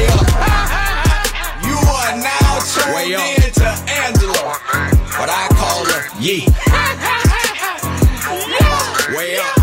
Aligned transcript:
You 1.66 1.76
are 1.76 2.16
now 2.16 2.58
tuned 2.72 3.20
in 3.20 3.52
to 3.52 3.68
Angela, 3.90 4.56
what 5.18 5.28
I 5.28 5.46
call 5.52 5.84
her 5.84 6.08
Yee. 6.18 6.46
Way 9.16 9.36
up. 9.38 9.58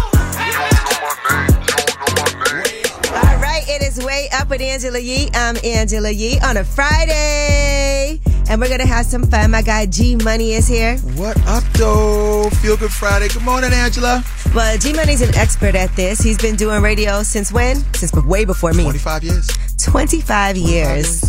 All 3.13 3.37
right, 3.41 3.63
it 3.67 3.81
is 3.81 4.03
way 4.03 4.27
up 4.33 4.49
with 4.49 4.61
Angela 4.61 4.99
Yee. 4.99 5.29
I'm 5.33 5.55
Angela 5.63 6.11
Yee 6.11 6.39
on 6.41 6.57
a 6.57 6.63
Friday. 6.63 8.19
And 8.49 8.61
we're 8.61 8.67
going 8.67 8.79
to 8.79 8.85
have 8.85 9.05
some 9.05 9.23
fun. 9.23 9.51
My 9.51 9.61
guy 9.61 9.85
G 9.85 10.15
Money 10.15 10.53
is 10.53 10.67
here. 10.67 10.97
What 11.15 11.37
up, 11.47 11.63
though? 11.73 12.49
Feel 12.61 12.77
Good 12.77 12.91
Friday. 12.91 13.27
Good 13.29 13.43
morning, 13.43 13.71
Angela. 13.73 14.23
Well, 14.53 14.77
G 14.77 14.93
Money's 14.93 15.21
an 15.21 15.35
expert 15.35 15.75
at 15.75 15.93
this. 15.95 16.19
He's 16.19 16.37
been 16.37 16.55
doing 16.55 16.81
radio 16.81 17.23
since 17.23 17.51
when? 17.51 17.77
Since 17.95 18.13
way 18.13 18.45
before 18.45 18.73
me. 18.73 18.83
25 18.83 19.23
years. 19.23 19.66
25 19.77 20.57
years. 20.57 21.23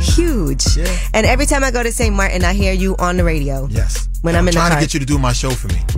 Huge. 0.00 0.76
Yeah. 0.76 0.98
And 1.14 1.26
every 1.26 1.46
time 1.46 1.64
I 1.64 1.70
go 1.70 1.82
to 1.82 1.92
St. 1.92 2.14
Martin, 2.14 2.44
I 2.44 2.52
hear 2.52 2.72
you 2.72 2.96
on 2.98 3.16
the 3.16 3.24
radio. 3.24 3.66
Yes. 3.70 4.08
When 4.24 4.34
I'm 4.36 4.48
in 4.48 4.54
the 4.54 4.60
trying 4.60 4.72
to 4.72 4.80
get 4.80 4.94
you 4.94 5.00
to 5.00 5.06
do 5.06 5.18
my 5.18 5.32
show 5.34 5.50
for 5.50 5.68
me. 5.68 5.80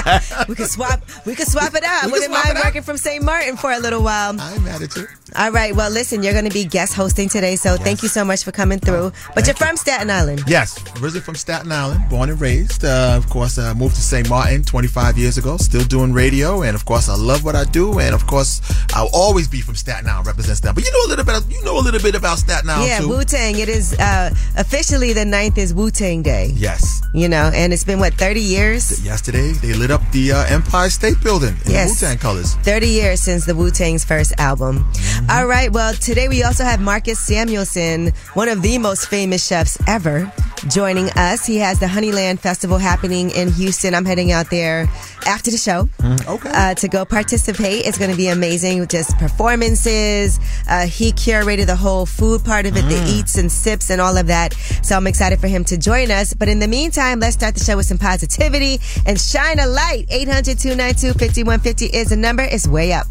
We 0.48 0.54
could 0.54 0.68
swap. 0.70 1.00
We 1.26 1.34
could 1.34 1.46
swap 1.46 1.74
it 1.74 1.84
out. 1.84 2.10
Wouldn't 2.10 2.32
mind 2.32 2.58
working 2.64 2.82
from 2.82 2.96
St. 2.96 3.22
Martin 3.22 3.56
for 3.56 3.70
a 3.70 3.78
little 3.78 4.02
while. 4.02 4.30
I'm 4.40 4.64
mad 4.64 4.82
at 4.82 4.96
you. 4.96 5.06
All 5.36 5.52
right. 5.52 5.74
Well, 5.76 5.90
listen, 5.90 6.22
you're 6.22 6.32
going 6.32 6.46
to 6.46 6.50
be 6.50 6.64
guest 6.64 6.94
hosting 6.94 7.28
today, 7.28 7.54
so 7.56 7.76
thank 7.76 8.02
you 8.02 8.08
so 8.08 8.24
much 8.24 8.42
for 8.42 8.50
coming 8.50 8.78
through. 8.78 9.12
But 9.34 9.46
you're 9.46 9.54
from 9.54 9.76
Staten 9.76 10.10
Island. 10.10 10.42
Yes, 10.48 10.78
originally 10.94 11.20
from 11.20 11.34
Staten 11.36 11.70
Island, 11.70 12.08
born 12.08 12.30
and 12.30 12.40
raised. 12.40 12.84
Uh, 12.84 13.14
of 13.16 13.28
course, 13.28 13.58
uh, 13.58 13.74
moved 13.74 13.94
to 13.96 14.00
St. 14.02 14.28
Martin 14.28 14.64
25 14.64 15.18
years 15.18 15.38
ago. 15.38 15.56
Still 15.58 15.84
doing 15.84 16.12
radio, 16.12 16.62
and 16.62 16.74
of 16.74 16.84
course, 16.84 17.08
I 17.08 17.14
love 17.14 17.44
what 17.44 17.54
I 17.54 17.64
do. 17.64 18.00
And 18.00 18.14
of 18.14 18.26
course, 18.26 18.60
I'll 18.94 19.10
always 19.12 19.46
be 19.46 19.60
from 19.60 19.74
Staten 19.76 20.08
Island, 20.08 20.26
represent 20.26 20.56
Staten. 20.58 20.74
But 20.74 20.84
you 20.84 20.92
know 20.92 21.04
a 21.06 21.10
little 21.10 21.24
bit. 21.24 21.44
You 21.54 21.62
know 21.64 21.78
a 21.78 21.84
little 21.84 22.00
bit 22.00 22.14
about 22.14 22.38
Staten 22.38 22.68
Island 22.70 22.88
Yeah. 22.88 23.04
Wu 23.06 23.22
Tang. 23.24 23.58
It 23.58 23.68
is 23.68 23.92
uh, 23.98 24.30
officially 24.56 25.12
the 25.12 25.24
9th 25.24 25.58
is 25.58 25.72
Wu 25.74 25.90
Tang 25.90 26.22
Day. 26.22 26.52
yes. 26.56 27.02
You 27.12 27.28
know, 27.28 27.39
and 27.54 27.72
it's 27.72 27.84
been 27.84 27.98
what 27.98 28.14
30 28.14 28.40
years. 28.40 29.04
Yesterday, 29.04 29.52
they 29.52 29.72
lit 29.72 29.90
up 29.90 30.02
the 30.12 30.32
uh, 30.32 30.44
Empire 30.48 30.90
State 30.90 31.20
Building 31.22 31.54
in 31.64 31.72
Yes. 31.72 32.00
Wu 32.00 32.08
Tang 32.08 32.18
colors. 32.18 32.54
30 32.56 32.88
years 32.88 33.20
since 33.20 33.46
the 33.46 33.54
Wu 33.54 33.70
Tang's 33.70 34.04
first 34.04 34.32
album. 34.38 34.84
Mm-hmm. 34.84 35.30
All 35.30 35.46
right, 35.46 35.72
well, 35.72 35.94
today 35.94 36.28
we 36.28 36.42
also 36.42 36.64
have 36.64 36.80
Marcus 36.80 37.18
Samuelsson, 37.18 38.14
one 38.34 38.48
of 38.48 38.62
the 38.62 38.78
most 38.78 39.08
famous 39.08 39.46
chefs 39.46 39.78
ever, 39.86 40.30
joining 40.68 41.08
us. 41.10 41.46
He 41.46 41.56
has 41.58 41.78
the 41.80 41.86
Honeyland 41.86 42.38
Festival 42.40 42.78
happening 42.78 43.30
in 43.30 43.50
Houston. 43.52 43.94
I'm 43.94 44.04
heading 44.04 44.30
out 44.32 44.50
there 44.50 44.88
after 45.26 45.50
the 45.50 45.56
show 45.56 45.88
Okay. 46.26 46.50
uh, 46.52 46.74
to 46.74 46.88
go 46.88 47.04
participate. 47.04 47.86
It's 47.86 47.98
going 47.98 48.10
to 48.10 48.16
be 48.16 48.28
amazing, 48.28 48.86
just 48.88 49.16
performances. 49.18 50.38
Uh, 50.68 50.86
he 50.86 51.12
curated 51.12 51.66
the 51.66 51.76
whole 51.76 52.06
food 52.06 52.44
part 52.44 52.66
of 52.66 52.76
it, 52.76 52.82
the 52.82 53.04
eats 53.08 53.36
and 53.36 53.50
sips 53.50 53.90
and 53.90 54.00
all 54.00 54.16
of 54.16 54.26
that. 54.28 54.54
So 54.82 54.96
I'm 54.96 55.06
excited 55.06 55.40
for 55.40 55.48
him 55.48 55.64
to 55.64 55.76
join 55.78 56.10
us. 56.10 56.34
But 56.34 56.48
in 56.48 56.58
the 56.58 56.68
meantime, 56.68 57.20
let's 57.20 57.29
start 57.30 57.54
the 57.54 57.64
show 57.64 57.76
with 57.76 57.86
some 57.86 57.98
positivity 57.98 58.78
and 59.06 59.20
shine 59.20 59.58
a 59.58 59.66
light. 59.66 60.06
800 60.10 60.58
292 60.58 61.18
5150 61.18 61.86
is 61.86 62.08
the 62.10 62.16
number. 62.16 62.42
It's 62.42 62.66
way 62.66 62.92
up. 62.92 63.06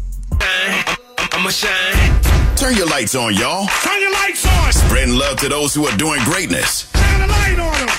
I'ma 1.32 1.50
shine. 1.50 2.56
Turn 2.56 2.74
your 2.76 2.86
lights 2.86 3.14
on, 3.14 3.34
y'all. 3.34 3.66
Turn 3.82 4.00
your 4.00 4.12
lights 4.12 4.46
on. 4.46 4.72
Spreading 4.72 5.14
love 5.14 5.38
to 5.38 5.48
those 5.48 5.74
who 5.74 5.86
are 5.86 5.96
doing 5.96 6.22
greatness. 6.24 6.90
Shine 6.92 7.22
a 7.22 7.26
light 7.26 7.58
on 7.58 7.86
them. 7.86 7.96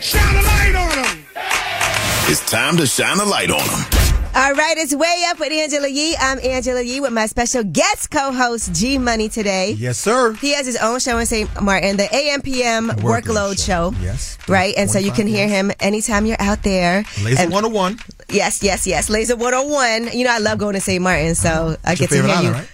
Shine 0.00 0.36
a 0.36 0.42
light 0.42 0.74
on 0.76 1.02
them. 1.02 1.26
It's 2.30 2.48
time 2.48 2.76
to 2.76 2.86
shine 2.86 3.18
a 3.18 3.24
light 3.24 3.50
on 3.50 3.66
them. 3.66 4.03
All 4.36 4.52
right, 4.52 4.74
it's 4.76 4.92
way 4.92 5.24
up 5.28 5.38
with 5.38 5.52
Angela 5.52 5.86
Yee. 5.86 6.16
I'm 6.18 6.40
Angela 6.40 6.82
Yee 6.82 6.98
with 7.00 7.12
my 7.12 7.26
special 7.26 7.62
guest 7.62 8.10
co-host 8.10 8.74
G 8.74 8.98
Money 8.98 9.28
today. 9.28 9.72
yes, 9.78 9.96
sir. 9.96 10.32
He 10.34 10.52
has 10.54 10.66
his 10.66 10.76
own 10.76 10.98
show 10.98 11.18
in 11.18 11.26
St. 11.26 11.48
Martin, 11.62 11.96
the 11.96 12.12
AM/PM 12.12 12.88
Workload, 12.88 13.22
Workload 13.22 13.64
show. 13.64 13.92
show. 13.92 14.00
Yes. 14.02 14.36
Right, 14.48 14.74
and 14.76 14.90
so 14.90 14.98
you 14.98 15.12
can 15.12 15.28
hear 15.28 15.46
him 15.46 15.70
anytime 15.78 16.26
you're 16.26 16.40
out 16.40 16.64
there. 16.64 17.04
Laser 17.22 17.42
And- 17.42 17.52
101. 17.52 18.00
Yes, 18.28 18.60
yes, 18.60 18.88
yes. 18.88 19.08
Laser 19.08 19.36
101. 19.36 20.10
You 20.12 20.24
know, 20.24 20.32
I 20.32 20.38
love 20.38 20.58
going 20.58 20.74
to 20.74 20.80
St. 20.80 21.00
Martin, 21.00 21.36
so 21.36 21.76
I 21.84 21.92
It's 21.92 22.00
get 22.00 22.08
to 22.10 22.16
hear 22.16 22.24
you. 22.24 22.30
island, 22.32 22.54
right? 22.56 22.68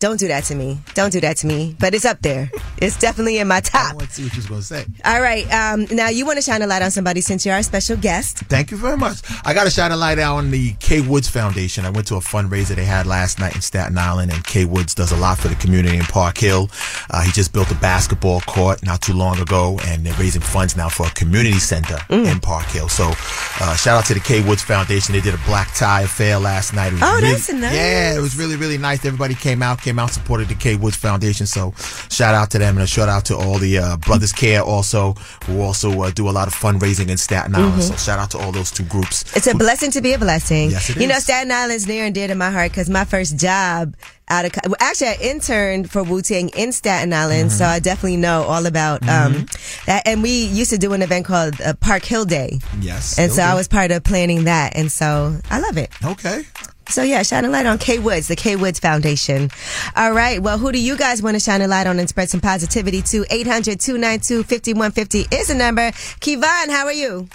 Don't 0.00 0.18
do 0.18 0.28
that 0.28 0.44
to 0.44 0.54
me. 0.54 0.78
Don't 0.94 1.12
do 1.12 1.20
that 1.20 1.36
to 1.38 1.46
me. 1.46 1.76
But 1.78 1.94
it's 1.94 2.06
up 2.06 2.22
there. 2.22 2.50
It's 2.78 2.98
definitely 2.98 3.36
in 3.38 3.46
my 3.48 3.60
top. 3.60 3.92
I 3.92 3.94
want 3.96 4.08
to 4.08 4.14
see 4.14 4.24
what 4.24 4.34
you're 4.34 4.46
going 4.46 4.60
to 4.62 4.66
say. 4.66 4.86
All 5.04 5.20
right. 5.20 5.44
Um, 5.52 5.86
now 5.90 6.08
you 6.08 6.24
want 6.24 6.38
to 6.38 6.42
shine 6.42 6.62
a 6.62 6.66
light 6.66 6.80
on 6.80 6.90
somebody 6.90 7.20
since 7.20 7.44
you're 7.44 7.54
our 7.54 7.62
special 7.62 7.98
guest. 7.98 8.38
Thank 8.48 8.70
you 8.70 8.78
very 8.78 8.96
much. 8.96 9.18
I 9.44 9.52
got 9.52 9.64
to 9.64 9.70
shine 9.70 9.92
a 9.92 9.96
light 9.98 10.18
out 10.18 10.36
on 10.36 10.50
the 10.50 10.72
K 10.80 11.02
Woods 11.02 11.28
Foundation. 11.28 11.84
I 11.84 11.90
went 11.90 12.06
to 12.06 12.16
a 12.16 12.20
fundraiser 12.20 12.74
they 12.76 12.86
had 12.86 13.06
last 13.06 13.38
night 13.38 13.54
in 13.54 13.60
Staten 13.60 13.98
Island, 13.98 14.32
and 14.32 14.42
K 14.46 14.64
Woods 14.64 14.94
does 14.94 15.12
a 15.12 15.16
lot 15.16 15.36
for 15.38 15.48
the 15.48 15.54
community 15.56 15.98
in 15.98 16.04
Park 16.04 16.38
Hill. 16.38 16.70
Uh, 17.10 17.20
he 17.22 17.30
just 17.32 17.52
built 17.52 17.70
a 17.70 17.74
basketball 17.74 18.40
court 18.42 18.82
not 18.82 19.02
too 19.02 19.12
long 19.12 19.38
ago, 19.38 19.78
and 19.86 20.06
they're 20.06 20.14
raising 20.14 20.40
funds 20.40 20.78
now 20.78 20.88
for 20.88 21.06
a 21.08 21.10
community 21.10 21.58
center 21.58 21.96
Mm. 22.08 22.32
in 22.32 22.40
Park 22.40 22.64
Hill. 22.68 22.88
So, 22.88 23.12
uh, 23.60 23.76
shout 23.76 23.98
out 23.98 24.06
to 24.06 24.14
the 24.14 24.20
K 24.20 24.40
Woods 24.42 24.62
Foundation. 24.62 25.12
They 25.14 25.20
did 25.20 25.34
a 25.34 25.40
black 25.44 25.74
tie 25.74 26.02
affair 26.02 26.38
last 26.38 26.72
night. 26.72 26.94
Oh, 27.02 27.16
really- 27.16 27.32
that's 27.32 27.52
nice. 27.52 27.74
Yeah, 27.74 28.16
it 28.16 28.20
was 28.22 28.36
really, 28.38 28.56
really 28.56 28.78
nice. 28.78 29.04
Everybody 29.04 29.34
came 29.34 29.62
out, 29.62 29.82
came 29.82 29.89
out, 29.98 30.10
supported 30.10 30.48
the 30.48 30.54
K 30.54 30.76
Woods 30.76 30.96
Foundation. 30.96 31.46
So, 31.46 31.72
shout 32.10 32.34
out 32.34 32.50
to 32.52 32.58
them, 32.58 32.76
and 32.76 32.84
a 32.84 32.86
shout 32.86 33.08
out 33.08 33.24
to 33.26 33.36
all 33.36 33.58
the 33.58 33.78
uh, 33.78 33.96
Brothers 33.98 34.32
Care 34.32 34.62
also, 34.62 35.12
who 35.44 35.60
also 35.60 36.02
uh, 36.02 36.10
do 36.10 36.28
a 36.28 36.30
lot 36.32 36.48
of 36.48 36.54
fundraising 36.54 37.08
in 37.08 37.16
Staten 37.16 37.54
Island. 37.54 37.82
So, 37.82 37.96
shout 37.96 38.18
out 38.18 38.30
to 38.32 38.38
all 38.38 38.52
those 38.52 38.70
two 38.70 38.84
groups. 38.84 39.24
Mm-hmm. 39.24 39.36
It's 39.38 39.46
a 39.46 39.54
blessing 39.54 39.90
to 39.92 40.00
be 40.00 40.12
a 40.12 40.18
blessing. 40.18 40.70
Yes, 40.70 40.90
it 40.90 40.96
you 41.00 41.06
know, 41.08 41.16
is. 41.16 41.24
Staten 41.24 41.50
Island's 41.50 41.86
near 41.86 42.04
and 42.04 42.14
dear 42.14 42.28
to 42.28 42.34
my 42.34 42.50
heart 42.50 42.70
because 42.70 42.88
my 42.90 43.04
first 43.04 43.38
job 43.38 43.94
out 44.28 44.44
of 44.44 44.52
well, 44.64 44.76
actually 44.78 45.08
I 45.08 45.16
interned 45.22 45.90
for 45.90 46.04
Wu 46.04 46.22
Tang 46.22 46.50
in 46.50 46.70
Staten 46.72 47.12
Island, 47.12 47.50
so 47.50 47.64
I 47.64 47.80
definitely 47.80 48.16
know 48.16 48.42
all 48.44 48.64
about 48.66 49.02
um 49.08 49.46
that. 49.86 50.06
And 50.06 50.22
we 50.22 50.44
used 50.46 50.70
to 50.70 50.78
do 50.78 50.92
an 50.92 51.02
event 51.02 51.26
called 51.26 51.60
uh, 51.60 51.74
Park 51.74 52.04
Hill 52.04 52.24
Day, 52.26 52.60
Yes. 52.80 53.18
and 53.18 53.32
so 53.32 53.42
I 53.42 53.54
was 53.54 53.66
part 53.66 53.90
of 53.90 54.04
planning 54.04 54.44
that, 54.44 54.76
and 54.76 54.90
so 54.92 55.36
I 55.50 55.58
love 55.58 55.76
it. 55.78 55.90
Okay. 56.04 56.44
So 56.90 57.02
yeah, 57.02 57.22
shine 57.22 57.44
a 57.44 57.48
light 57.48 57.66
on 57.66 57.78
K 57.78 57.98
Woods, 57.98 58.28
the 58.28 58.36
K 58.36 58.56
Woods 58.56 58.78
Foundation. 58.80 59.50
All 59.96 60.12
right. 60.12 60.42
Well, 60.42 60.58
who 60.58 60.72
do 60.72 60.80
you 60.80 60.96
guys 60.96 61.22
want 61.22 61.36
to 61.36 61.40
shine 61.40 61.62
a 61.62 61.68
light 61.68 61.86
on 61.86 61.98
and 61.98 62.08
spread 62.08 62.28
some 62.28 62.40
positivity 62.40 63.02
to? 63.02 63.22
800-292-5150 63.24 65.32
is 65.32 65.48
the 65.48 65.54
number. 65.54 65.90
Kevon, 66.20 66.68
how 66.68 66.86
are 66.86 66.92
you? 66.92 67.28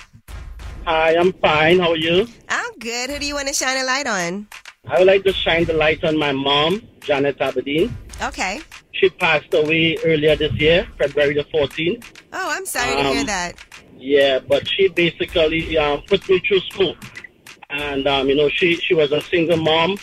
Hi, 0.85 1.15
I'm 1.15 1.33
fine. 1.33 1.79
How 1.79 1.91
are 1.91 1.97
you? 1.97 2.27
I'm 2.49 2.77
good. 2.79 3.09
Who 3.09 3.19
do 3.19 3.25
you 3.25 3.35
want 3.35 3.47
to 3.47 3.53
shine 3.53 3.77
a 3.77 3.83
light 3.85 4.07
on? 4.07 4.47
I 4.87 4.99
would 4.99 5.07
like 5.07 5.23
to 5.23 5.33
shine 5.33 5.65
the 5.65 5.73
light 5.73 6.03
on 6.03 6.17
my 6.17 6.31
mom, 6.31 6.81
Janet 6.99 7.41
Aberdeen. 7.41 7.95
Okay. 8.21 8.61
She 8.91 9.09
passed 9.09 9.53
away 9.53 9.97
earlier 10.05 10.35
this 10.35 10.53
year, 10.53 10.87
February 10.97 11.33
the 11.33 11.43
14th. 11.45 12.03
Oh, 12.33 12.49
I'm 12.51 12.65
sorry 12.65 12.95
to 12.95 13.03
hear 13.09 13.19
Um, 13.21 13.25
that. 13.25 13.53
Yeah, 13.97 14.39
but 14.39 14.67
she 14.67 14.87
basically 14.89 15.77
um, 15.77 16.01
put 16.07 16.27
me 16.29 16.39
through 16.47 16.59
school. 16.59 16.95
And, 17.69 18.07
um, 18.07 18.29
you 18.29 18.35
know, 18.35 18.49
she, 18.49 18.75
she 18.75 18.93
was 18.93 19.11
a 19.11 19.21
single 19.21 19.57
mom. 19.57 19.97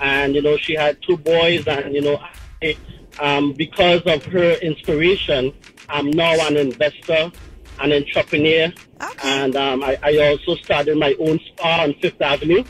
And, 0.00 0.34
you 0.34 0.42
know, 0.42 0.56
she 0.56 0.74
had 0.74 1.00
two 1.02 1.16
boys. 1.16 1.66
And, 1.66 1.94
you 1.94 2.00
know, 2.00 2.22
I, 2.62 2.76
um, 3.20 3.52
because 3.52 4.02
of 4.02 4.24
her 4.26 4.52
inspiration, 4.54 5.52
I'm 5.88 6.10
now 6.10 6.34
an 6.46 6.56
investor, 6.56 7.32
an 7.80 7.92
entrepreneur. 7.92 8.72
And 9.22 9.56
um, 9.56 9.82
I, 9.82 9.98
I 10.02 10.16
also 10.18 10.54
started 10.62 10.96
my 10.96 11.14
own 11.18 11.40
spa 11.40 11.82
on 11.82 11.94
Fifth 11.94 12.20
Avenue. 12.20 12.64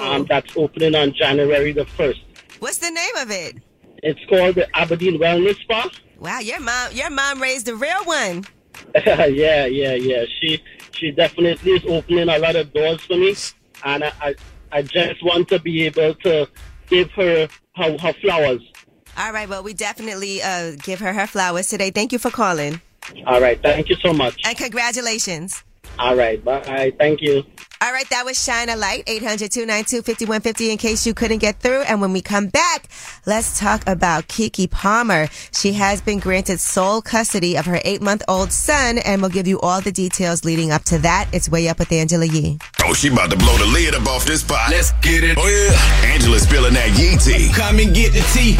Um, 0.00 0.24
that's 0.28 0.56
opening 0.56 0.94
on 0.94 1.12
January 1.12 1.72
the 1.72 1.84
1st. 1.84 2.20
What's 2.60 2.78
the 2.78 2.90
name 2.90 3.16
of 3.16 3.30
it? 3.30 3.56
It's 4.02 4.20
called 4.28 4.54
the 4.54 4.68
Aberdeen 4.76 5.18
Wellness 5.18 5.58
Spa. 5.60 5.90
Wow, 6.18 6.38
your 6.38 6.60
mom, 6.60 6.92
your 6.92 7.10
mom 7.10 7.40
raised 7.40 7.68
a 7.68 7.76
real 7.76 8.04
one. 8.04 8.44
yeah, 8.94 9.26
yeah, 9.66 9.94
yeah. 9.94 10.24
She 10.40 10.62
she 10.92 11.10
definitely 11.10 11.72
is 11.72 11.84
opening 11.86 12.28
a 12.28 12.38
lot 12.38 12.56
of 12.56 12.72
doors 12.72 13.00
for 13.02 13.16
me, 13.16 13.34
and 13.84 14.04
I 14.04 14.12
I, 14.20 14.34
I 14.72 14.82
just 14.82 15.24
want 15.24 15.48
to 15.48 15.58
be 15.58 15.86
able 15.86 16.14
to 16.14 16.48
give 16.88 17.10
her 17.12 17.48
her, 17.76 17.96
her 17.98 18.12
flowers. 18.14 18.62
All 19.16 19.32
right, 19.32 19.48
well, 19.48 19.62
we 19.62 19.74
definitely 19.74 20.42
uh, 20.42 20.76
give 20.82 21.00
her 21.00 21.12
her 21.12 21.26
flowers 21.26 21.68
today. 21.68 21.90
Thank 21.90 22.12
you 22.12 22.18
for 22.18 22.30
calling. 22.30 22.80
All 23.26 23.40
right, 23.40 23.60
thank 23.62 23.88
you 23.88 23.96
so 23.96 24.12
much. 24.12 24.40
And 24.44 24.56
congratulations. 24.56 25.64
All 26.00 26.16
right, 26.16 26.42
bye. 26.42 26.92
Thank 26.98 27.20
you. 27.20 27.44
All 27.82 27.92
right, 27.92 28.08
that 28.10 28.24
was 28.24 28.42
Shine 28.42 28.68
a 28.68 28.76
Light, 28.76 29.04
800 29.06 29.50
292 29.50 30.02
5150 30.02 30.70
in 30.70 30.78
case 30.78 31.06
you 31.06 31.14
couldn't 31.14 31.38
get 31.38 31.60
through. 31.60 31.82
And 31.82 32.00
when 32.00 32.12
we 32.12 32.22
come 32.22 32.48
back, 32.48 32.88
let's 33.26 33.58
talk 33.58 33.82
about 33.86 34.28
Keke 34.28 34.70
Palmer. 34.70 35.28
She 35.52 35.74
has 35.74 36.00
been 36.00 36.18
granted 36.18 36.60
sole 36.60 37.02
custody 37.02 37.56
of 37.56 37.66
her 37.66 37.80
eight 37.84 38.00
month 38.00 38.22
old 38.28 38.52
son, 38.52 38.98
and 38.98 39.20
we'll 39.20 39.30
give 39.30 39.46
you 39.46 39.60
all 39.60 39.80
the 39.80 39.92
details 39.92 40.44
leading 40.44 40.70
up 40.70 40.84
to 40.84 40.98
that. 40.98 41.28
It's 41.32 41.48
way 41.48 41.68
up 41.68 41.78
with 41.78 41.92
Angela 41.92 42.26
Yee. 42.26 42.58
Oh, 42.82 42.94
she 42.94 43.08
about 43.08 43.30
to 43.30 43.36
blow 43.36 43.56
the 43.58 43.66
lid 43.66 43.94
up 43.94 44.06
off 44.06 44.24
this 44.24 44.42
pot. 44.42 44.70
Let's 44.70 44.92
get 45.02 45.22
it. 45.22 45.36
Oh, 45.38 45.46
yeah. 45.46 46.12
Angela's 46.12 46.42
spilling 46.42 46.74
that 46.74 46.98
yee 46.98 47.16
tea. 47.18 47.52
Come 47.52 47.78
and 47.78 47.94
get 47.94 48.12
the 48.12 48.20
tea. 48.32 48.56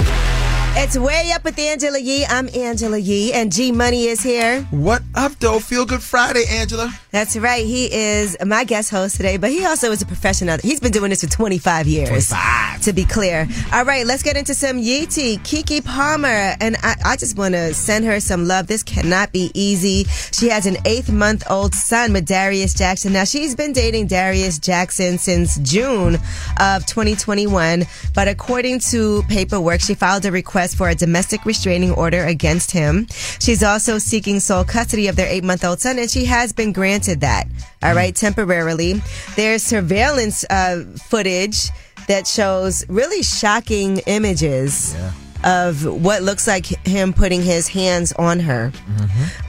It's 0.77 0.97
way 0.97 1.33
up 1.35 1.43
with 1.43 1.59
Angela 1.59 1.99
Yee. 1.99 2.25
I'm 2.27 2.49
Angela 2.55 2.97
Yee, 2.97 3.33
and 3.33 3.53
G 3.53 3.73
Money 3.73 4.07
is 4.07 4.23
here. 4.23 4.63
What 4.71 5.03
up, 5.17 5.33
though? 5.41 5.59
Feel 5.59 5.85
Good 5.85 6.01
Friday, 6.03 6.45
Angela. 6.49 6.93
That's 7.13 7.37
right. 7.37 7.67
He 7.67 7.93
is 7.93 8.37
my 8.45 8.63
guest 8.63 8.91
host 8.91 9.17
today, 9.17 9.37
but 9.37 9.51
he 9.51 9.65
also 9.65 9.91
is 9.91 10.01
a 10.01 10.07
professional. 10.07 10.59
He's 10.63 10.79
been 10.79 10.93
doing 10.93 11.11
this 11.11 11.25
for 11.25 11.31
25 11.31 11.89
years. 11.89 12.29
25. 12.29 12.83
To 12.83 12.93
be 12.93 13.05
clear. 13.05 13.49
All 13.73 13.85
right, 13.85 14.07
let's 14.07 14.23
get 14.23 14.37
into 14.37 14.55
some 14.55 14.79
Yeetie. 14.79 15.39
Keke 15.41 15.85
Palmer. 15.85 16.55
And 16.61 16.77
I, 16.83 16.95
I 17.05 17.17
just 17.17 17.37
want 17.37 17.55
to 17.55 17.75
send 17.75 18.05
her 18.05 18.21
some 18.21 18.47
love. 18.47 18.69
This 18.69 18.85
cannot 18.85 19.33
be 19.33 19.51
easy. 19.55 20.05
She 20.05 20.49
has 20.51 20.67
an 20.67 20.77
eighth 20.85 21.11
month 21.11 21.43
old 21.51 21.75
son 21.75 22.13
with 22.13 22.27
Darius 22.27 22.75
Jackson. 22.75 23.13
Now, 23.13 23.25
she's 23.25 23.57
been 23.57 23.73
dating 23.73 24.07
Darius 24.07 24.61
Jackson 24.61 25.19
since 25.19 25.59
June 25.59 26.15
of 26.61 26.87
2021. 26.87 27.85
But 28.15 28.29
according 28.29 28.81
to 28.91 29.25
paperwork, 29.25 29.81
she 29.81 29.95
filed 29.95 30.25
a 30.27 30.33
request 30.33 30.77
for 30.77 30.89
a 30.89 30.95
domestic 30.95 31.45
restraining 31.45 31.91
order 31.91 32.25
against 32.25 32.71
him. 32.71 33.09
She's 33.41 33.65
also 33.65 33.99
seeking 33.99 34.39
sole 34.39 34.65
custody 34.65 35.09
of 35.09 35.17
their 35.17 35.29
eight 35.29 35.43
month 35.45 35.65
old 35.65 35.81
son, 35.81 35.99
and 35.99 36.09
she 36.09 36.27
has 36.27 36.53
been 36.53 36.73
granted 36.73 37.00
that. 37.17 37.47
All 37.83 37.95
right, 37.95 38.15
temporarily. 38.15 39.03
There's 39.37 39.63
surveillance 39.63 40.45
uh, 40.51 40.85
footage 41.09 41.71
that 42.09 42.27
shows 42.27 42.89
really 42.89 43.23
shocking 43.23 43.99
images. 44.07 44.95
Of 45.43 45.87
what 45.87 46.23
looks 46.23 46.47
like 46.47 46.67
him 46.67 47.15
putting 47.15 47.43
his 47.43 47.67
hands 47.67 48.13
on 48.13 48.41
her. 48.41 48.71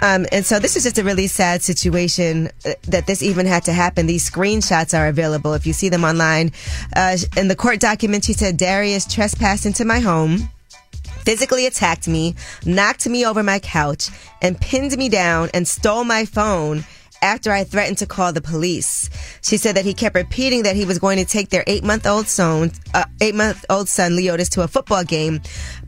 Um, 0.02 0.26
and 0.32 0.46
so 0.46 0.58
this 0.58 0.78
is 0.78 0.84
just 0.84 0.98
a 0.98 1.04
really 1.04 1.28
sad 1.28 1.62
situation 1.64 2.50
uh, 2.66 2.76
that 2.84 3.08
this 3.08 3.22
even 3.22 3.46
had 3.46 3.66
to 3.66 3.74
happen. 3.74 4.08
These 4.08 4.32
screenshots 4.32 4.98
are 4.98 5.10
available 5.10 5.54
if 5.54 5.68
you 5.68 5.74
see 5.74 5.90
them 5.90 6.06
online. 6.06 6.54
Uh, 6.96 7.18
in 7.36 7.50
the 7.50 7.58
court 7.58 7.82
document, 7.82 8.24
she 8.24 8.32
said 8.32 8.56
Darius 8.56 9.06
trespassed 9.06 9.66
into 9.66 9.84
my 9.84 10.00
home 10.00 10.50
physically 11.24 11.66
attacked 11.66 12.08
me, 12.08 12.36
knocked 12.66 13.08
me 13.08 13.26
over 13.26 13.44
my 13.44 13.60
couch, 13.60 14.10
and 14.42 14.60
pinned 14.60 14.98
me 14.98 15.10
down 15.10 15.50
and 15.54 15.68
stole 15.68 16.04
my 16.04 16.26
phone 16.26 16.84
after 17.22 17.52
I 17.52 17.64
threatened 17.64 18.00
to 18.00 18.06
call 18.06 18.34
the 18.34 18.42
police. 18.42 19.10
She 19.42 19.58
said 19.58 19.76
that 19.76 19.86
he 19.86 19.94
kept 19.94 20.16
repeating 20.16 20.64
that 20.64 20.76
he 20.76 20.86
was 20.86 21.00
going 21.00 21.18
to 21.18 21.26
take 21.26 21.50
their 21.50 21.64
eight 21.68 21.84
month 21.84 22.06
old 22.06 22.28
son, 22.28 22.72
uh, 22.94 23.06
eight 23.22 23.36
month 23.36 23.66
old 23.70 23.90
son 23.90 24.14
Leodis 24.14 24.50
to 24.52 24.62
a 24.62 24.68
football 24.68 25.04
game, 25.04 25.42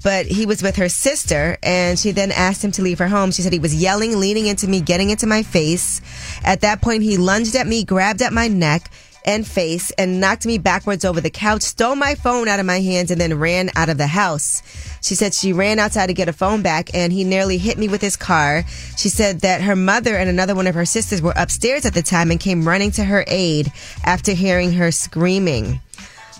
but 0.03 0.25
he 0.25 0.45
was 0.45 0.61
with 0.61 0.75
her 0.75 0.89
sister, 0.89 1.57
and 1.63 1.97
she 1.97 2.11
then 2.11 2.31
asked 2.31 2.63
him 2.63 2.71
to 2.71 2.81
leave 2.81 2.99
her 2.99 3.07
home. 3.07 3.31
She 3.31 3.41
said 3.41 3.53
he 3.53 3.59
was 3.59 3.75
yelling, 3.75 4.19
leaning 4.19 4.47
into 4.47 4.67
me, 4.67 4.81
getting 4.81 5.09
into 5.09 5.27
my 5.27 5.43
face. 5.43 6.01
At 6.43 6.61
that 6.61 6.81
point, 6.81 7.03
he 7.03 7.17
lunged 7.17 7.55
at 7.55 7.67
me, 7.67 7.83
grabbed 7.83 8.21
at 8.21 8.33
my 8.33 8.47
neck 8.47 8.89
and 9.25 9.47
face 9.47 9.91
and 9.91 10.19
knocked 10.19 10.45
me 10.45 10.57
backwards 10.57 11.05
over 11.05 11.21
the 11.21 11.29
couch, 11.29 11.61
stole 11.61 11.95
my 11.95 12.15
phone 12.15 12.47
out 12.47 12.59
of 12.59 12.65
my 12.65 12.79
hands, 12.81 13.11
and 13.11 13.19
then 13.19 13.39
ran 13.39 13.69
out 13.75 13.89
of 13.89 13.97
the 13.97 14.07
house. 14.07 14.61
She 15.01 15.15
said 15.15 15.33
she 15.33 15.53
ran 15.53 15.79
outside 15.79 16.07
to 16.07 16.13
get 16.13 16.29
a 16.29 16.33
phone 16.33 16.61
back 16.61 16.89
and 16.93 17.11
he 17.11 17.23
nearly 17.23 17.57
hit 17.57 17.77
me 17.77 17.87
with 17.87 18.01
his 18.01 18.15
car. 18.15 18.63
She 18.97 19.09
said 19.09 19.41
that 19.41 19.61
her 19.61 19.75
mother 19.75 20.15
and 20.15 20.29
another 20.29 20.55
one 20.55 20.67
of 20.67 20.75
her 20.75 20.85
sisters 20.85 21.21
were 21.21 21.33
upstairs 21.35 21.85
at 21.85 21.93
the 21.93 22.01
time 22.01 22.31
and 22.31 22.39
came 22.39 22.67
running 22.67 22.91
to 22.91 23.03
her 23.03 23.25
aid 23.27 23.71
after 24.05 24.31
hearing 24.31 24.71
her 24.73 24.91
screaming. 24.91 25.81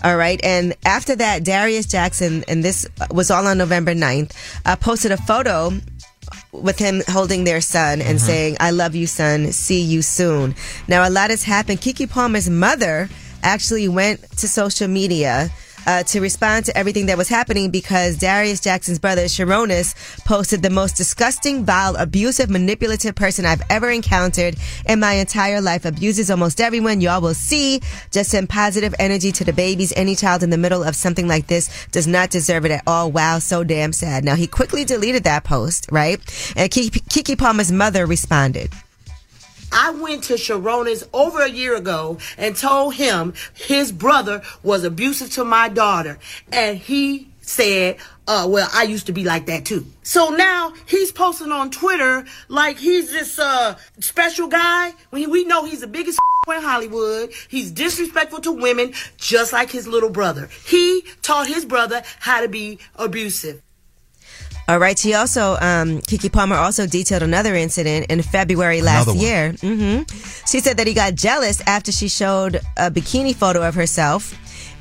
All 0.04 0.18
right. 0.18 0.40
And 0.44 0.76
after 0.86 1.16
that, 1.16 1.44
Darius 1.44 1.86
Jackson, 1.86 2.44
and 2.48 2.64
this 2.64 2.86
was 3.12 3.32
all 3.32 3.48
on 3.48 3.58
November 3.58 3.94
9th, 3.94 4.32
uh, 4.66 4.76
posted 4.76 5.12
a 5.12 5.18
photo 5.18 5.72
with 6.52 6.80
him 6.80 7.02
holding 7.08 7.44
their 7.44 7.62
son 7.62 8.02
and 8.02 8.18
mm-hmm. 8.18 8.28
saying, 8.28 8.58
I 8.60 8.72
love 8.72 8.96
you, 8.96 9.08
son. 9.08 9.52
See 9.52 9.82
you 9.82 10.02
soon. 10.02 10.56
Now, 10.88 11.08
a 11.08 11.12
lot 11.12 11.30
has 11.30 11.44
happened. 11.44 11.82
Keke 11.82 12.10
Palmer's 12.10 12.50
mother 12.50 13.10
actually 13.42 13.88
went 13.88 14.22
to 14.38 14.48
social 14.48 14.88
media. 14.88 15.50
Uh, 15.86 16.04
to 16.04 16.22
respond 16.22 16.66
to 16.66 16.78
everything 16.78 17.08
that 17.08 17.18
was 17.18 17.28
happening 17.28 17.70
because 17.70 18.18
Darius 18.18 18.60
Jackson's 18.60 19.00
brother 19.00 19.26
Sharonis 19.26 19.96
posted 20.26 20.62
the 20.62 20.70
most 20.70 20.96
disgusting, 20.96 21.66
vile, 21.66 21.96
abusive, 21.96 22.50
manipulative 22.50 23.16
person 23.16 23.46
I've 23.46 23.62
ever 23.70 23.90
encountered 23.90 24.56
in 24.88 25.00
my 25.00 25.14
entire 25.14 25.62
life. 25.62 25.86
Abuses 25.86 26.32
almost 26.32 26.62
everyone. 26.62 27.02
Y'all 27.02 27.22
will 27.22 27.34
see. 27.34 27.82
Just 28.12 28.32
send 28.32 28.50
positive 28.50 28.96
energy 29.00 29.32
to 29.34 29.44
the 29.44 29.54
babies. 29.54 29.94
Any 29.96 30.16
child 30.16 30.44
in 30.44 30.50
the 30.50 30.58
middle 30.58 30.84
of 30.84 30.96
something 30.96 31.28
like 31.28 31.48
this 31.48 31.88
does 31.88 32.08
not 32.08 32.30
deserve 32.30 32.66
it 32.66 32.72
at 32.72 32.84
all. 32.88 33.12
Wow, 33.12 33.40
so 33.40 33.64
damn 33.64 33.94
sad. 33.94 34.24
Now 34.24 34.36
he 34.36 34.48
quickly 34.48 34.86
deleted 34.86 35.24
that 35.26 35.44
post, 35.44 35.88
right? 35.92 36.20
And 36.56 36.72
Keke, 36.72 37.38
Palmer's 37.38 37.72
mother 37.72 38.06
responded. 38.06 38.72
I 39.74 39.92
went 39.92 40.26
to 40.26 40.34
Sharonis 40.34 41.08
over 41.14 41.42
a 41.42 41.50
year 41.50 41.76
ago 41.76 42.20
and 42.38 42.56
told 42.56 42.96
him 42.96 43.34
his 43.54 43.92
brother 43.92 44.44
was 44.62 44.84
abusive 44.84 45.32
to 45.32 45.44
my 45.44 45.70
daughter. 45.70 46.20
And 46.52 46.78
he 46.78 47.30
said, 47.42 47.98
uh, 48.28 48.48
well, 48.50 48.70
I 48.72 48.84
used 48.84 49.08
to 49.08 49.14
be 49.14 49.24
like 49.24 49.48
that 49.48 49.66
too. 49.66 49.86
So 50.04 50.30
now 50.30 50.74
he's 50.86 51.12
posting 51.12 51.52
on 51.52 51.72
Twitter 51.72 52.26
like 52.48 52.78
he's 52.78 53.12
this, 53.12 53.40
uh, 53.40 53.76
special 54.00 54.48
guy 54.48 54.94
when 55.10 55.30
we 55.30 55.44
know 55.44 55.66
he's 55.66 55.82
the 55.82 55.88
biggest 55.88 56.20
in 56.48 56.62
Hollywood. 56.62 57.32
He's 57.50 57.72
disrespectful 57.72 58.42
to 58.42 58.52
women 58.52 58.94
just 59.18 59.54
like 59.54 59.72
his 59.72 59.88
little 59.88 60.10
brother. 60.10 60.50
He 60.66 61.04
taught 61.22 61.48
his 61.48 61.66
brother 61.66 62.04
how 62.20 62.42
to 62.42 62.48
be 62.48 62.80
abusive. 62.96 63.62
All 64.68 64.80
right. 64.80 64.98
She 64.98 65.14
also, 65.14 65.54
um, 65.60 66.00
Keke 66.02 66.32
Palmer 66.32 66.56
also 66.56 66.88
detailed 66.88 67.22
another 67.24 67.54
incident 67.56 68.08
in 68.10 68.22
February 68.22 68.82
last 68.82 69.08
year. 69.16 69.52
hmm 69.62 70.04
She 70.48 70.60
said 70.62 70.78
that 70.78 70.88
he 70.88 70.94
got 70.94 71.16
jealous 71.16 71.62
after 71.68 71.92
she 71.92 72.08
showed 72.08 72.62
a 72.78 72.90
bikini 72.90 73.36
photo 73.36 73.68
of 73.68 73.76
herself 73.76 74.34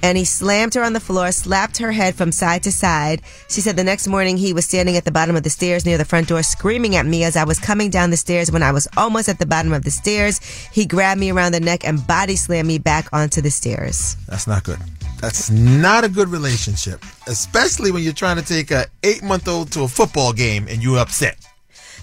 and 0.05 0.19
he 0.19 0.25
slammed 0.25 0.75
her 0.75 0.83
on 0.83 0.93
the 0.95 1.01
floor, 1.01 1.31
slapped 1.31 1.79
her 1.79 1.93
head 1.93 2.15
from 2.17 2.33
side 2.33 2.62
to 2.65 2.73
side. 2.73 3.23
She 3.49 3.61
said 3.61 3.77
the 3.77 3.85
next 3.85 4.09
morning 4.09 4.37
he 4.37 4.53
was 4.53 4.65
standing 4.65 4.97
at 4.97 5.05
the 5.05 5.12
bottom 5.12 5.37
of 5.37 5.43
the 5.45 5.51
stairs 5.51 5.87
near 5.87 5.97
the 5.97 6.05
front 6.05 6.29
door 6.29 6.43
screaming 6.43 6.97
at 6.97 7.07
me 7.07 7.23
as 7.25 7.37
I 7.37 7.45
was 7.45 7.59
coming 7.61 7.89
down 7.91 8.11
the 8.11 8.17
stairs. 8.17 8.51
When 8.51 8.62
I 8.65 8.73
was 8.73 8.89
almost 8.97 9.29
at 9.29 9.39
the 9.39 9.47
bottom 9.47 9.73
of 9.73 9.85
the 9.85 9.91
stairs, 9.93 10.39
he 10.73 10.87
grabbed 10.87 11.21
me 11.21 11.31
around 11.31 11.53
the 11.53 11.61
neck 11.61 11.85
and 11.85 12.05
body 12.07 12.35
slammed 12.37 12.67
me 12.69 12.79
back 12.79 13.07
onto 13.12 13.41
the 13.41 13.51
stairs. 13.51 14.17
That's 14.29 14.47
not 14.47 14.65
good. 14.65 14.79
That's 15.23 15.50
not 15.50 16.02
a 16.02 16.09
good 16.09 16.29
relationship, 16.29 17.00
especially 17.29 17.93
when 17.93 18.02
you're 18.02 18.12
trying 18.12 18.38
to 18.38 18.43
take 18.43 18.73
a 18.73 18.87
eight 19.05 19.23
month 19.23 19.47
old 19.47 19.71
to 19.71 19.85
a 19.85 19.88
football 19.88 20.33
game 20.33 20.67
and 20.69 20.83
you're 20.83 20.99
upset. 20.99 21.37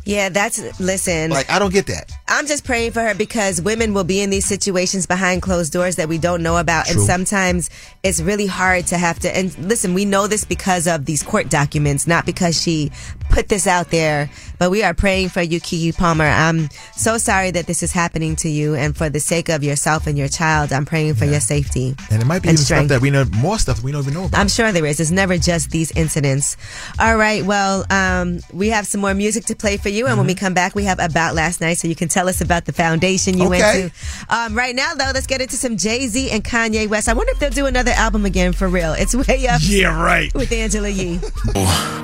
Yeah, 0.05 0.29
that's, 0.29 0.79
listen. 0.79 1.29
Like, 1.29 1.51
I 1.51 1.59
don't 1.59 1.73
get 1.73 1.85
that. 1.87 2.11
I'm 2.29 2.47
just 2.47 2.63
praying 2.63 2.93
for 2.93 3.01
her 3.01 3.13
because 3.13 3.61
women 3.61 3.93
will 3.93 4.05
be 4.05 4.21
in 4.21 4.29
these 4.29 4.45
situations 4.45 5.05
behind 5.05 5.41
closed 5.41 5.73
doors 5.73 5.97
that 5.97 6.07
we 6.07 6.17
don't 6.17 6.41
know 6.41 6.57
about. 6.57 6.89
And 6.89 6.99
sometimes 7.01 7.69
it's 8.03 8.21
really 8.21 8.47
hard 8.47 8.87
to 8.87 8.97
have 8.97 9.19
to. 9.19 9.37
And 9.37 9.55
listen, 9.59 9.93
we 9.93 10.05
know 10.05 10.27
this 10.27 10.45
because 10.45 10.87
of 10.87 11.05
these 11.05 11.21
court 11.21 11.49
documents, 11.49 12.07
not 12.07 12.25
because 12.25 12.59
she 12.59 12.91
put 13.29 13.47
this 13.49 13.67
out 13.67 13.89
there. 13.91 14.29
But 14.57 14.71
we 14.71 14.83
are 14.83 14.93
praying 14.93 15.29
for 15.29 15.41
you, 15.41 15.61
Keke 15.61 15.95
Palmer. 15.95 16.25
I'm 16.25 16.69
so 16.95 17.17
sorry 17.17 17.51
that 17.51 17.65
this 17.65 17.81
is 17.81 17.91
happening 17.93 18.35
to 18.37 18.49
you. 18.49 18.75
And 18.75 18.95
for 18.95 19.09
the 19.09 19.19
sake 19.21 19.47
of 19.47 19.63
yourself 19.63 20.05
and 20.05 20.17
your 20.17 20.27
child, 20.27 20.73
I'm 20.73 20.85
praying 20.85 21.15
for 21.15 21.23
your 21.25 21.39
safety. 21.39 21.95
And 22.11 22.21
it 22.21 22.25
might 22.25 22.41
be 22.41 22.49
and 22.49 22.57
even 22.57 22.65
stuff 22.65 22.87
that 22.89 22.99
we 23.01 23.09
know, 23.09 23.23
more 23.37 23.57
stuff 23.57 23.81
we 23.81 23.91
don't 23.93 24.01
even 24.01 24.13
know 24.15 24.25
about. 24.25 24.37
I'm 24.39 24.49
sure 24.49 24.71
there 24.73 24.85
is. 24.85 24.99
It's 24.99 25.11
never 25.11 25.37
just 25.37 25.71
these 25.71 25.91
incidents. 25.91 26.57
All 26.99 27.15
right. 27.15 27.45
Well, 27.45 27.85
um, 27.89 28.39
we 28.53 28.67
have 28.69 28.85
some 28.85 28.99
more 28.99 29.13
music 29.13 29.45
to 29.45 29.55
play 29.55 29.77
for 29.77 29.89
you. 29.89 30.07
And 30.07 30.17
when 30.17 30.27
we 30.27 30.35
come 30.35 30.53
back, 30.53 30.75
we 30.75 30.83
have 30.83 30.99
About 30.99 31.35
Last 31.35 31.61
Night. 31.61 31.75
So 31.75 31.87
you 31.87 31.95
can 31.95 32.09
tell 32.09 32.27
us 32.27 32.41
about 32.41 32.65
the 32.65 32.73
foundation 32.73 33.37
you 33.37 33.45
Okay. 33.45 33.59
went 33.83 33.93
to. 33.93 34.35
Um, 34.35 34.55
right 34.55 34.75
now, 34.75 34.93
though, 34.93 35.11
let's 35.13 35.27
get 35.27 35.39
into 35.41 35.55
some 35.55 35.77
Jay 35.77 36.07
Z 36.07 36.31
and 36.31 36.43
Kanye 36.43 36.87
West. 36.89 37.07
I 37.07 37.13
wonder 37.13 37.31
if 37.31 37.39
they'll 37.39 37.49
do 37.49 37.65
another 37.65 37.91
album 37.91 38.25
again 38.25 38.51
for 38.51 38.67
real. 38.67 38.91
It's 38.93 39.15
way 39.15 39.47
up 39.47 39.61
yeah, 39.63 40.01
right. 40.03 40.33
with 40.33 40.51
Angela 40.51 40.89
Yee. 40.89 41.19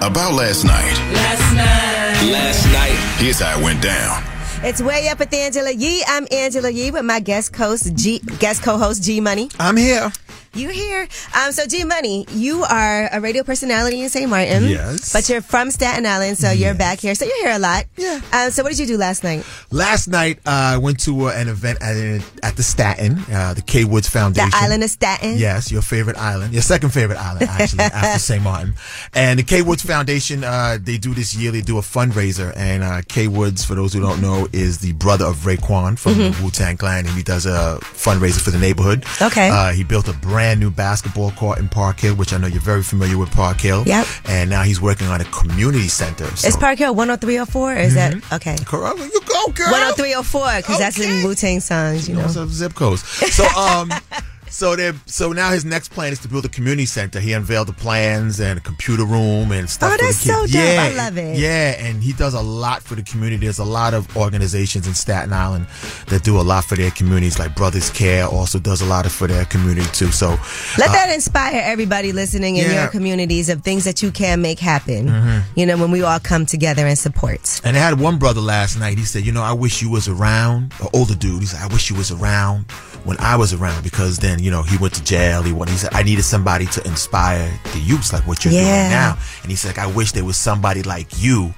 About 0.01 0.34
last 0.34 0.63
night. 0.63 1.14
Last 1.15 1.55
night. 1.55 2.31
Last 2.31 2.65
night. 2.74 3.15
Here's 3.17 3.39
how 3.39 3.60
it 3.60 3.63
went 3.63 3.81
down. 3.81 4.24
It's 4.63 4.81
way 4.81 5.07
up 5.10 5.19
with 5.19 5.34
Angela 5.34 5.72
Yee. 5.72 6.03
I'm 6.07 6.27
Angela 6.31 6.69
Yee 6.69 6.91
with 6.91 7.05
my 7.05 7.19
guest 7.19 7.55
host, 7.55 7.95
G, 7.95 8.19
guest 8.39 8.63
co-host 8.63 9.03
G 9.03 9.19
Money. 9.19 9.50
I'm 9.60 9.77
here. 9.77 10.12
You 10.55 10.69
here? 10.69 11.05
Um, 11.35 11.51
so 11.51 11.65
G 11.67 11.83
Money, 11.83 12.25
you 12.31 12.63
are 12.63 13.09
a 13.12 13.19
radio 13.19 13.43
personality 13.43 14.01
in 14.01 14.07
St. 14.07 14.29
Martin. 14.29 14.69
Yes. 14.69 15.12
But 15.12 15.27
you're 15.27 15.41
from 15.41 15.69
Staten 15.69 16.05
Island, 16.05 16.38
so 16.38 16.50
you're 16.51 16.74
back 16.74 17.00
here. 17.00 17.13
So 17.13 17.25
you're 17.25 17.43
here 17.43 17.55
a 17.55 17.59
lot. 17.59 17.83
Yeah. 17.97 18.21
Um, 18.31 18.51
so 18.51 18.63
what 18.63 18.69
did 18.69 18.79
you 18.79 18.85
do 18.85 18.97
last 18.97 19.21
night? 19.21 19.45
Last 19.69 20.07
night, 20.07 20.39
uh, 20.45 20.75
I 20.75 20.77
went 20.77 21.01
to 21.01 21.27
uh, 21.27 21.33
an 21.33 21.50
event 21.50 21.79
at, 21.81 22.24
at 22.41 22.55
the 22.55 22.63
Staten, 22.63 23.19
uh, 23.29 23.53
the 23.53 23.63
K 23.63 23.83
Woods 23.83 24.07
Foundation. 24.07 24.50
The 24.50 24.55
island 24.55 24.83
of 24.83 24.89
Staten. 24.91 25.38
Yes, 25.38 25.74
your 25.74 25.81
favorite 25.81 26.15
island, 26.15 26.53
your 26.53 26.62
second 26.62 26.91
favorite 26.91 27.17
island, 27.17 27.50
actually, 27.50 27.79
after 27.83 28.19
St. 28.19 28.41
Martin. 28.41 28.75
And 29.13 29.39
the 29.39 29.43
K 29.43 29.62
Woods 29.62 29.83
Foundation, 29.83 30.45
uh, 30.45 30.77
they 30.81 30.97
do 30.97 31.13
this 31.13 31.35
yearly, 31.35 31.63
do 31.63 31.79
a 31.79 31.81
fundraiser. 31.81 32.55
And 32.55 32.81
uh, 32.81 33.01
K 33.09 33.27
Woods, 33.27 33.65
for 33.65 33.75
those 33.75 33.91
who 33.91 34.00
don't 34.00 34.21
know, 34.21 34.47
is 34.53 34.77
the 34.77 34.93
brother 34.93 35.25
of 35.25 35.35
Raekwon 35.39 36.00
from 36.00 36.13
the 36.13 36.38
Wu 36.41 36.50
Tang 36.50 36.77
Clan, 36.77 37.05
and 37.05 37.13
he 37.15 37.24
does 37.24 37.45
a 37.45 37.77
fundraiser 37.81 38.39
for 38.39 38.51
the 38.51 38.59
neighborhood. 38.59 39.01
Mm-hmm. 39.01 39.25
Okay. 39.25 39.50
Uh, 39.50 39.74
he 39.74 39.83
built 39.83 40.07
a 40.07 40.13
brand 40.13 40.45
new 40.54 40.70
basketball 40.70 41.32
court 41.32 41.58
in 41.58 41.68
Park 41.68 42.00
Hill, 42.00 42.14
which 42.16 42.34
I 42.34 42.38
know 42.38 42.46
you're 42.46 42.62
very 42.62 42.84
familiar 42.84 43.18
with 43.18 43.32
Park 43.32 43.60
Hill. 43.60 43.84
Yep. 43.88 44.06
And 44.25 44.50
now 44.50 44.62
he's 44.62 44.80
working 44.80 45.08
on 45.08 45.22
a 45.22 45.25
community 45.25 45.88
center. 45.88 46.25
So. 46.36 46.48
Is 46.48 46.56
Park 46.58 46.78
Hill 46.78 46.94
10304 46.94 47.74
or 47.74 47.75
is 47.78 47.96
that 47.96 48.14
okay? 48.34 48.58
Correct. 48.66 49.00
You 49.00 49.22
go, 49.22 49.46
girl. 49.54 49.70
10304 49.72 50.58
because 50.58 50.78
that's 50.78 51.00
in 51.00 51.06
Okay. 51.10 51.24
Wu 51.25 51.34
Tang 51.34 51.60
songs, 51.60 52.08
you 52.08 52.16
know. 52.16 52.25
Are 52.25 52.48
zip 52.48 52.75
codes. 52.75 53.02
So 53.34 53.46
um 53.58 53.90
so 54.55 54.74
they 54.75 54.93
so 55.05 55.33
now 55.33 55.51
his 55.51 55.65
next 55.65 55.89
plan 55.91 56.13
is 56.13 56.19
to 56.19 56.29
build 56.29 56.45
a 56.45 56.50
community 56.50 56.85
center. 56.85 57.19
He 57.19 57.33
unveiled 57.33 57.67
the 57.67 57.74
plans 57.74 58.39
and 58.39 58.57
a 58.57 58.62
computer 58.62 59.03
room 59.03 59.51
and 59.51 59.69
stuff. 59.69 59.91
Oh, 59.93 59.97
that's 60.00 60.15
so 60.17 60.45
dope. 60.45 60.50
Yeah, 60.55 60.88
I 60.89 60.95
love 60.95 61.17
it. 61.17 61.38
Yeah, 61.38 61.75
and 61.85 62.01
he 62.01 62.13
does 62.13 62.33
a 62.33 62.41
lot 62.41 62.81
for 62.81 62.95
the 62.95 63.03
community. 63.03 63.43
There's 63.45 63.59
a 63.59 63.65
lot 63.65 63.93
of 63.93 64.15
organizations 64.15 64.88
in 64.88 64.93
Staten 64.93 65.33
Island 65.33 65.67
that 66.07 66.24
do 66.24 66.39
a 66.39 66.41
lot 66.41 66.63
for 66.63 66.75
their 66.75 66.91
communities, 66.91 67.38
like 67.38 67.53
Brothers 67.53 67.89
Care 67.89 68.25
also 68.27 68.57
does 68.57 68.81
a 68.81 68.85
lot 68.85 69.05
of 69.05 69.12
for 69.12 69.27
their 69.27 69.43
community 69.45 69.88
too. 69.91 70.12
So 70.12 70.29
Let 70.77 70.89
uh, 70.89 70.93
that 70.93 71.12
inspire 71.13 71.59
everybody 71.62 72.13
listening 72.13 72.55
in 72.55 72.62
Yeah. 72.63 72.67
Mm-hmm. 72.69 72.75
your 72.81 72.88
communities 72.91 73.50
of 73.50 73.62
things 73.62 73.83
that 73.83 74.01
you 74.01 74.09
can 74.12 74.41
make 74.41 74.59
happen. 74.59 75.43
You 75.55 75.65
know, 75.65 75.77
when 75.77 75.91
we 75.91 76.01
all 76.01 76.19
come 76.19 76.45
together 76.45 76.85
and 76.88 76.97
support. 76.97 77.59
And 77.65 77.75
I 77.75 77.79
had 77.81 78.00
one 78.00 78.17
brother 78.17 78.39
last 78.41 78.79
night. 78.79 78.97
He 78.97 79.03
said, 79.03 79.25
"You 79.25 79.33
know, 79.33 79.43
I 79.43 79.51
wish 79.51 79.81
you 79.81 79.89
was 79.89 80.07
around." 80.07 80.74
An 80.79 80.88
older 80.93 81.15
dude. 81.15 81.41
He 81.41 81.45
said, 81.45 81.62
"I 81.62 81.67
wish 81.74 81.89
you 81.89 81.97
was 81.97 82.12
around 82.12 82.65
when 83.05 83.17
I 83.19 83.35
was 83.38 83.53
around 83.53 83.83
because 83.83 84.17
then, 84.19 84.41
you 84.43 84.51
know, 84.51 84.63
he 84.63 84.77
went 84.77 84.93
to 84.95 85.03
jail. 85.03 85.43
He 85.43 85.53
went. 85.53 85.69
He 85.71 85.77
said, 85.77 85.93
I 85.93 86.03
needed 86.03 86.24
somebody 86.25 86.65
to 86.65 86.85
inspire 86.85 87.47
the 87.74 87.79
youth, 87.79 88.12
like 88.12 88.25
what 88.27 88.43
you're 88.43 88.53
Yeah. 88.53 88.63
doing 88.63 88.89
now." 88.91 89.17
And 89.43 89.51
he 89.51 89.55
said, 89.55 89.77
"I 89.77 89.85
wish 89.88 90.12
there 90.12 90.25
was 90.25 90.38
somebody 90.38 90.81
like 90.83 91.07
you 91.17 91.53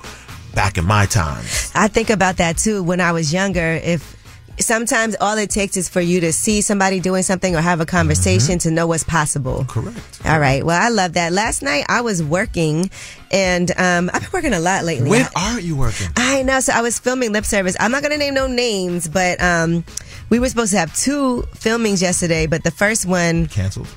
back 0.54 0.78
in 0.78 0.86
my 0.86 1.06
time." 1.06 1.44
I 1.74 1.88
think 1.88 2.10
about 2.10 2.38
that 2.38 2.58
too 2.58 2.84
when 2.84 3.00
I 3.00 3.12
was 3.14 3.32
younger. 3.32 3.80
If 3.84 4.16
sometimes 4.60 5.16
all 5.22 5.38
it 5.38 5.50
takes 5.50 5.78
is 5.78 5.88
for 5.90 6.02
you 6.02 6.20
to 6.22 6.34
see 6.34 6.62
somebody 6.62 7.00
doing 7.00 7.24
something 7.24 7.56
or 7.56 7.62
have 7.62 7.80
a 7.80 7.86
conversation 7.86 8.60
to 8.60 8.72
know 8.72 8.88
what's 8.88 9.04
possible. 9.04 9.66
Mm-hmm. 9.66 9.80
Correct. 9.80 10.22
All 10.26 10.40
right. 10.40 10.64
Well, 10.66 10.82
I 10.82 10.90
love 10.90 11.14
that. 11.14 11.32
Last 11.34 11.62
night 11.62 11.86
I 11.90 12.02
was 12.02 12.24
working 12.24 12.90
and 13.32 13.72
um, 13.78 14.10
I've 14.14 14.22
been 14.22 14.32
working 14.34 14.54
a 14.54 14.60
lot 14.60 14.84
lately. 14.84 15.10
When 15.10 15.28
I- 15.36 15.54
are 15.56 15.60
you 15.60 15.76
working? 15.76 16.08
I 16.16 16.44
know. 16.44 16.60
So 16.60 16.74
I 16.74 16.82
was 16.82 16.98
filming 17.00 17.32
lip 17.34 17.46
service. 17.46 17.76
I'm 17.80 17.92
not 17.92 18.02
going 18.02 18.12
to 18.14 18.18
name 18.18 18.34
no 18.34 18.48
names, 18.48 19.08
but 19.08 19.42
um, 19.42 19.84
we 20.30 20.40
were 20.40 20.50
supposed 20.50 20.72
to 20.72 20.78
have 20.80 20.96
two 20.96 21.44
filmings 21.56 22.02
yesterday, 22.02 22.48
but 22.48 22.64
the 22.64 22.72
first 22.72 23.06
one, 23.06 23.48
Canceled. 23.48 23.88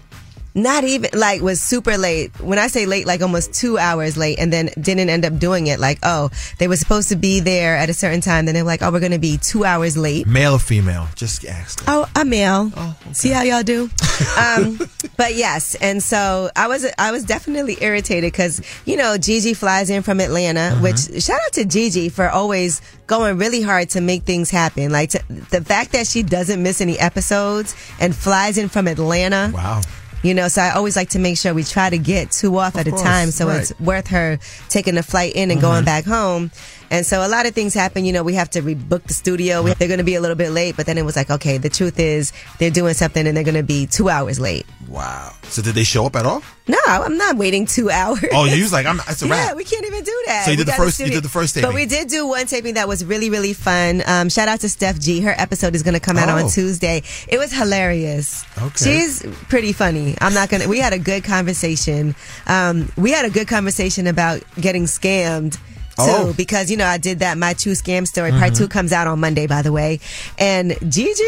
Not 0.54 0.85
even 0.85 1.11
like 1.14 1.40
was 1.42 1.61
super 1.61 1.97
late. 1.97 2.38
When 2.40 2.59
I 2.59 2.66
say 2.66 2.87
late, 2.87 3.07
like 3.07 3.23
almost 3.23 3.52
two 3.54 3.78
hours 3.78 4.16
late, 4.16 4.38
and 4.38 4.52
then 4.52 4.71
didn't 4.80 5.09
end 5.11 5.25
up 5.25 5.38
doing 5.38 5.66
it. 5.66 5.78
Like, 5.80 5.99
oh, 6.02 6.30
they 6.59 6.69
were 6.69 6.76
supposed 6.76 7.09
to 7.11 7.16
be 7.16 7.40
there 7.40 7.76
at 7.76 7.88
a 7.90 7.95
certain 7.95 8.21
time. 8.21 8.47
Then 8.47 8.54
they're 8.54 8.64
like, 8.64 8.83
oh, 8.83 8.90
we're 8.90 9.00
to 9.00 9.19
be 9.19 9.38
two 9.38 9.64
hours 9.64 9.97
late. 9.97 10.26
Male 10.26 10.54
or 10.54 10.59
female? 10.59 11.09
Just 11.14 11.45
ask. 11.45 11.83
Oh, 11.87 12.09
a 12.16 12.25
male. 12.25 12.71
Oh, 12.76 12.97
okay. 13.02 13.12
See 13.12 13.30
how 13.30 13.42
y'all 13.42 13.62
do. 13.62 13.88
um, 14.38 14.78
but 15.16 15.35
yes, 15.35 15.75
and 15.76 16.02
so 16.02 16.50
I 16.57 16.69
was 16.69 16.87
I 16.99 17.11
was 17.12 17.25
definitely 17.25 17.76
irritated 17.80 18.33
because 18.33 18.61
you 18.85 18.97
know 18.97 19.16
Gigi 19.19 19.54
flies 19.54 19.90
in 19.90 20.02
from 20.02 20.21
Atlanta, 20.21 20.61
Mm-hmm. 20.61 20.83
which 20.83 21.23
shout 21.23 21.40
out 21.47 21.52
to 21.54 21.64
Gigi 21.64 22.09
for 22.11 22.28
always 22.28 22.80
going 23.07 23.38
really 23.38 23.62
hard 23.62 23.88
to 23.90 24.00
make 24.00 24.23
things 24.25 24.50
happen. 24.50 24.90
Like 24.92 25.11
to, 25.11 25.23
the 25.50 25.62
fact 25.64 25.92
that 25.92 26.07
she 26.07 26.23
doesn't 26.23 26.62
miss 26.62 26.80
any 26.80 26.99
episodes 26.99 27.75
and 27.99 28.14
flies 28.14 28.59
in 28.59 28.69
from 28.69 28.87
Atlanta. 28.88 29.50
Wow. 29.54 29.80
You 30.23 30.35
know, 30.35 30.49
so 30.49 30.61
I 30.61 30.73
always 30.73 30.97
like 30.97 31.11
to 31.11 31.19
make 31.19 31.39
sure 31.39 31.55
we 31.55 31.65
try 31.65 31.89
to 31.89 31.97
get 31.97 32.31
two 32.31 32.59
off 32.59 32.77
at 32.77 32.87
a 32.87 32.91
time, 32.91 33.31
so 33.31 33.49
right. 33.49 33.61
it's 33.61 33.79
worth 33.81 34.09
her 34.09 34.39
taking 34.69 34.95
the 34.95 35.03
flight 35.03 35.35
in 35.35 35.50
and 35.50 35.61
going 35.61 35.79
mm-hmm. 35.79 35.85
back 35.87 36.05
home. 36.05 36.50
And 36.91 37.07
so 37.07 37.25
a 37.25 37.29
lot 37.29 37.47
of 37.47 37.55
things 37.55 37.73
happen. 37.73 38.05
You 38.05 38.12
know, 38.12 38.23
we 38.23 38.35
have 38.35 38.50
to 38.50 38.62
rebook 38.62 39.05
the 39.05 39.15
studio. 39.15 39.62
We, 39.62 39.73
they're 39.75 39.89
going 39.89 39.99
to 39.99 40.05
be 40.05 40.17
a 40.17 40.21
little 40.21 40.37
bit 40.37 40.50
late, 40.50 40.77
but 40.77 40.87
then 40.87 40.99
it 40.99 41.05
was 41.05 41.17
like, 41.17 41.31
okay, 41.31 41.57
the 41.57 41.69
truth 41.71 41.99
is 41.99 42.33
they're 42.59 42.71
doing 42.71 42.95
something 42.95 43.27
and 43.27 43.37
they're 43.37 43.45
going 43.45 43.55
to 43.55 43.62
be 43.62 43.87
two 43.87 44.09
hours 44.09 44.41
late. 44.41 44.67
Wow. 44.89 45.33
So 45.45 45.62
did 45.62 45.75
they 45.75 45.85
show 45.85 46.05
up 46.07 46.17
at 46.17 46.27
all? 46.27 46.43
No, 46.71 46.79
I'm 46.87 47.17
not 47.17 47.37
waiting 47.37 47.67
two 47.67 47.91
hours. 48.00 48.25
Oh, 48.33 48.45
you 48.45 48.62
was 48.62 48.73
like, 48.73 48.87
I'm. 48.87 49.00
It's 49.09 49.23
a 49.23 49.27
Yeah, 49.29 49.49
wrap. 49.49 49.57
we 49.57 49.65
can't 49.65 49.85
even 49.85 50.03
do 50.05 50.23
that. 50.27 50.45
So 50.45 50.50
you 50.50 50.57
We 50.57 50.57
did 50.65 50.67
the 50.69 50.73
first- 50.73 51.00
you 51.00 51.07
did 51.11 51.23
the 51.23 51.29
first 51.29 51.55
taping, 51.55 51.69
But 51.69 51.75
we 51.75 51.87
did 51.87 52.09
do 52.09 52.27
one 52.27 52.47
taping 52.47 52.75
that 52.75 52.87
was 52.89 53.05
really, 53.05 53.31
really 53.31 53.53
fun. 53.53 54.03
Um, 54.07 54.29
shout 54.29 54.49
out 54.49 54.61
to 54.61 54.69
Steph 54.69 54.99
G. 54.99 55.21
Her 55.21 55.35
episode 55.37 55.75
is 55.75 55.83
going 55.83 55.95
to 55.95 56.00
come 56.00 56.17
out 56.17 56.29
Oh. 56.29 56.37
on 56.45 56.50
Tuesday. 56.50 57.03
It 57.29 57.39
was 57.39 57.53
hilarious. 57.53 58.45
Okay. 58.61 58.85
She's 58.85 59.23
pretty 59.49 59.73
funny. 59.73 60.17
I'm 60.21 60.35
not 60.35 60.49
going 60.49 60.62
to, 60.62 60.69
we 60.69 60.79
had 60.79 60.93
a 60.93 60.99
good 60.99 61.25
conversation. 61.25 62.15
Um, 62.47 62.91
we 62.97 63.11
had 63.11 63.25
a 63.25 63.31
good 63.31 63.49
conversation 63.49 64.07
about 64.07 64.43
getting 64.61 64.85
scammed. 64.85 65.55
Too, 65.55 65.59
Oh. 65.99 66.25
Mm-hmm. 66.27 66.33
because 66.37 66.71
you 66.71 66.77
know 66.79 66.87
I 66.87 66.97
did 66.97 67.19
that 67.19 67.37
my 67.37 67.53
two 67.53 67.73
scam 67.73 68.07
story 68.07 68.31
part 68.31 68.55
two 68.55 68.69
comes 68.69 68.91
out 68.93 69.07
on 69.07 69.21
Monday 69.21 69.47
by 69.47 69.61
the 69.61 69.73
way, 69.73 70.00
and 70.39 70.75
Gigi 70.89 71.23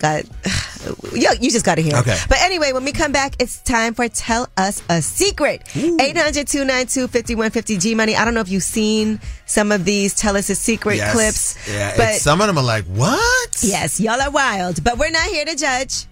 got 0.00 0.24
you, 1.12 1.28
you 1.40 1.50
just 1.50 1.64
got 1.64 1.76
to 1.76 1.82
hear. 1.82 1.94
it. 1.94 2.00
Okay. 2.00 2.16
But 2.28 2.38
anyway, 2.42 2.72
when 2.72 2.84
we 2.84 2.92
come 2.92 3.12
back, 3.12 3.34
it's 3.38 3.60
time 3.62 3.94
for 3.94 4.08
Tell 4.08 4.48
Us 4.56 4.82
a 4.88 5.00
Secret. 5.02 5.62
800 5.76 6.46
292 6.48 7.06
5150 7.08 7.76
G 7.78 7.94
Money. 7.94 8.16
I 8.16 8.24
don't 8.24 8.34
know 8.34 8.40
if 8.40 8.48
you've 8.48 8.62
seen 8.62 9.20
some 9.46 9.70
of 9.72 9.84
these 9.84 10.14
Tell 10.14 10.36
Us 10.36 10.50
a 10.50 10.54
Secret 10.54 10.96
Yes. 10.96 11.12
clips. 11.12 11.68
Yeah. 11.70 11.96
But 11.96 12.14
some 12.16 12.40
of 12.40 12.46
them 12.46 12.58
are 12.58 12.64
like, 12.64 12.84
what? 12.86 13.62
yes, 13.62 14.00
y'all 14.00 14.20
are 14.20 14.30
wild. 14.30 14.82
But 14.82 14.98
we're 14.98 15.10
not 15.10 15.26
here 15.28 15.44
to 15.44 15.54
judge. 15.54 16.06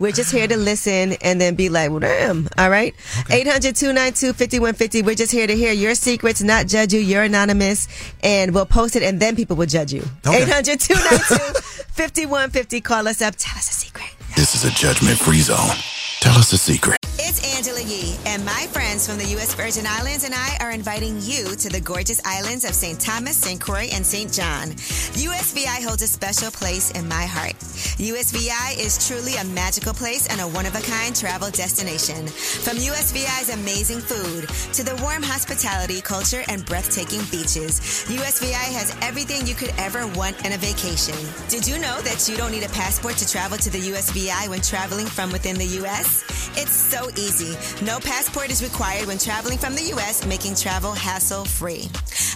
We're 0.00 0.12
just 0.12 0.32
here 0.32 0.48
to 0.48 0.56
listen 0.56 1.12
and 1.20 1.38
then 1.38 1.54
be 1.54 1.68
like, 1.68 1.90
well, 1.90 2.00
damn. 2.00 2.48
All 2.58 2.70
right. 2.70 2.94
800 3.30 3.76
292 3.76 4.32
5150. 4.32 5.02
We're 5.02 5.14
just 5.14 5.30
here 5.30 5.46
to 5.46 5.54
hear 5.54 5.72
your 5.72 5.94
secrets, 5.94 6.42
not 6.42 6.66
judge 6.66 6.94
you. 6.94 7.00
You're 7.00 7.24
anonymous. 7.24 7.86
And 8.22 8.54
we'll 8.54 8.66
post 8.66 8.96
it 8.96 9.02
and 9.02 9.20
then 9.20 9.36
people 9.36 9.56
will 9.56 9.66
judge 9.66 9.92
you. 9.92 10.02
Okay. 10.26 10.42
800 10.42 10.80
292 10.80 11.60
5150. 11.92 12.80
Call 12.80 13.06
us 13.08 13.20
up. 13.20 13.34
Tell 13.36 13.56
us 13.58 13.70
a 13.70 13.74
secret. 13.74 14.08
This 14.36 14.54
is 14.54 14.64
a 14.64 14.70
judgment 14.70 15.18
free 15.18 15.40
zone. 15.40 15.76
Tell 16.20 16.36
us 16.36 16.52
a 16.52 16.58
secret. 16.58 16.98
It's 17.22 17.56
Angela 17.56 17.80
Yee, 17.80 18.16
and 18.26 18.44
my 18.44 18.66
friends 18.72 19.06
from 19.06 19.16
the 19.16 19.26
U.S. 19.36 19.54
Virgin 19.54 19.84
Islands 19.86 20.24
and 20.24 20.34
I 20.34 20.56
are 20.60 20.70
inviting 20.70 21.20
you 21.22 21.54
to 21.56 21.68
the 21.68 21.80
gorgeous 21.80 22.20
islands 22.24 22.64
of 22.64 22.74
St. 22.74 23.00
Thomas, 23.00 23.36
St. 23.36 23.60
Croix, 23.60 23.88
and 23.92 24.04
St. 24.04 24.32
John. 24.32 24.68
USVI 25.16 25.84
holds 25.86 26.02
a 26.02 26.06
special 26.06 26.50
place 26.50 26.90
in 26.90 27.08
my 27.08 27.24
heart. 27.24 27.54
USVI 28.00 28.78
is 28.78 29.06
truly 29.06 29.36
a 29.36 29.44
magical 29.44 29.94
place 29.94 30.26
and 30.28 30.40
a 30.40 30.48
one 30.48 30.66
of 30.66 30.74
a 30.74 30.80
kind 30.80 31.14
travel 31.14 31.50
destination. 31.50 32.26
From 32.26 32.76
USVI's 32.76 33.54
amazing 33.54 34.00
food 34.00 34.48
to 34.74 34.82
the 34.82 35.00
warm 35.02 35.22
hospitality, 35.22 36.00
culture, 36.00 36.42
and 36.48 36.66
breathtaking 36.66 37.20
beaches, 37.30 37.80
USVI 38.08 38.74
has 38.76 38.96
everything 39.02 39.46
you 39.46 39.54
could 39.54 39.72
ever 39.78 40.06
want 40.18 40.44
in 40.44 40.52
a 40.52 40.58
vacation. 40.58 41.16
Did 41.48 41.68
you 41.68 41.78
know 41.78 42.00
that 42.02 42.28
you 42.28 42.36
don't 42.36 42.50
need 42.50 42.64
a 42.64 42.74
passport 42.74 43.16
to 43.18 43.28
travel 43.28 43.56
to 43.58 43.70
the 43.70 43.78
USVI 43.92 44.48
when 44.48 44.60
traveling 44.60 45.06
from 45.06 45.30
within 45.30 45.56
the 45.56 45.70
U.S.? 45.84 46.09
It's 46.56 46.74
so 46.74 47.08
easy. 47.10 47.56
No 47.84 47.98
passport 48.00 48.50
is 48.50 48.62
required 48.62 49.06
when 49.06 49.18
traveling 49.18 49.58
from 49.58 49.74
the 49.74 49.82
U.S., 49.94 50.26
making 50.26 50.56
travel 50.56 50.92
hassle 50.92 51.44
free. 51.44 51.88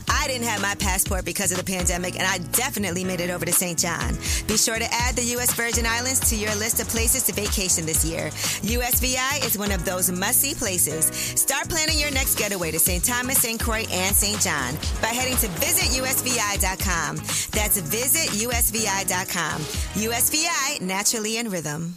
I 0.08 0.26
didn't 0.28 0.46
have 0.46 0.62
my 0.62 0.74
passport 0.76 1.24
because 1.24 1.50
of 1.52 1.58
the 1.58 1.64
pandemic, 1.64 2.14
and 2.18 2.26
I 2.26 2.38
definitely 2.52 3.04
made 3.04 3.20
it 3.20 3.30
over 3.30 3.44
to 3.44 3.52
St. 3.52 3.78
John. 3.78 4.14
Be 4.46 4.56
sure 4.56 4.78
to 4.78 4.86
add 4.90 5.16
the 5.16 5.24
U.S. 5.36 5.52
Virgin 5.54 5.84
Islands 5.86 6.30
to 6.30 6.36
your 6.36 6.54
list 6.54 6.80
of 6.80 6.88
places 6.88 7.24
to 7.24 7.32
vacation 7.32 7.84
this 7.84 8.04
year. 8.04 8.30
USVI 8.62 9.44
is 9.44 9.58
one 9.58 9.72
of 9.72 9.84
those 9.84 10.10
must 10.10 10.40
see 10.40 10.54
places. 10.54 11.06
Start 11.06 11.68
planning 11.68 11.98
your 11.98 12.10
next 12.12 12.38
getaway 12.38 12.70
to 12.70 12.78
St. 12.78 13.04
Thomas, 13.04 13.38
St. 13.38 13.60
Croix, 13.60 13.84
and 13.90 14.14
St. 14.14 14.40
John 14.40 14.74
by 15.02 15.08
heading 15.08 15.36
to 15.38 15.48
visitusvi.com. 15.60 17.16
That's 17.16 17.80
visitusvi.com. 17.80 19.60
USVI, 19.60 20.80
naturally 20.80 21.36
in 21.38 21.50
rhythm. 21.50 21.96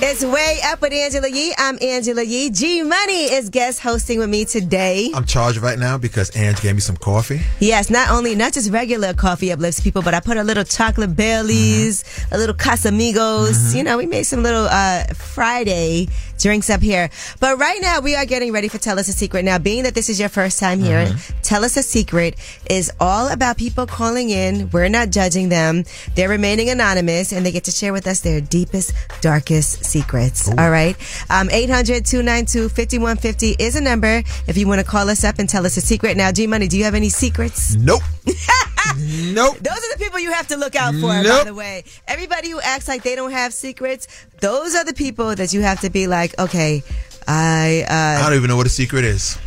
It's 0.00 0.24
way 0.24 0.58
up 0.64 0.80
with 0.80 0.92
Angela 0.92 1.28
Yee. 1.28 1.52
I'm 1.58 1.76
Angela 1.82 2.22
Yee. 2.22 2.50
G 2.50 2.82
Money 2.84 3.24
is 3.32 3.50
guest 3.50 3.80
hosting 3.80 4.20
with 4.20 4.30
me 4.30 4.44
today. 4.44 5.10
I'm 5.12 5.24
charged 5.24 5.58
right 5.58 5.76
now 5.78 5.98
because 5.98 6.34
Ange 6.36 6.60
gave 6.60 6.76
me 6.76 6.80
some 6.80 6.96
coffee. 6.96 7.40
Yes, 7.58 7.90
not 7.90 8.08
only 8.10 8.36
not 8.36 8.52
just 8.52 8.70
regular 8.70 9.12
coffee 9.12 9.50
uplifts 9.50 9.80
people, 9.80 10.00
but 10.02 10.14
I 10.14 10.20
put 10.20 10.36
a 10.36 10.44
little 10.44 10.62
chocolate 10.62 11.16
Baileys, 11.16 12.04
Mm-hmm. 12.04 12.34
a 12.34 12.38
little 12.38 12.54
Casamigos. 12.54 13.74
You 13.74 13.82
know, 13.82 13.98
we 13.98 14.06
made 14.06 14.22
some 14.22 14.44
little 14.44 14.68
uh, 14.70 15.02
Friday 15.14 16.06
drinks 16.38 16.70
up 16.70 16.80
here. 16.80 17.10
But 17.40 17.58
right 17.58 17.78
now, 17.80 18.00
we 18.00 18.14
are 18.14 18.24
getting 18.26 18.52
ready 18.52 18.68
for 18.68 18.78
Tell 18.78 18.98
Us 18.98 19.08
a 19.08 19.12
Secret. 19.12 19.44
Now, 19.44 19.58
being 19.58 19.82
that 19.84 19.94
this 19.94 20.08
is 20.08 20.18
your 20.20 20.28
first 20.28 20.58
time 20.58 20.80
here, 20.80 20.98
Mm-hmm. 20.98 21.40
Tell 21.42 21.64
Us 21.64 21.76
a 21.76 21.82
Secret 21.82 22.34
is 22.68 22.90
all 23.00 23.28
about 23.32 23.56
people 23.56 23.86
calling 23.86 24.30
in. 24.30 24.68
We're 24.70 24.88
not 24.88 25.10
judging 25.10 25.48
them. 25.48 25.84
They're 26.14 26.28
remaining 26.28 26.70
anonymous, 26.70 27.32
and 27.32 27.44
they 27.46 27.52
get 27.52 27.64
to 27.64 27.70
share 27.70 27.92
with 27.92 28.06
us 28.06 28.20
their 28.20 28.40
deepest, 28.40 28.92
darkest 29.20 29.84
secrets. 29.84 30.48
All 30.48 30.70
right. 30.70 30.96
Um, 31.30 31.48
800 31.50 32.04
292 32.04 32.68
5150 32.68 33.56
is 33.62 33.76
a 33.76 33.80
number 33.80 34.22
if 34.46 34.56
you 34.56 34.66
want 34.66 34.80
to 34.80 34.86
call 34.86 35.08
us 35.08 35.24
up 35.24 35.38
and 35.38 35.48
tell 35.48 35.64
us 35.64 35.76
a 35.76 35.80
secret. 35.80 36.16
Now, 36.16 36.32
G 36.32 36.46
Money, 36.46 36.68
do 36.68 36.76
you 36.76 36.84
have 36.84 36.94
any 36.94 37.08
secrets? 37.08 37.74
Nope. 37.76 38.02
nope. 39.32 39.58
Those 39.58 39.78
are 39.78 39.92
the 39.92 39.98
people 39.98 40.18
you 40.18 40.32
have 40.32 40.48
to 40.48 40.56
look 40.56 40.76
out 40.76 40.94
for, 40.94 41.08
by 41.08 41.44
the 41.44 41.54
way. 41.54 41.84
Everybody 42.06 42.50
who 42.50 42.60
acts 42.60 42.88
like 42.88 43.02
they 43.02 43.14
don't 43.14 43.32
have 43.32 43.52
secrets, 43.52 44.08
those 44.40 44.74
are 44.74 44.84
the 44.84 44.94
people 44.94 45.34
that 45.34 45.52
you 45.52 45.62
have 45.62 45.80
to 45.80 45.90
be 45.90 46.06
like, 46.06 46.38
okay, 46.38 46.82
I, 47.26 47.84
I 47.88 48.14
uh, 48.16 48.24
don't 48.24 48.36
even 48.36 48.48
know 48.48 48.56
what 48.56 48.66
a 48.66 48.70
secret 48.70 49.04
is. 49.04 49.36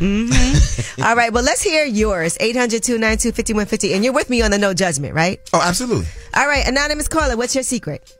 all 1.02 1.16
right, 1.16 1.32
well, 1.32 1.42
let's 1.42 1.62
hear 1.62 1.84
yours. 1.84 2.36
800 2.38 2.80
292 2.82 3.32
5150. 3.32 3.94
And 3.94 4.04
you're 4.04 4.12
with 4.12 4.30
me 4.30 4.40
on 4.40 4.52
the 4.52 4.58
no 4.58 4.72
judgment, 4.72 5.14
right? 5.14 5.40
Oh, 5.52 5.60
absolutely. 5.60 6.06
All 6.34 6.46
right, 6.46 6.66
anonymous 6.66 7.08
caller, 7.08 7.36
what's 7.36 7.56
your 7.56 7.64
secret? 7.64 8.16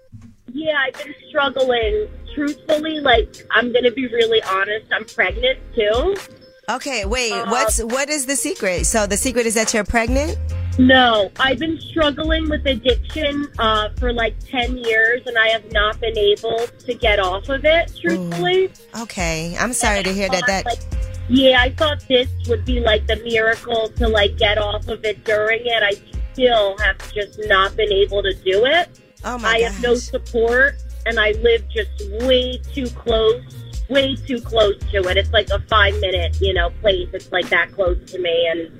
Yeah, 0.52 0.74
I've 0.86 0.94
been 0.94 1.14
struggling. 1.28 2.08
Truthfully, 2.34 3.00
like 3.00 3.46
I'm 3.50 3.72
gonna 3.72 3.90
be 3.90 4.06
really 4.06 4.42
honest. 4.42 4.86
I'm 4.90 5.04
pregnant 5.04 5.58
too. 5.74 6.16
Okay, 6.70 7.04
wait, 7.04 7.32
Uh, 7.32 7.46
what's, 7.50 7.82
what 7.82 8.08
is 8.08 8.26
the 8.26 8.36
secret? 8.36 8.86
So 8.86 9.06
the 9.06 9.16
secret 9.16 9.46
is 9.46 9.54
that 9.54 9.74
you're 9.74 9.84
pregnant? 9.84 10.38
No, 10.78 11.30
I've 11.38 11.58
been 11.58 11.78
struggling 11.80 12.48
with 12.48 12.64
addiction 12.66 13.46
uh, 13.58 13.90
for 13.98 14.12
like 14.12 14.34
ten 14.48 14.78
years, 14.78 15.20
and 15.26 15.36
I 15.36 15.48
have 15.48 15.70
not 15.72 16.00
been 16.00 16.16
able 16.16 16.66
to 16.86 16.94
get 16.94 17.18
off 17.18 17.48
of 17.50 17.64
it. 17.66 17.92
Truthfully, 18.00 18.70
Okay, 18.98 19.54
I'm 19.58 19.74
sorry 19.74 20.02
to 20.02 20.12
hear 20.14 20.30
that. 20.30 20.46
That 20.46 20.64
Like, 20.64 20.78
yeah, 21.28 21.60
I 21.60 21.70
thought 21.70 22.02
this 22.08 22.28
would 22.48 22.64
be 22.64 22.80
like 22.80 23.06
the 23.06 23.16
miracle 23.16 23.88
to 23.96 24.08
like 24.08 24.38
get 24.38 24.56
off 24.56 24.88
of 24.88 25.04
it 25.04 25.22
during 25.24 25.60
it. 25.66 25.82
I 25.82 25.92
still 26.32 26.78
have 26.78 26.96
just 27.12 27.38
not 27.44 27.76
been 27.76 27.92
able 27.92 28.22
to 28.22 28.32
do 28.32 28.64
it. 28.64 28.88
oh 29.24 29.36
my 29.38 29.48
I 29.50 29.60
gosh. 29.60 29.72
have 29.72 29.82
no 29.82 29.94
support, 29.96 30.76
and 31.04 31.20
I 31.20 31.32
live 31.32 31.68
just 31.68 31.90
way 32.24 32.56
too 32.72 32.86
close, 32.88 33.42
way 33.92 34.16
too 34.16 34.40
close 34.40 34.78
to 34.90 34.98
it. 35.08 35.16
It's 35.16 35.32
like 35.32 35.50
a 35.50 35.60
five 35.68 35.94
minute, 36.00 36.40
you 36.40 36.54
know, 36.54 36.70
place. 36.80 37.08
It's 37.12 37.30
like 37.30 37.48
that 37.50 37.70
close 37.72 37.98
to 38.12 38.18
me, 38.18 38.48
and 38.50 38.70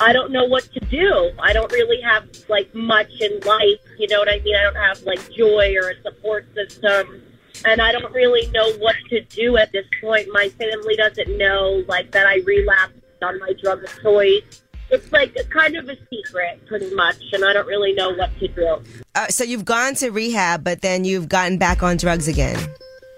I 0.00 0.12
don't 0.12 0.32
know 0.32 0.44
what 0.44 0.64
to 0.72 0.80
do. 0.80 1.30
I 1.38 1.52
don't 1.52 1.70
really 1.70 2.00
have 2.02 2.24
like 2.48 2.74
much 2.74 3.10
in 3.20 3.40
life. 3.40 3.80
You 3.98 4.08
know 4.08 4.18
what 4.18 4.28
I 4.28 4.40
mean? 4.40 4.56
I 4.56 4.62
don't 4.62 4.76
have 4.76 5.02
like 5.02 5.20
joy 5.32 5.74
or 5.80 5.90
a 5.90 6.02
support 6.02 6.46
system. 6.54 7.22
And 7.64 7.80
I 7.80 7.92
don't 7.92 8.12
really 8.12 8.50
know 8.50 8.72
what 8.78 8.96
to 9.10 9.20
do 9.20 9.56
at 9.56 9.70
this 9.72 9.84
point. 10.00 10.26
My 10.32 10.48
family 10.48 10.96
doesn't 10.96 11.36
know 11.38 11.84
like 11.86 12.10
that 12.12 12.26
I 12.26 12.38
relapsed 12.44 12.96
on 13.22 13.38
my 13.38 13.52
drug 13.62 13.84
of 13.84 14.02
choice. 14.02 14.62
It's 14.90 15.12
like 15.12 15.36
a 15.36 15.44
kind 15.44 15.76
of 15.76 15.88
a 15.88 15.96
secret, 16.10 16.66
pretty 16.66 16.92
much, 16.94 17.16
and 17.32 17.44
I 17.44 17.52
don't 17.52 17.66
really 17.66 17.92
know 17.94 18.10
what 18.14 18.30
to 18.40 18.48
do. 18.48 18.82
uh, 19.14 19.28
so 19.28 19.44
you've 19.44 19.64
gone 19.64 19.94
to 19.96 20.10
rehab, 20.10 20.64
but 20.64 20.82
then 20.82 21.04
you've 21.04 21.28
gotten 21.28 21.56
back 21.56 21.82
on 21.82 21.96
drugs 21.96 22.26
again. 22.26 22.58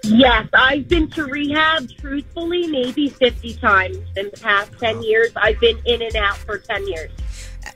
Yes, 0.07 0.47
I've 0.53 0.87
been 0.87 1.09
to 1.11 1.25
rehab, 1.25 1.89
truthfully, 1.99 2.67
maybe 2.67 3.09
50 3.09 3.55
times 3.55 3.97
in 4.15 4.29
the 4.31 4.37
past 4.39 4.71
10 4.79 5.01
years. 5.03 5.31
I've 5.35 5.59
been 5.59 5.79
in 5.85 6.01
and 6.01 6.15
out 6.15 6.37
for 6.37 6.57
10 6.57 6.87
years. 6.87 7.11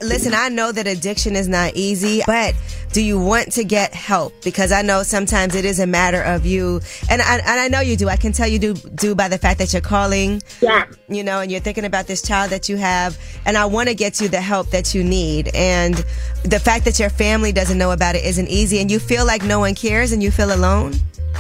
Listen, 0.02 0.34
I 0.34 0.50
know 0.50 0.72
that 0.72 0.88
addiction 0.88 1.36
is 1.36 1.48
not 1.48 1.76
easy, 1.76 2.22
but 2.26 2.56
do 2.94 3.02
you 3.02 3.20
want 3.20 3.52
to 3.54 3.63
get 3.63 3.94
help? 3.94 4.34
Because 4.44 4.72
I 4.72 4.82
know 4.82 5.04
sometimes 5.04 5.56
it 5.56 5.65
is 5.65 5.80
a 5.80 5.88
matter 5.88 6.22
of 6.22 6.46
you, 6.46 6.80
and 7.10 7.22
I, 7.22 7.38
and 7.39 7.60
I 7.60 7.68
know 7.68 7.82
you 7.82 7.98
do. 7.98 8.08
I 8.08 8.15
can 8.15 8.32
tell 8.32 8.48
you 8.48 8.60
do 8.60 8.74
do 8.76 9.15
by 9.15 9.28
the 9.28 9.38
fact 9.38 9.58
that 9.60 9.74
you're 9.74 9.82
calling, 9.82 10.42
Yeah. 10.62 10.86
you 11.10 11.24
know, 11.24 11.42
and 11.42 11.52
you're 11.52 11.60
thinking 11.60 11.86
about 11.86 12.08
this 12.08 12.22
child 12.22 12.52
that 12.52 12.70
you 12.70 12.78
have, 12.78 13.18
and 13.46 13.58
I 13.58 13.65
want 13.65 13.89
to 13.89 13.96
get 13.96 14.22
you 14.22 14.30
the 14.30 14.39
help 14.39 14.70
that 14.70 14.94
you 14.94 15.04
need. 15.04 15.50
And 15.54 15.96
the 16.44 16.60
fact 16.60 16.86
that 16.86 17.00
your 17.00 17.10
family 17.10 17.52
doesn't 17.52 17.78
know 17.78 17.92
about 17.92 18.15
it 18.15 18.24
isn't 18.24 18.48
easy, 18.48 18.80
and 18.80 18.89
you 18.92 19.00
feel 19.00 19.26
like 19.26 19.44
no 19.44 19.60
one 19.60 19.74
cares, 19.76 20.12
and 20.12 20.22
you 20.24 20.30
feel 20.32 20.54
alone. 20.54 20.94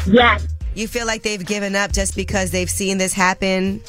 Yes. 0.05 0.45
You 0.75 0.87
feel 0.87 1.05
like 1.05 1.23
they've 1.23 1.45
given 1.45 1.75
up 1.75 1.91
just 1.91 2.15
because 2.15 2.51
they've 2.51 2.69
seen 2.69 2.97
this 2.97 3.13
happen 3.13 3.81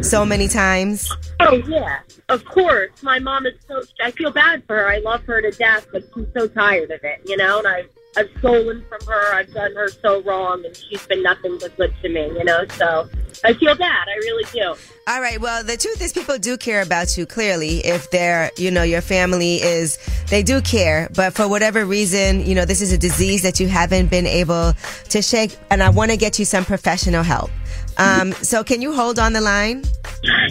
so 0.00 0.24
many 0.24 0.48
times? 0.48 1.10
Oh 1.40 1.54
yeah, 1.66 2.00
of 2.28 2.44
course. 2.44 2.90
My 3.02 3.18
mom 3.18 3.46
is 3.46 3.54
so. 3.68 3.82
I 4.02 4.10
feel 4.10 4.30
bad 4.30 4.64
for 4.66 4.76
her. 4.76 4.88
I 4.88 4.98
love 4.98 5.22
her 5.24 5.40
to 5.42 5.50
death, 5.50 5.86
but 5.92 6.04
she's 6.14 6.26
so 6.36 6.48
tired 6.48 6.90
of 6.90 7.00
it, 7.02 7.20
you 7.26 7.36
know. 7.36 7.58
And 7.58 7.68
I've 7.68 7.90
I've 8.16 8.30
stolen 8.38 8.84
from 8.88 9.06
her. 9.06 9.34
I've 9.34 9.52
done 9.52 9.74
her 9.74 9.88
so 9.88 10.22
wrong, 10.22 10.64
and 10.64 10.76
she's 10.76 11.06
been 11.06 11.22
nothing 11.22 11.58
but 11.58 11.76
good 11.76 11.94
to 12.02 12.08
me, 12.08 12.26
you 12.26 12.44
know. 12.44 12.64
So 12.72 13.08
I 13.44 13.52
feel 13.54 13.74
bad. 13.74 14.08
I 14.08 14.14
really 14.16 14.44
do. 14.52 14.74
All 15.08 15.20
right. 15.20 15.40
Well, 15.40 15.64
the 15.64 15.76
truth 15.76 16.00
is, 16.00 16.12
people 16.12 16.38
do 16.38 16.56
care 16.56 16.80
about 16.80 17.18
you. 17.18 17.26
Clearly, 17.26 17.78
if 17.78 18.10
they're, 18.10 18.52
you 18.56 18.70
know, 18.70 18.84
your 18.84 19.00
family 19.00 19.56
is, 19.56 19.98
they 20.28 20.44
do 20.44 20.60
care. 20.60 21.08
But 21.16 21.34
for 21.34 21.48
whatever 21.48 21.84
reason, 21.84 22.46
you 22.46 22.54
know, 22.54 22.64
this 22.64 22.80
is 22.80 22.92
a 22.92 22.98
disease 22.98 23.42
that 23.42 23.58
you 23.58 23.66
haven't 23.66 24.10
been 24.10 24.28
able 24.28 24.74
to 25.08 25.22
shake, 25.22 25.56
and 25.70 25.82
I 25.82 25.90
want 25.90 26.12
to 26.12 26.16
get 26.16 26.38
you 26.38 26.44
some 26.44 26.64
professional 26.64 27.24
help. 27.24 27.50
Um, 27.98 28.32
so, 28.32 28.62
can 28.62 28.80
you 28.80 28.94
hold 28.94 29.18
on 29.18 29.32
the 29.32 29.40
line? 29.40 29.82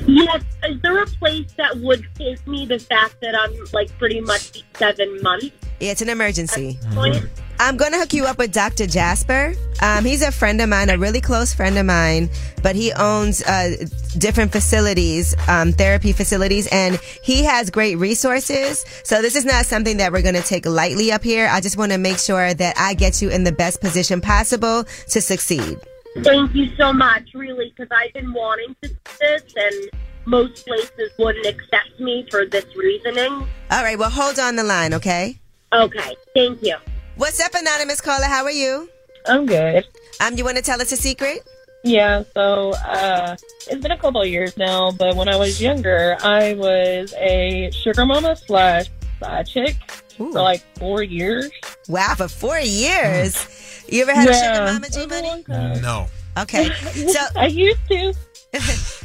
Yes. 0.06 0.44
Is 0.66 0.82
there 0.82 1.02
a 1.02 1.06
place 1.08 1.50
that 1.54 1.78
would 1.78 2.06
take 2.16 2.46
me 2.46 2.66
the 2.66 2.80
fact 2.80 3.22
that 3.22 3.34
I'm 3.34 3.56
like 3.72 3.98
pretty 3.98 4.20
much 4.20 4.64
seven 4.76 5.22
months? 5.22 5.50
Yeah, 5.80 5.92
it's 5.92 6.02
an 6.02 6.10
emergency. 6.10 6.78
I'm 7.62 7.78
going 7.78 7.92
to 7.92 8.00
hook 8.00 8.12
you 8.14 8.26
up 8.26 8.40
with 8.40 8.52
Dr. 8.52 8.88
Jasper. 8.88 9.54
Um, 9.84 10.04
he's 10.04 10.24
a 10.24 10.32
friend 10.32 10.60
of 10.62 10.70
mine, 10.70 10.90
a 10.90 10.98
really 10.98 11.22
close 11.22 11.54
friend 11.54 11.78
of 11.78 11.86
mine, 11.86 12.28
but 12.64 12.76
he 12.76 12.92
owns 12.94 13.44
uh, 13.44 13.76
different 14.18 14.41
facilities, 14.50 15.36
um, 15.48 15.72
therapy 15.74 16.14
facilities, 16.14 16.68
and 16.72 17.00
he 17.24 17.44
has 17.44 17.70
great 17.70 17.96
resources. 17.96 18.86
So 19.04 19.22
this 19.22 19.36
is 19.36 19.46
not 19.46 19.66
something 19.66 19.98
that 19.98 20.12
we're 20.12 20.22
going 20.22 20.36
to 20.36 20.42
take 20.42 20.66
lightly 20.66 21.12
up 21.12 21.24
here. 21.24 21.48
I 21.52 21.62
just 21.62 21.78
want 21.78 21.92
to 21.92 21.98
make 21.98 22.18
sure 22.18 22.54
that 22.54 22.76
I 22.78 22.94
get 22.94 23.22
you 23.22 23.30
in 23.30 23.44
the 23.44 23.52
best 23.52 23.82
position 23.82 24.22
possible 24.22 24.84
to 24.84 25.22
succeed. 25.22 25.80
Thank 26.24 26.54
you 26.54 26.76
so 26.76 26.92
much, 26.92 27.34
really, 27.34 27.74
because 27.76 27.90
I've 27.92 28.14
been 28.14 28.34
wanting 28.34 28.76
to 28.82 28.90
do 28.90 28.96
this, 29.20 29.44
and 29.56 29.90
most 30.26 30.66
places 30.66 31.12
wouldn't 31.18 31.46
accept 31.46 32.00
me 32.00 32.28
for 32.30 32.46
this 32.46 32.66
reasoning. 32.76 33.48
All 33.72 33.84
right, 33.84 33.98
well, 33.98 34.10
hold 34.10 34.38
on 34.38 34.56
the 34.56 34.64
line, 34.64 34.94
okay? 34.94 35.40
Okay, 35.74 36.16
thank 36.36 36.62
you. 36.62 36.76
What's 37.16 37.40
up, 37.40 37.54
anonymous 37.56 38.02
caller? 38.02 38.26
How 38.26 38.44
are 38.44 38.52
you? 38.52 38.90
I'm 39.26 39.46
good. 39.46 39.86
Um, 40.20 40.36
you 40.36 40.44
want 40.44 40.58
to 40.58 40.64
tell 40.64 40.82
us 40.82 40.92
a 40.92 40.98
secret? 40.98 41.48
Yeah, 41.84 42.24
so 42.34 42.72
uh, 42.86 43.36
it's 43.68 43.82
been 43.82 43.92
a 43.92 43.98
couple 43.98 44.22
of 44.22 44.28
years 44.28 44.56
now, 44.56 44.92
but 44.92 45.16
when 45.16 45.28
I 45.28 45.36
was 45.36 45.60
younger, 45.60 46.16
I 46.22 46.54
was 46.54 47.14
a 47.18 47.72
sugar 47.72 48.06
mama 48.06 48.36
slash 48.36 48.88
side 49.20 49.48
chick 49.48 49.78
Ooh. 50.20 50.32
for 50.32 50.42
like 50.42 50.62
four 50.78 51.02
years. 51.02 51.50
Wow, 51.88 52.14
for 52.16 52.28
four 52.28 52.60
years. 52.60 53.84
You 53.90 54.04
ever 54.04 54.14
had 54.14 54.30
a 54.30 54.34
sugar 54.34 54.74
mama, 54.74 54.90
G 54.90 55.08
Money? 55.08 55.44
No. 55.82 56.08
Okay. 56.38 56.70
So 57.08 57.20
I 57.36 57.48
used 57.48 57.80
to. 57.90 58.14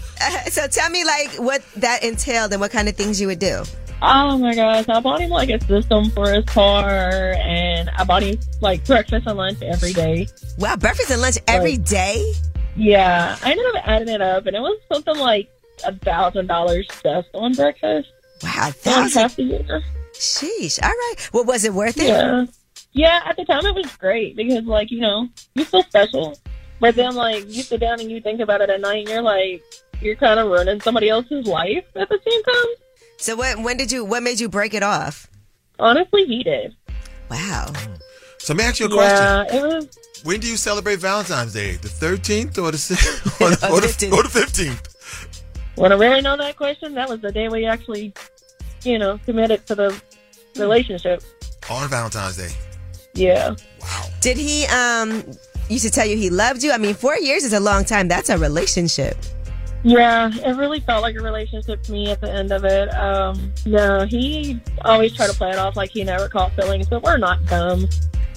So 0.51 0.67
tell 0.67 0.89
me 0.89 1.05
like 1.05 1.35
what 1.35 1.63
that 1.77 2.03
entailed 2.03 2.51
and 2.51 2.59
what 2.59 2.71
kind 2.71 2.89
of 2.89 2.97
things 2.97 3.21
you 3.21 3.27
would 3.27 3.39
do. 3.39 3.65
Oh 4.01 4.39
my 4.39 4.55
gosh, 4.55 4.89
I 4.89 5.01
bought 5.01 5.21
him 5.21 5.29
like 5.29 5.51
a 5.51 5.61
system 5.67 6.11
for 6.11 6.31
his 6.31 6.45
car, 6.47 7.35
and 7.39 7.91
I 7.91 8.05
bought 8.05 8.23
him 8.23 8.39
like 8.63 8.85
breakfast 8.87 9.27
and 9.27 9.37
lunch 9.37 9.61
every 9.63 9.93
day. 9.93 10.27
Wow, 10.59 10.77
breakfast 10.77 11.11
and 11.11 11.21
lunch 11.21 11.37
every 11.47 11.77
day? 11.77 12.33
Yeah, 12.77 13.37
I 13.43 13.51
ended 13.51 13.67
up 13.75 13.89
adding 13.89 14.09
it 14.09 14.21
up, 14.21 14.47
and 14.47 14.55
it 14.57 14.61
was 14.61 14.79
something 14.93 15.17
like 15.19 15.49
a 15.85 15.95
thousand 15.95 16.47
dollars 16.47 16.87
just 17.03 17.29
on 17.35 17.53
breakfast. 17.55 18.09
Wow, 18.43 18.67
On 18.67 18.73
thousand. 18.73 19.23
half 19.23 19.37
the 19.37 19.43
year. 19.45 19.83
Sheesh. 20.13 20.83
All 20.83 20.89
right. 20.91 21.15
Well, 21.33 21.45
was 21.45 21.65
it 21.65 21.73
worth 21.75 21.99
it? 21.99 22.09
Yeah. 22.09 22.47
Yeah, 22.93 23.21
at 23.27 23.37
the 23.37 23.45
time 23.45 23.65
it 23.67 23.75
was 23.75 23.95
great 23.97 24.37
because, 24.37 24.65
like, 24.65 24.91
you 24.91 25.01
know, 25.01 25.29
you 25.55 25.65
feel 25.65 25.83
special. 25.83 26.39
But 26.81 26.95
then, 26.97 27.15
like, 27.15 27.45
you 27.47 27.63
sit 27.63 27.81
down 27.81 28.01
and 28.01 28.11
you 28.11 28.21
think 28.21 28.41
about 28.41 28.61
it 28.63 28.71
at 28.71 28.81
night 28.81 29.01
and 29.01 29.09
you're 29.09 29.23
like, 29.23 29.63
you're 30.01 30.17
kind 30.17 30.39
of 30.41 30.47
ruining 30.51 30.81
somebody 30.81 31.09
else's 31.09 31.47
life 31.47 31.85
at 31.95 32.09
the 32.09 32.19
same 32.27 32.43
time. 32.43 32.75
So 33.19 33.37
what? 33.37 33.63
When 33.63 33.77
did 33.79 33.91
you? 33.93 34.05
What 34.05 34.23
made 34.23 34.41
you 34.41 34.49
break 34.49 34.75
it 34.75 34.83
off? 34.83 35.27
Honestly, 35.79 36.25
he 36.27 36.43
did. 36.43 36.75
Wow. 37.31 37.73
So 38.39 38.53
let 38.53 38.59
me 38.59 38.65
ask 38.65 38.81
you 38.81 38.87
a 38.87 38.91
question. 38.91 39.17
Yeah, 39.17 39.45
it 39.57 39.63
was. 39.63 39.99
When 40.25 40.41
do 40.41 40.49
you 40.49 40.57
celebrate 40.57 40.99
Valentine's 40.99 41.53
Day? 41.53 41.73
The 41.77 41.89
13th 41.89 42.59
or 42.59 42.73
the 42.73 42.79
si- 42.79 42.95
or 43.45 43.51
the, 43.57 43.71
or 43.71 43.81
the, 43.81 44.11
or 44.13 44.23
the 44.23 44.29
15th? 44.29 45.43
When 45.77 45.93
I 45.93 45.97
really 45.97 46.23
know 46.23 46.37
that 46.37 46.57
question, 46.57 46.95
that 46.95 47.09
was 47.09 47.21
the 47.21 47.31
day 47.31 47.49
we 47.49 47.67
actually, 47.67 48.15
you 48.83 48.99
know, 48.99 49.19
committed 49.25 49.67
to 49.67 49.75
the 49.75 50.03
relationship. 50.57 51.23
On 51.71 51.89
Valentine's 51.89 52.37
Day. 52.37 52.53
Yeah. 53.15 53.55
Wow. 53.81 54.05
Did 54.21 54.37
he? 54.37 54.67
Um, 54.67 55.25
used 55.69 55.85
to 55.85 55.91
tell 55.91 56.07
you 56.07 56.17
he 56.17 56.31
loved 56.31 56.63
you. 56.63 56.73
I 56.73 56.79
mean, 56.79 56.95
four 56.95 57.17
years 57.17 57.45
is 57.45 57.53
a 57.53 57.61
long 57.61 57.85
time. 57.85 58.09
That's 58.09 58.31
a 58.31 58.39
relationship. 58.39 59.17
Yeah, 59.83 60.31
it 60.35 60.57
really 60.57 60.81
felt 60.81 61.03
like 61.03 61.15
a 61.15 61.23
relationship 61.23 61.83
to 61.85 61.93
me 61.93 62.11
at 62.11 62.21
the 62.21 62.33
end 62.33 62.51
of 62.51 62.65
it. 62.65 62.93
Um, 62.95 63.53
no, 63.67 64.05
he 64.05 64.61
always 64.85 65.15
tried 65.15 65.29
to 65.31 65.35
play 65.37 65.51
it 65.51 65.59
off 65.59 65.77
like 65.77 65.91
he 65.91 66.03
never 66.03 66.29
caught 66.29 66.53
feelings, 66.55 66.89
but 66.89 67.03
we're 67.03 67.19
not 67.19 67.45
dumb. 67.47 67.87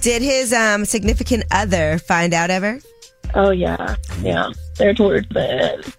Did 0.01 0.21
his 0.21 0.53
um 0.53 0.85
significant 0.85 1.43
other 1.51 1.99
find 1.99 2.33
out 2.33 2.49
ever? 2.49 2.79
Oh 3.35 3.51
yeah, 3.51 3.95
yeah. 4.21 4.49
They're 4.77 4.93
towards 4.93 5.27
the 5.29 5.73
end. 5.73 5.95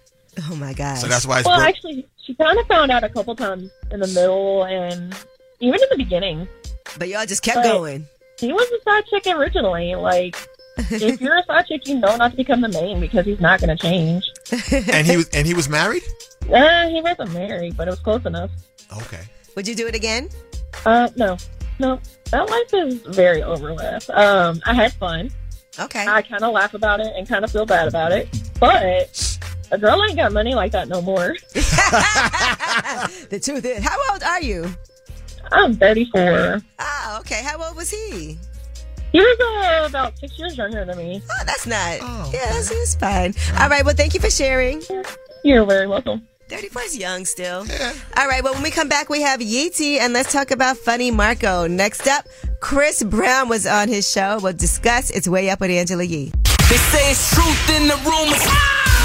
Oh 0.49 0.55
my 0.55 0.73
god. 0.73 0.95
So 0.97 1.07
that's 1.07 1.25
why 1.25 1.39
it's 1.39 1.47
Well, 1.47 1.57
broke. 1.57 1.69
actually, 1.69 2.07
she 2.25 2.33
kind 2.35 2.57
of 2.57 2.65
found 2.67 2.91
out 2.91 3.03
a 3.03 3.09
couple 3.09 3.35
times 3.35 3.69
in 3.91 3.99
the 3.99 4.07
middle 4.07 4.63
and 4.63 5.15
even 5.59 5.75
in 5.81 5.87
the 5.91 5.97
beginning. 5.97 6.47
But 6.97 7.09
y'all 7.09 7.25
just 7.25 7.43
kept 7.43 7.57
But- 7.57 7.63
going. 7.71 8.07
He 8.39 8.51
was 8.51 8.67
a 8.71 8.81
side 8.89 9.03
chick 9.05 9.27
originally. 9.35 9.93
Like, 9.93 10.35
if 10.77 11.21
you're 11.21 11.37
a 11.37 11.43
side 11.45 11.67
chick, 11.67 11.87
you 11.87 11.99
know 11.99 12.15
not 12.15 12.31
to 12.31 12.37
become 12.37 12.61
the 12.61 12.69
main 12.69 12.99
because 12.99 13.23
he's 13.23 13.39
not 13.39 13.59
going 13.61 13.75
to 13.77 13.79
change. 13.79 14.27
and 14.91 15.05
he 15.05 15.15
was 15.17 15.29
and 15.29 15.45
he 15.45 15.53
was 15.53 15.69
married? 15.69 16.01
Uh, 16.51 16.87
he 16.89 17.01
wasn't 17.01 17.31
married, 17.33 17.77
but 17.77 17.87
it 17.87 17.91
was 17.91 17.99
close 17.99 18.25
enough. 18.25 18.49
Okay. 19.03 19.21
Would 19.55 19.67
you 19.67 19.75
do 19.75 19.85
it 19.85 19.93
again? 19.93 20.27
Uh, 20.87 21.07
no, 21.15 21.37
no. 21.77 21.99
That 22.31 22.49
life 22.49 22.73
is 22.73 22.95
very 23.01 23.43
over 23.43 23.73
with. 23.73 24.09
Um, 24.09 24.61
I 24.65 24.73
had 24.73 24.93
fun. 24.93 25.29
Okay. 25.79 26.05
I 26.07 26.21
kind 26.21 26.43
of 26.43 26.53
laugh 26.53 26.73
about 26.73 26.99
it 26.99 27.13
and 27.15 27.27
kind 27.27 27.43
of 27.43 27.51
feel 27.51 27.65
bad 27.65 27.87
about 27.87 28.11
it, 28.11 28.29
but 28.59 29.39
a 29.71 29.77
girl 29.77 30.03
ain't 30.03 30.17
got 30.17 30.31
money 30.31 30.53
like 30.55 30.71
that 30.71 30.87
no 30.87 31.01
more. 31.01 31.35
the 31.53 33.39
truth 33.43 33.65
is, 33.65 33.83
how 33.83 33.97
old 34.11 34.23
are 34.23 34.41
you? 34.41 34.65
I'm 35.51 35.75
34. 35.75 36.61
Oh, 36.79 37.17
okay. 37.21 37.43
How 37.43 37.61
old 37.61 37.75
was 37.75 37.89
he? 37.89 38.37
He 39.11 39.19
was 39.19 39.39
uh, 39.41 39.89
about 39.89 40.17
six 40.17 40.39
years 40.39 40.57
younger 40.57 40.85
than 40.85 40.97
me. 40.97 41.21
Oh, 41.29 41.43
that's 41.45 41.67
not. 41.67 41.99
yeah, 42.33 42.51
that's, 42.51 42.69
that's 42.69 42.95
fine. 42.95 43.33
All 43.59 43.67
right. 43.67 43.83
Well, 43.83 43.95
thank 43.95 44.13
you 44.13 44.21
for 44.21 44.29
sharing. 44.29 44.81
You're 45.43 45.65
very 45.65 45.87
welcome. 45.87 46.25
34 46.51 46.81
is 46.81 46.97
young 46.97 47.23
still. 47.23 47.65
All 48.17 48.27
right. 48.27 48.43
Well, 48.43 48.53
when 48.53 48.61
we 48.61 48.71
come 48.71 48.89
back, 48.89 49.07
we 49.09 49.21
have 49.21 49.39
Yeezy, 49.39 49.99
and 49.99 50.11
let's 50.11 50.33
talk 50.33 50.51
about 50.51 50.75
Funny 50.75 51.09
Marco. 51.09 51.65
Next 51.65 52.07
up, 52.07 52.27
Chris 52.59 53.01
Brown 53.03 53.47
was 53.47 53.65
on 53.65 53.87
his 53.87 54.09
show. 54.09 54.37
We'll 54.43 54.51
discuss 54.51 55.11
It's 55.11 55.29
Way 55.29 55.49
Up 55.49 55.61
with 55.61 55.71
Angela 55.71 56.03
Yee. 56.03 56.33
They 56.69 56.75
say 56.75 57.11
it's 57.11 57.33
truth 57.33 57.69
in 57.69 57.87
the 57.87 57.95
rumors. 58.03 58.43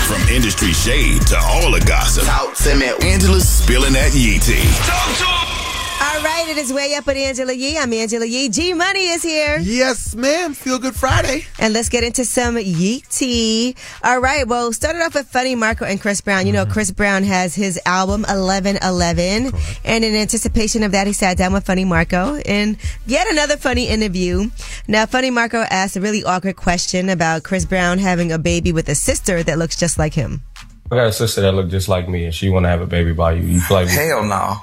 From 0.09 0.28
industry 0.28 0.72
shade 0.72 1.22
to 1.28 1.38
all 1.38 1.70
the 1.70 1.85
gossip. 1.87 2.24
Talk 2.24 2.54
to 2.56 2.74
me. 2.74 2.90
Angela's 3.09 3.48
spilling 3.48 3.92
that 3.92 4.12
yee 4.12 4.40
tea. 4.40 5.56
All 5.98 6.22
right. 6.22 6.44
It 6.46 6.59
is 6.59 6.72
Way 6.74 6.94
Up 6.94 7.09
at 7.09 7.16
Angela 7.16 7.54
Yee. 7.54 7.78
I'm 7.78 7.90
Angela 7.90 8.26
Yee. 8.26 8.50
G 8.50 8.74
Money 8.74 9.09
is 9.09 9.22
here. 9.22 9.59
Yes, 9.59 10.14
ma'am. 10.14 10.52
Feel 10.52 10.78
Good 10.78 10.94
Friday. 10.94 11.46
And 11.59 11.72
let's 11.72 11.88
get 11.88 12.04
into 12.04 12.26
some 12.26 12.56
Yeet 12.56 13.09
tea. 13.09 13.74
All 14.04 14.20
right. 14.20 14.46
Well, 14.46 14.74
started 14.74 15.00
off 15.00 15.14
with 15.14 15.26
Funny 15.26 15.54
Marco 15.54 15.87
and 15.87 15.98
Chris 15.98 16.20
Brown. 16.20 16.46
You 16.46 16.52
know, 16.52 16.64
mm-hmm. 16.64 16.72
Chris 16.72 16.90
Brown 16.90 17.22
has 17.22 17.54
his 17.54 17.80
album 17.87 18.22
1111. 18.22 19.52
And 19.87 20.04
in 20.04 20.14
anticipation 20.14 20.82
of 20.82 20.92
that, 20.92 21.06
he 21.06 21.14
sat 21.14 21.38
down 21.38 21.54
with 21.54 21.64
Funny 21.64 21.87
Marco 21.87 22.37
and 22.44 22.76
yet 23.06 23.26
another 23.30 23.56
funny 23.56 23.88
interview. 23.88 24.50
Now, 24.87 25.06
Funny 25.06 25.30
Marco 25.30 25.62
asked 25.70 25.96
a 25.96 26.02
really 26.02 26.22
awkward 26.24 26.56
question 26.56 27.09
about 27.09 27.42
Chris 27.42 27.64
Brown 27.64 27.98
having 27.98 28.32
a 28.32 28.38
baby 28.38 28.70
with 28.70 28.90
a 28.90 28.94
sister 28.94 29.42
that 29.42 29.56
looks 29.56 29.78
just 29.78 29.98
like 29.98 30.12
him. 30.12 30.42
I 30.90 30.94
got 30.94 31.06
a 31.09 31.12
sister 31.12 31.40
that 31.40 31.52
look 31.52 31.68
just 31.68 31.88
like 31.88 32.09
me, 32.09 32.26
and 32.26 32.35
she 32.35 32.48
want 32.48 32.64
to 32.64 32.68
have 32.68 32.80
a 32.80 32.87
baby 32.87 33.12
by 33.12 33.32
you. 33.32 33.42
You 33.42 33.61
feel 33.61 33.78
like 33.78 33.88
Hell 33.88 34.24
no. 34.24 34.59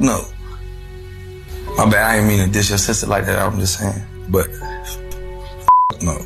No. 0.00 0.24
My 1.76 1.90
bad. 1.90 2.04
I 2.04 2.16
didn't 2.16 2.28
mean 2.28 2.46
to 2.46 2.52
dish 2.52 2.68
your 2.68 2.78
sister 2.78 3.06
like 3.06 3.26
that. 3.26 3.38
I'm 3.38 3.58
just 3.58 3.78
saying. 3.78 4.02
But 4.28 4.48
no. 6.02 6.18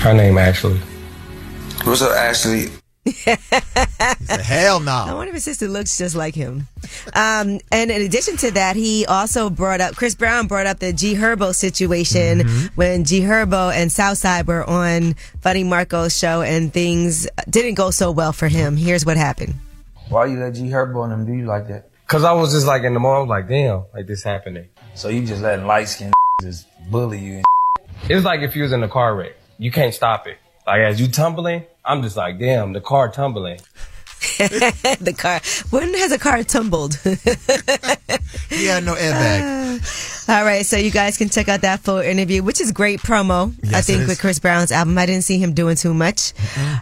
her 0.00 0.14
name 0.14 0.38
Ashley. 0.38 0.78
What's 1.84 2.02
up, 2.02 2.12
Ashley? 2.12 2.68
Hell 4.28 4.80
no. 4.80 4.92
I 4.92 5.14
wonder 5.14 5.28
if 5.28 5.34
his 5.34 5.44
sister 5.44 5.68
looks 5.68 5.96
just 5.96 6.14
like 6.14 6.34
him. 6.34 6.66
Um, 7.14 7.60
and 7.72 7.90
in 7.90 8.02
addition 8.02 8.36
to 8.38 8.50
that, 8.52 8.76
he 8.76 9.06
also 9.06 9.50
brought 9.50 9.80
up, 9.80 9.96
Chris 9.96 10.14
Brown 10.14 10.46
brought 10.46 10.66
up 10.66 10.78
the 10.78 10.92
G 10.92 11.14
Herbo 11.14 11.54
situation 11.54 12.46
when 12.74 13.04
G 13.04 13.20
Herbo 13.20 13.72
and 13.72 13.90
Southside 13.90 14.46
were 14.46 14.68
on 14.68 15.14
Funny 15.40 15.64
Marco's 15.64 16.16
show 16.16 16.42
and 16.42 16.72
things 16.72 17.26
didn't 17.48 17.74
go 17.74 17.90
so 17.90 18.10
well 18.10 18.32
for 18.32 18.48
him. 18.48 18.76
Here's 18.76 19.06
what 19.06 19.16
happened. 19.16 19.54
Why 20.08 20.26
you 20.26 20.38
let 20.38 20.54
G 20.54 20.62
Herbo 20.62 21.04
and 21.04 21.12
them 21.12 21.26
do 21.26 21.32
you 21.32 21.46
like 21.46 21.68
that? 21.68 21.89
Cause 22.10 22.24
I 22.24 22.32
was 22.32 22.52
just 22.52 22.66
like 22.66 22.82
in 22.82 22.92
the 22.92 22.98
moment, 22.98 23.18
I 23.18 23.20
was 23.20 23.28
like, 23.28 23.48
damn, 23.48 23.84
like 23.94 24.08
this 24.08 24.24
happening. 24.24 24.66
So 24.96 25.10
you 25.10 25.24
just 25.24 25.42
letting 25.42 25.64
light 25.64 25.84
skinned 25.84 26.12
just 26.42 26.66
bully 26.90 27.20
you 27.20 27.34
and 27.34 27.44
It's 28.10 28.24
like 28.24 28.40
if 28.40 28.56
you 28.56 28.64
was 28.64 28.72
in 28.72 28.82
a 28.82 28.88
car 28.88 29.14
wreck. 29.14 29.36
You 29.58 29.70
can't 29.70 29.94
stop 29.94 30.26
it. 30.26 30.38
Like 30.66 30.80
as 30.80 31.00
you 31.00 31.06
tumbling, 31.06 31.66
I'm 31.84 32.02
just 32.02 32.16
like, 32.16 32.40
damn, 32.40 32.72
the 32.72 32.80
car 32.80 33.12
tumbling. 33.12 33.60
the 35.00 35.14
car. 35.16 35.40
When 35.70 35.94
has 35.94 36.12
a 36.12 36.18
car 36.18 36.42
tumbled? 36.42 36.94
he 38.50 38.66
had 38.66 38.84
no 38.84 38.94
airbag. 38.94 39.80
Uh, 40.28 40.32
all 40.32 40.44
right, 40.44 40.66
so 40.66 40.76
you 40.76 40.90
guys 40.90 41.16
can 41.16 41.30
check 41.30 41.48
out 41.48 41.62
that 41.62 41.80
full 41.80 41.98
interview, 41.98 42.42
which 42.42 42.60
is 42.60 42.70
great 42.70 43.00
promo. 43.00 43.52
I 43.74 43.80
think 43.80 44.06
with. 44.06 44.20
Chris 44.20 44.38
Brown's 44.38 44.72
album, 44.72 44.98
I 44.98 45.06
didn't 45.06 45.24
see 45.24 45.38
him 45.38 45.54
doing 45.54 45.76
too 45.76 45.94
much. 45.94 46.34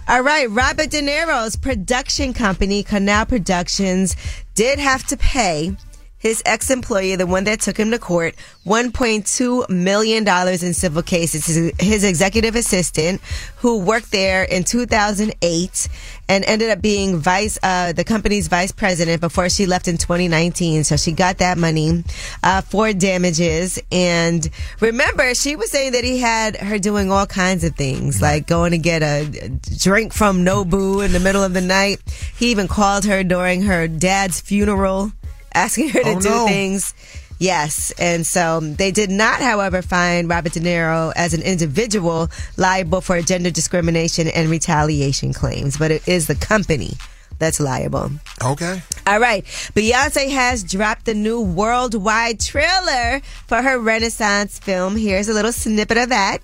All 0.08 0.22
right, 0.22 0.50
Robert 0.50 0.90
De 0.90 1.00
Niro's 1.00 1.54
production 1.54 2.32
company, 2.32 2.82
Canal 2.82 3.26
Productions, 3.26 4.16
did 4.54 4.80
have 4.80 5.06
to 5.06 5.16
pay 5.16 5.76
his 6.18 6.42
ex-employee, 6.44 7.16
the 7.16 7.26
one 7.26 7.44
that 7.44 7.60
took 7.60 7.76
him 7.76 7.90
to 7.92 7.98
court, 7.98 8.34
$1.2 8.66 9.68
million 9.68 10.26
in 10.26 10.74
civil 10.74 11.02
cases. 11.02 11.46
His, 11.46 11.72
his 11.78 12.04
executive 12.04 12.56
assistant, 12.56 13.20
who 13.58 13.78
worked 13.78 14.10
there 14.10 14.42
in 14.42 14.64
2008 14.64 15.88
and 16.28 16.44
ended 16.44 16.70
up 16.70 16.82
being 16.82 17.18
vice, 17.18 17.58
uh, 17.62 17.92
the 17.92 18.04
company's 18.04 18.48
vice 18.48 18.72
president 18.72 19.20
before 19.20 19.48
she 19.48 19.66
left 19.66 19.86
in 19.86 19.96
2019. 19.96 20.84
So 20.84 20.96
she 20.96 21.12
got 21.12 21.38
that 21.38 21.56
money, 21.56 22.04
uh, 22.42 22.62
for 22.62 22.92
damages. 22.92 23.78
And 23.92 24.48
remember, 24.80 25.34
she 25.34 25.56
was 25.56 25.70
saying 25.70 25.92
that 25.92 26.04
he 26.04 26.18
had 26.18 26.56
her 26.56 26.78
doing 26.78 27.12
all 27.12 27.26
kinds 27.26 27.62
of 27.62 27.76
things, 27.76 28.20
like 28.20 28.46
going 28.46 28.72
to 28.72 28.78
get 28.78 29.02
a 29.02 29.50
drink 29.78 30.12
from 30.12 30.44
Nobu 30.44 31.04
in 31.04 31.12
the 31.12 31.20
middle 31.20 31.44
of 31.44 31.54
the 31.54 31.60
night. 31.60 32.00
He 32.36 32.50
even 32.50 32.66
called 32.66 33.04
her 33.04 33.22
during 33.22 33.62
her 33.62 33.86
dad's 33.86 34.40
funeral 34.40 35.12
asking 35.58 35.88
her 35.90 36.02
to 36.02 36.10
Oh, 36.16 36.20
do 36.20 36.28
no. 36.28 36.46
things. 36.46 36.94
Yes. 37.40 37.92
And 37.98 38.26
so 38.26 38.58
um, 38.58 38.74
they 38.74 38.90
did 38.90 39.10
not, 39.10 39.40
however, 39.40 39.80
find 39.82 40.28
Robert 40.28 40.52
De 40.54 40.60
Niro 40.60 41.12
as 41.14 41.34
an 41.34 41.42
individual 41.42 42.28
liable 42.56 43.00
for 43.00 43.20
gender 43.22 43.50
discrimination 43.50 44.26
and 44.28 44.48
retaliation 44.50 45.32
claims, 45.32 45.76
but 45.76 45.90
it 45.92 46.06
is 46.08 46.26
the 46.26 46.34
company 46.34 46.94
that's 47.38 47.60
liable. 47.60 48.10
Okay. 48.44 48.82
All 49.06 49.20
right. 49.20 49.44
Beyonce 49.76 50.30
has 50.30 50.64
dropped 50.64 51.04
the 51.04 51.14
new 51.14 51.40
worldwide 51.40 52.40
trailer 52.40 53.20
for 53.46 53.62
her 53.62 53.78
Renaissance 53.78 54.58
film. 54.58 54.96
Here's 54.96 55.28
a 55.28 55.32
little 55.32 55.52
snippet 55.52 55.96
of 55.98 56.08
that. 56.08 56.38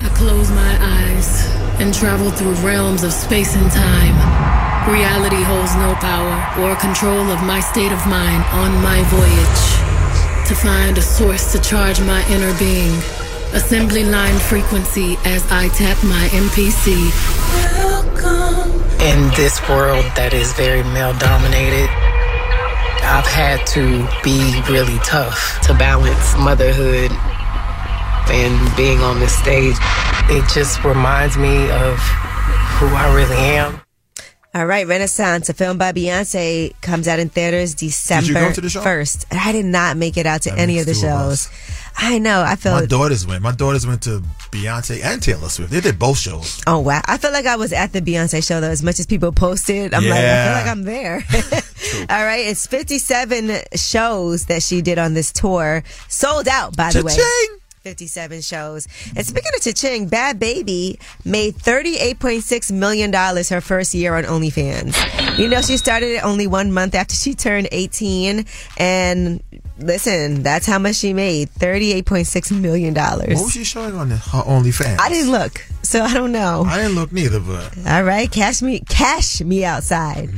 I 0.00 0.08
close 0.16 0.48
my 0.50 0.76
eyes 0.80 1.46
and 1.82 1.92
travel 1.92 2.30
through 2.30 2.54
realms 2.66 3.02
of 3.02 3.12
space 3.12 3.54
and 3.54 3.70
time. 3.70 4.16
Reality 4.90 5.40
holds 5.42 5.76
no 5.76 5.94
power 6.02 6.34
or 6.58 6.74
control 6.74 7.30
of 7.30 7.40
my 7.44 7.60
state 7.60 7.92
of 7.92 8.04
mind 8.08 8.42
on 8.50 8.74
my 8.82 9.00
voyage. 9.06 9.62
To 10.48 10.54
find 10.56 10.98
a 10.98 11.02
source 11.02 11.52
to 11.52 11.60
charge 11.60 12.00
my 12.00 12.26
inner 12.28 12.52
being. 12.58 12.92
Assembly 13.54 14.02
line 14.02 14.36
frequency 14.38 15.16
as 15.24 15.46
I 15.48 15.68
tap 15.68 15.96
my 16.02 16.26
MPC. 16.34 17.06
Welcome. 17.78 18.82
In 19.00 19.30
this 19.36 19.62
world 19.68 20.04
that 20.16 20.34
is 20.34 20.52
very 20.54 20.82
male 20.82 21.14
dominated, 21.18 21.88
I've 23.06 23.30
had 23.30 23.64
to 23.78 24.02
be 24.24 24.42
really 24.68 24.98
tough 25.04 25.60
to 25.68 25.74
balance 25.74 26.36
motherhood 26.36 27.12
and 28.26 28.76
being 28.76 28.98
on 29.00 29.20
this 29.20 29.38
stage. 29.38 29.76
It 30.28 30.42
just 30.52 30.82
reminds 30.82 31.38
me 31.38 31.70
of 31.70 31.94
who 32.78 32.86
I 32.86 33.14
really 33.14 33.36
am. 33.36 33.80
All 34.52 34.66
right, 34.66 34.84
Renaissance, 34.84 35.48
a 35.48 35.54
film 35.54 35.78
by 35.78 35.92
Beyonce, 35.92 36.74
comes 36.80 37.06
out 37.06 37.20
in 37.20 37.28
theaters 37.28 37.74
December 37.74 38.50
the 38.52 38.62
1st. 38.62 39.26
And 39.30 39.38
I 39.38 39.52
did 39.52 39.64
not 39.64 39.96
make 39.96 40.16
it 40.16 40.26
out 40.26 40.42
to 40.42 40.52
any 40.52 40.80
of 40.80 40.86
the 40.86 40.92
two 40.94 41.06
of 41.06 41.38
shows. 41.38 41.48
I 41.96 42.18
know. 42.18 42.42
I 42.42 42.56
felt 42.56 42.80
My 42.80 42.86
daughters 42.86 43.26
went. 43.26 43.42
My 43.42 43.52
daughters 43.52 43.86
went 43.86 44.02
to 44.02 44.22
Beyonce 44.50 45.04
and 45.04 45.22
Taylor 45.22 45.48
Swift. 45.48 45.70
They 45.70 45.80
did 45.80 45.98
both 45.98 46.18
shows. 46.18 46.60
Oh 46.66 46.78
wow! 46.80 47.00
I 47.06 47.16
feel 47.18 47.30
like 47.30 47.46
I 47.46 47.56
was 47.56 47.72
at 47.72 47.92
the 47.92 48.00
Beyonce 48.00 48.44
show 48.46 48.60
though. 48.60 48.70
As 48.70 48.82
much 48.82 48.98
as 48.98 49.06
people 49.06 49.32
posted, 49.32 49.94
I'm 49.94 50.04
like, 50.04 50.18
I 50.18 50.44
feel 50.44 50.52
like 50.52 50.66
I'm 50.66 50.82
there. 50.84 51.24
All 52.10 52.24
right, 52.24 52.46
it's 52.46 52.66
57 52.66 53.50
shows 53.74 54.46
that 54.46 54.62
she 54.62 54.82
did 54.82 54.98
on 54.98 55.14
this 55.14 55.32
tour, 55.32 55.82
sold 56.08 56.48
out 56.48 56.76
by 56.76 56.90
the 56.90 57.02
way. 57.04 57.12
Cha-ching! 57.82 57.90
57 57.90 58.40
shows. 58.40 58.86
And 59.16 59.26
speaking 59.26 59.50
of 59.56 59.62
Cha-Ching, 59.62 60.08
Bhad 60.08 60.38
Bhabie 60.38 61.00
made 61.24 61.56
$38.6 61.56 62.72
million 62.72 63.12
her 63.12 63.60
first 63.60 63.94
year 63.94 64.14
on 64.14 64.24
OnlyFans. 64.24 65.38
You 65.38 65.48
know, 65.48 65.60
she 65.62 65.76
started 65.76 66.16
it 66.16 66.24
only 66.24 66.46
one 66.46 66.72
month 66.72 66.94
after 66.94 67.14
she 67.14 67.34
turned 67.34 67.68
18. 67.72 68.44
And 68.78 69.42
listen, 69.78 70.42
that's 70.42 70.66
how 70.66 70.78
much 70.78 70.96
she 70.96 71.12
made 71.12 71.50
$38.6 71.50 72.60
million. 72.60 72.94
What 72.94 73.28
was 73.28 73.52
she 73.52 73.64
showing 73.64 73.94
on 73.94 74.08
the, 74.08 74.16
her 74.16 74.42
OnlyFans? 74.42 74.98
I 75.00 75.08
didn't 75.08 75.32
look, 75.32 75.64
so 75.90 76.04
I 76.04 76.14
don't 76.14 76.30
know. 76.30 76.62
I 76.68 76.76
didn't 76.76 76.94
look 76.94 77.10
neither, 77.10 77.40
but 77.40 77.76
All 77.84 78.04
right, 78.04 78.30
cash 78.30 78.62
me, 78.62 78.78
cash 78.88 79.40
me 79.40 79.64
outside. 79.64 80.28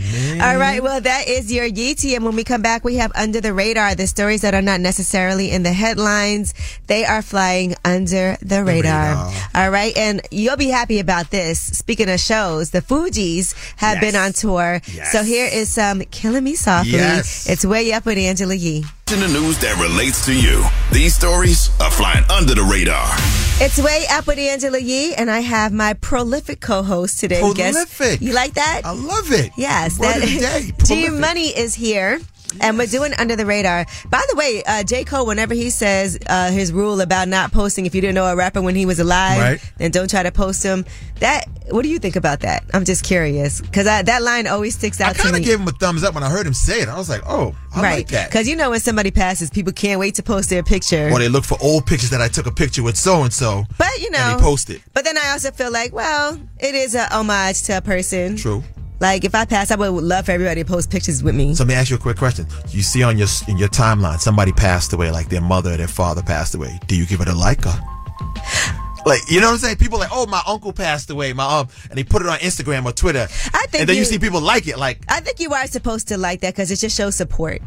All 0.40 0.56
right, 0.56 0.82
well, 0.82 0.98
that 0.98 1.28
is 1.28 1.52
your 1.52 1.68
Yeetie. 1.68 2.16
And 2.16 2.24
when 2.24 2.34
we 2.36 2.42
come 2.42 2.62
back, 2.62 2.84
we 2.84 2.96
have 2.96 3.12
Under 3.14 3.38
the 3.38 3.52
Radar, 3.52 3.94
the 3.94 4.06
stories 4.06 4.40
that 4.40 4.54
are 4.54 4.62
not 4.62 4.80
necessarily 4.80 5.50
in 5.50 5.62
the 5.62 5.74
headlines. 5.74 6.54
They 6.86 7.04
are 7.04 7.20
flying 7.20 7.74
under 7.84 8.38
the 8.40 8.64
radar. 8.64 9.30
All 9.54 9.68
right, 9.68 9.94
and 9.94 10.22
you'll 10.30 10.56
be 10.56 10.68
happy 10.68 11.00
about 11.00 11.30
this. 11.30 11.60
Speaking 11.60 12.08
of 12.08 12.18
shows, 12.18 12.70
the 12.70 12.80
Fugees 12.80 13.54
have 13.76 14.00
been 14.00 14.16
on 14.16 14.32
tour. 14.32 14.80
So 15.10 15.22
here 15.22 15.50
is 15.52 15.70
some 15.70 16.00
Killing 16.00 16.44
Me 16.44 16.54
Softly. 16.54 16.92
Yes. 16.92 17.46
It's 17.46 17.66
way 17.66 17.92
up 17.92 18.06
with 18.06 18.16
Angela 18.16 18.54
Yee. 18.54 18.84
In 19.12 19.20
the 19.20 19.28
news 19.28 19.58
that 19.58 19.78
relates 19.78 20.24
to 20.24 20.32
you. 20.34 20.64
These 20.92 21.14
stories 21.14 21.68
are 21.78 21.90
flying 21.90 22.24
under 22.30 22.54
the 22.54 22.62
radar. 22.62 23.04
It's 23.64 23.80
way 23.80 24.04
up 24.10 24.26
with 24.26 24.40
Angela 24.40 24.80
Yee, 24.80 25.14
and 25.14 25.30
I 25.30 25.38
have 25.38 25.72
my 25.72 25.94
prolific 25.94 26.60
co-host 26.60 27.20
today. 27.20 27.38
Prolific. 27.38 28.20
you 28.20 28.32
like 28.32 28.54
that? 28.54 28.82
I 28.84 28.90
love 28.90 29.30
it. 29.30 29.52
Yes, 29.56 30.00
Word 30.00 30.06
that 30.08 30.16
of 30.16 30.28
the 30.28 30.38
day. 30.40 30.72
G 30.84 31.08
Money 31.08 31.56
is 31.56 31.72
here. 31.72 32.20
And 32.60 32.78
we're 32.78 32.86
doing 32.86 33.12
under 33.18 33.36
the 33.36 33.46
radar. 33.46 33.86
By 34.10 34.22
the 34.30 34.36
way, 34.36 34.62
uh, 34.66 34.82
J. 34.84 35.04
Cole, 35.04 35.26
whenever 35.26 35.54
he 35.54 35.70
says 35.70 36.18
uh, 36.26 36.50
his 36.50 36.72
rule 36.72 37.00
about 37.00 37.28
not 37.28 37.52
posting 37.52 37.86
if 37.86 37.94
you 37.94 38.00
didn't 38.00 38.14
know 38.14 38.26
a 38.26 38.36
rapper 38.36 38.60
when 38.62 38.74
he 38.74 38.86
was 38.86 38.98
alive, 38.98 39.38
Right. 39.40 39.72
then 39.78 39.90
don't 39.90 40.08
try 40.10 40.22
to 40.22 40.32
post 40.32 40.62
him. 40.62 40.84
That 41.20 41.46
what 41.70 41.82
do 41.82 41.88
you 41.88 41.98
think 41.98 42.16
about 42.16 42.40
that? 42.40 42.64
I'm 42.74 42.84
just 42.84 43.04
curious 43.04 43.60
because 43.60 43.84
that 43.86 44.22
line 44.22 44.46
always 44.46 44.74
sticks 44.74 45.00
I 45.00 45.08
out 45.10 45.16
to 45.16 45.22
kind 45.22 45.36
of 45.36 45.42
gave 45.44 45.60
him 45.60 45.68
a 45.68 45.72
thumbs 45.72 46.02
up 46.04 46.14
when 46.14 46.22
I 46.24 46.28
heard 46.28 46.46
him 46.46 46.54
say 46.54 46.80
it. 46.82 46.88
I 46.88 46.96
was 46.98 47.08
like, 47.08 47.22
oh, 47.26 47.54
I 47.74 47.82
right, 47.82 47.96
like 47.98 48.08
that. 48.08 48.28
because 48.30 48.48
you 48.48 48.56
know 48.56 48.70
when 48.70 48.80
somebody 48.80 49.10
passes, 49.10 49.48
people 49.50 49.72
can't 49.72 49.98
wait 50.00 50.16
to 50.16 50.22
post 50.22 50.50
their 50.50 50.62
picture. 50.62 51.08
Or 51.10 51.18
they 51.18 51.28
look 51.28 51.44
for 51.44 51.56
old 51.62 51.86
pictures 51.86 52.10
that 52.10 52.20
I 52.20 52.28
took 52.28 52.46
a 52.46 52.50
picture 52.52 52.82
with 52.82 52.96
so 52.96 53.22
and 53.22 53.32
so. 53.32 53.64
But 53.78 53.96
you 54.00 54.10
know, 54.10 54.18
and 54.18 54.40
he 54.40 54.44
posted. 54.44 54.82
But 54.92 55.04
then 55.04 55.16
I 55.16 55.30
also 55.30 55.50
feel 55.52 55.70
like, 55.72 55.92
well, 55.92 56.38
it 56.60 56.74
is 56.74 56.94
a 56.94 57.04
homage 57.14 57.62
to 57.64 57.78
a 57.78 57.80
person. 57.80 58.36
True. 58.36 58.62
Like 59.02 59.24
if 59.24 59.34
I 59.34 59.44
pass, 59.44 59.72
I 59.72 59.74
would 59.74 59.90
love 60.04 60.26
for 60.26 60.30
everybody 60.30 60.62
to 60.62 60.68
post 60.70 60.88
pictures 60.88 61.24
with 61.24 61.34
me. 61.34 61.56
So 61.56 61.64
let 61.64 61.68
me 61.68 61.74
ask 61.74 61.90
you 61.90 61.96
a 61.96 61.98
quick 61.98 62.16
question. 62.16 62.46
You 62.68 62.82
see 62.82 63.02
on 63.02 63.18
your 63.18 63.26
in 63.48 63.58
your 63.58 63.68
timeline 63.68 64.20
somebody 64.20 64.52
passed 64.52 64.92
away, 64.92 65.10
like 65.10 65.28
their 65.28 65.40
mother 65.40 65.72
or 65.72 65.76
their 65.76 65.88
father 65.88 66.22
passed 66.22 66.54
away. 66.54 66.78
Do 66.86 66.94
you 66.96 67.04
give 67.04 67.20
it 67.20 67.26
a 67.26 67.34
like 67.34 67.66
or? 67.66 67.74
Like 69.04 69.18
you 69.28 69.40
know 69.40 69.48
what 69.48 69.54
I'm 69.54 69.58
saying? 69.58 69.76
People 69.78 69.98
like, 69.98 70.10
oh, 70.12 70.26
my 70.26 70.40
uncle 70.46 70.72
passed 70.72 71.10
away, 71.10 71.32
my 71.32 71.44
um, 71.44 71.68
and 71.90 71.98
they 71.98 72.04
put 72.04 72.22
it 72.22 72.28
on 72.28 72.38
Instagram 72.38 72.84
or 72.84 72.92
Twitter. 72.92 73.26
I 73.52 73.66
think 73.66 73.80
and 73.80 73.88
then 73.88 73.96
you, 73.96 74.02
you- 74.02 74.04
see 74.04 74.20
people 74.20 74.40
like 74.40 74.68
it, 74.68 74.78
like 74.78 75.00
I 75.08 75.18
think 75.18 75.40
you 75.40 75.52
are 75.52 75.66
supposed 75.66 76.06
to 76.08 76.16
like 76.16 76.40
that 76.42 76.54
because 76.54 76.70
it 76.70 76.76
just 76.76 76.96
shows 76.96 77.16
support. 77.16 77.60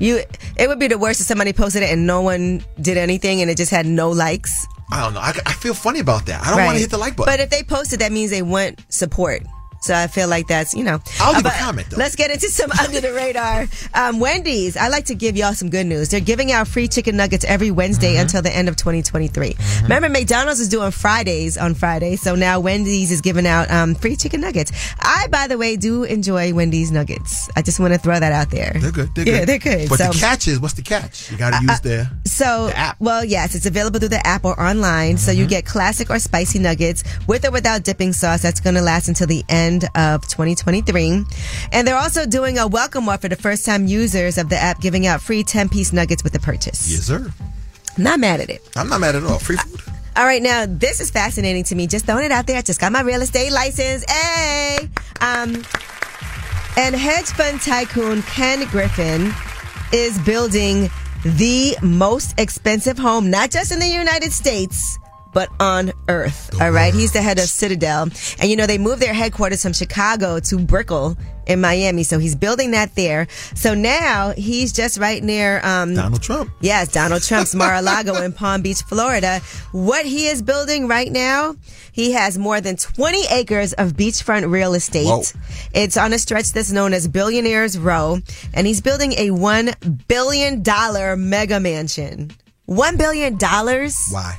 You, 0.00 0.22
it 0.56 0.66
would 0.68 0.80
be 0.80 0.88
the 0.88 0.98
worst 0.98 1.20
if 1.20 1.26
somebody 1.28 1.52
posted 1.52 1.84
it 1.84 1.90
and 1.92 2.04
no 2.08 2.22
one 2.22 2.64
did 2.80 2.96
anything 2.96 3.40
and 3.42 3.48
it 3.48 3.56
just 3.56 3.70
had 3.70 3.86
no 3.86 4.10
likes. 4.10 4.66
I 4.90 5.00
don't 5.04 5.14
know. 5.14 5.20
I, 5.20 5.32
I 5.46 5.52
feel 5.52 5.74
funny 5.74 6.00
about 6.00 6.26
that. 6.26 6.44
I 6.44 6.56
don't 6.56 6.64
want 6.64 6.74
to 6.76 6.80
hit 6.80 6.90
the 6.90 6.98
like 6.98 7.14
button. 7.14 7.30
But 7.32 7.38
if 7.38 7.50
they 7.50 7.62
posted, 7.62 8.00
that 8.00 8.10
means 8.10 8.30
they 8.32 8.42
want 8.42 8.84
support. 8.88 9.42
So 9.80 9.94
I 9.94 10.06
feel 10.08 10.28
like 10.28 10.46
that's, 10.46 10.74
you 10.74 10.84
know. 10.84 11.00
I'll 11.20 11.32
leave 11.34 11.46
a 11.46 11.50
comment, 11.50 11.88
though. 11.90 11.96
Let's 11.96 12.14
get 12.16 12.30
into 12.30 12.48
some 12.48 12.70
under 12.80 13.00
the 13.00 13.12
radar. 13.12 13.66
Um, 13.94 14.20
Wendy's, 14.20 14.76
I 14.76 14.88
like 14.88 15.06
to 15.06 15.14
give 15.14 15.36
y'all 15.36 15.54
some 15.54 15.70
good 15.70 15.86
news. 15.86 16.10
They're 16.10 16.20
giving 16.20 16.52
out 16.52 16.68
free 16.68 16.86
chicken 16.88 17.16
nuggets 17.16 17.44
every 17.44 17.70
Wednesday 17.70 18.10
Mm-hmm. 18.14 18.22
until 18.22 18.42
the 18.42 18.54
end 18.54 18.68
of 18.68 18.76
2023. 18.76 19.56
Remember, 19.84 20.08
McDonald's 20.08 20.60
is 20.60 20.68
doing 20.68 20.90
Fridays 20.90 21.56
on 21.56 21.74
Friday. 21.74 22.16
So 22.16 22.34
now 22.34 22.60
Wendy's 22.60 23.10
is 23.10 23.20
giving 23.20 23.46
out 23.46 23.70
um, 23.70 23.94
free 23.94 24.16
chicken 24.16 24.40
nuggets. 24.40 24.72
I, 25.00 25.26
by 25.30 25.46
the 25.46 25.56
way, 25.58 25.76
do 25.76 26.04
enjoy 26.04 26.52
Wendy's 26.52 26.90
nuggets. 26.90 27.48
I 27.56 27.62
just 27.62 27.78
want 27.80 27.92
to 27.94 27.98
throw 27.98 28.18
that 28.20 28.32
out 28.32 28.50
there. 28.50 28.72
they're 28.76 28.90
good. 28.90 29.14
They're 29.14 29.26
yeah, 29.26 29.38
good. 29.40 29.48
they're 29.48 29.58
good. 29.58 29.88
But 29.88 29.98
so, 29.98 30.10
the 30.12 30.18
catch 30.18 30.48
is, 30.48 30.58
what's 30.60 30.74
the 30.74 30.82
catch? 30.82 31.30
You 31.30 31.38
got 31.38 31.58
to 31.58 31.62
use 31.64 31.80
their 31.80 32.10
so, 32.26 32.70
app. 32.74 32.96
well, 33.00 33.24
yes, 33.24 33.54
it's 33.54 33.66
available 33.66 33.98
through 34.00 34.08
the 34.10 34.26
app 34.26 34.44
or 34.44 34.58
online. 34.60 35.16
So 35.16 35.30
Mm-hmm. 35.30 35.40
you 35.40 35.46
get 35.46 35.64
classic 35.64 36.10
or 36.10 36.18
spicy 36.18 36.58
nuggets 36.58 37.04
with 37.28 37.46
or 37.46 37.50
without 37.52 37.84
dipping 37.84 38.12
sauce. 38.12 38.42
That's 38.42 38.58
going 38.60 38.74
to 38.74 38.82
last 38.82 39.08
until 39.08 39.26
the 39.28 39.44
end 39.48 39.69
of 39.94 40.26
2023. 40.28 41.24
And 41.72 41.86
they're 41.86 41.96
also 41.96 42.26
doing 42.26 42.58
a 42.58 42.66
welcome 42.66 43.08
offer 43.08 43.28
to 43.28 43.36
first 43.36 43.64
time 43.64 43.86
users 43.86 44.38
of 44.38 44.48
the 44.48 44.56
app, 44.56 44.80
giving 44.80 45.06
out 45.06 45.20
free 45.20 45.42
10 45.42 45.68
piece 45.68 45.92
nuggets 45.92 46.24
with 46.24 46.32
the 46.32 46.40
purchase. 46.40 46.90
Yes, 46.90 47.02
sir. 47.02 47.32
Not 47.98 48.20
mad 48.20 48.40
at 48.40 48.50
it. 48.50 48.68
I'm 48.76 48.88
not 48.88 49.00
mad 49.00 49.14
at 49.14 49.24
all. 49.24 49.38
Free 49.38 49.56
food. 49.56 49.80
All 50.16 50.24
right, 50.24 50.42
now 50.42 50.66
this 50.66 51.00
is 51.00 51.10
fascinating 51.10 51.64
to 51.64 51.74
me. 51.74 51.86
Just 51.86 52.04
throwing 52.04 52.24
it 52.24 52.32
out 52.32 52.46
there. 52.46 52.58
I 52.58 52.62
just 52.62 52.80
got 52.80 52.92
my 52.92 53.00
real 53.02 53.22
estate 53.22 53.52
license. 53.52 54.04
Hey! 54.10 54.88
Um, 55.20 55.64
and 56.76 56.94
hedge 56.94 57.26
fund 57.26 57.60
tycoon 57.60 58.22
Ken 58.22 58.66
Griffin 58.68 59.32
is 59.92 60.18
building 60.20 60.90
the 61.24 61.76
most 61.82 62.38
expensive 62.38 62.98
home, 62.98 63.30
not 63.30 63.50
just 63.50 63.72
in 63.72 63.78
the 63.78 63.86
United 63.86 64.32
States, 64.32 64.98
but 65.32 65.48
on 65.60 65.92
Earth. 66.08 66.50
all 66.60 66.70
right. 66.70 66.92
He's 66.94 67.12
the 67.12 67.22
head 67.22 67.38
of 67.38 67.44
Citadel. 67.44 68.08
And 68.40 68.50
you 68.50 68.56
know, 68.56 68.66
they 68.66 68.78
moved 68.78 69.00
their 69.02 69.14
headquarters 69.14 69.62
from 69.62 69.72
Chicago 69.72 70.40
to 70.40 70.58
Brickell 70.58 71.16
in 71.46 71.60
Miami. 71.60 72.02
So 72.04 72.18
he's 72.18 72.34
building 72.34 72.70
that 72.72 72.94
there. 72.94 73.26
So 73.54 73.74
now 73.74 74.32
he's 74.36 74.72
just 74.72 74.98
right 74.98 75.22
near 75.22 75.60
um, 75.64 75.94
Donald 75.94 76.22
Trump. 76.22 76.50
Yes, 76.60 76.92
Donald 76.92 77.22
Trump's 77.22 77.54
Mar-a-Lago 77.60 78.22
in 78.22 78.32
Palm 78.32 78.62
Beach, 78.62 78.82
Florida. 78.82 79.40
What 79.72 80.06
he 80.06 80.26
is 80.26 80.42
building 80.42 80.86
right 80.88 81.10
now, 81.10 81.56
he 81.92 82.12
has 82.12 82.38
more 82.38 82.60
than 82.60 82.76
20 82.76 83.26
acres 83.30 83.72
of 83.74 83.92
beachfront 83.94 84.50
real 84.50 84.74
estate. 84.74 85.06
Whoa. 85.06 85.22
It's 85.74 85.96
on 85.96 86.12
a 86.12 86.18
stretch 86.18 86.52
that's 86.52 86.70
known 86.70 86.92
as 86.92 87.08
Billionaires 87.08 87.78
Row, 87.78 88.18
and 88.54 88.66
he's 88.66 88.80
building 88.80 89.12
a 89.12 89.30
$1 89.30 90.06
billion 90.08 90.62
mega 91.28 91.58
mansion. 91.60 92.30
$1 92.68 92.98
billion? 92.98 93.36
Why? 93.36 94.38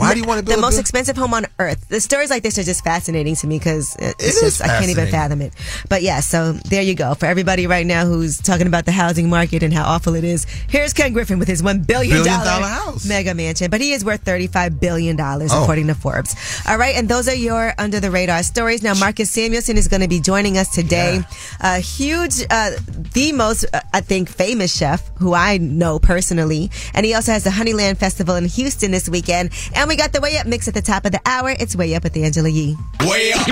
Why 0.00 0.14
do 0.14 0.20
you 0.20 0.26
want 0.26 0.38
to 0.40 0.44
build 0.44 0.58
the 0.58 0.62
most 0.62 0.78
expensive 0.78 1.16
home 1.16 1.34
on 1.34 1.46
earth? 1.58 1.88
The 1.88 2.00
stories 2.00 2.30
like 2.30 2.42
this 2.42 2.58
are 2.58 2.62
just 2.62 2.82
fascinating 2.84 3.34
to 3.36 3.46
me 3.46 3.58
because 3.58 3.96
it's 3.98 4.20
It 4.22 4.26
is 4.26 4.40
just 4.40 4.62
I 4.62 4.68
can't 4.78 4.90
even 4.90 5.08
fathom 5.08 5.40
it. 5.42 5.52
But 5.88 6.02
yeah, 6.02 6.20
so 6.20 6.52
there 6.52 6.82
you 6.82 6.94
go. 6.94 7.14
For 7.14 7.26
everybody 7.26 7.66
right 7.66 7.86
now 7.86 8.04
who's 8.06 8.38
talking 8.38 8.66
about 8.66 8.84
the 8.86 8.92
housing 8.92 9.28
market 9.28 9.62
and 9.62 9.72
how 9.74 9.84
awful 9.84 10.14
it 10.14 10.24
is, 10.24 10.44
here's 10.68 10.92
Ken 10.92 11.12
Griffin 11.12 11.38
with 11.38 11.48
his 11.48 11.62
one 11.62 11.82
billion 11.82 12.24
dollar 12.24 12.66
house. 12.66 13.06
mega 13.06 13.34
mansion. 13.34 13.70
But 13.70 13.80
he 13.80 13.92
is 13.92 14.04
worth 14.04 14.22
thirty 14.22 14.46
five 14.46 14.80
billion 14.80 15.16
dollars 15.16 15.50
Oh. 15.52 15.62
according 15.62 15.88
to 15.88 15.94
Forbes. 15.94 16.34
All 16.68 16.78
right, 16.78 16.94
and 16.96 17.08
those 17.08 17.28
are 17.28 17.34
your 17.34 17.74
under 17.78 18.00
the 18.00 18.10
radar 18.10 18.42
stories. 18.42 18.82
Now 18.82 18.94
Marcus 18.94 19.30
Samuelsson 19.30 19.76
is 19.76 19.88
going 19.88 20.02
to 20.02 20.08
be 20.08 20.20
joining 20.20 20.56
us 20.58 20.72
today. 20.74 21.20
A 21.60 21.78
huge, 21.78 22.40
uh, 22.50 22.70
the 23.14 23.32
most 23.32 23.64
uh, 23.74 23.80
I 23.92 24.00
think 24.00 24.28
famous 24.30 24.74
chef 24.74 25.10
who 25.18 25.34
I 25.34 25.58
know 25.58 25.98
personally, 25.98 26.70
and 26.94 27.04
he 27.04 27.14
also 27.14 27.32
has 27.32 27.44
the 27.44 27.50
Honeyland 27.50 27.98
Festival 27.98 28.36
in 28.36 28.44
Houston 28.46 28.90
this 28.92 29.08
weekend. 29.08 29.50
And 29.74 29.89
we 29.90 29.96
got 29.96 30.12
the 30.12 30.20
Way 30.20 30.38
Up 30.38 30.46
mix 30.46 30.68
at 30.68 30.74
the 30.74 30.82
top 30.82 31.04
of 31.04 31.10
the 31.10 31.20
hour. 31.26 31.50
It's 31.50 31.74
Way 31.74 31.96
Up 31.96 32.04
with 32.04 32.12
the 32.12 32.22
Angela 32.22 32.48
Yee. 32.48 32.76
Way 33.00 33.32
up. 33.32 33.44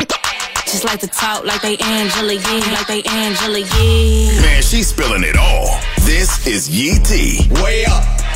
Just 0.67 0.85
like 0.85 1.01
to 1.01 1.09
talk 1.09 1.45
like 1.45 1.61
they 1.63 1.77
Angela 1.79 2.33
Yee, 2.33 2.73
like 2.73 2.87
they 2.87 3.03
Angela 3.03 3.59
Yee. 3.59 4.41
Man, 4.41 4.63
she's 4.63 4.87
spilling 4.87 5.25
it 5.25 5.37
all. 5.37 5.81
This 6.03 6.47
is 6.47 6.71
Yee 6.71 7.01
T. 7.03 7.49
Way 7.61 7.87
up. 7.87 8.28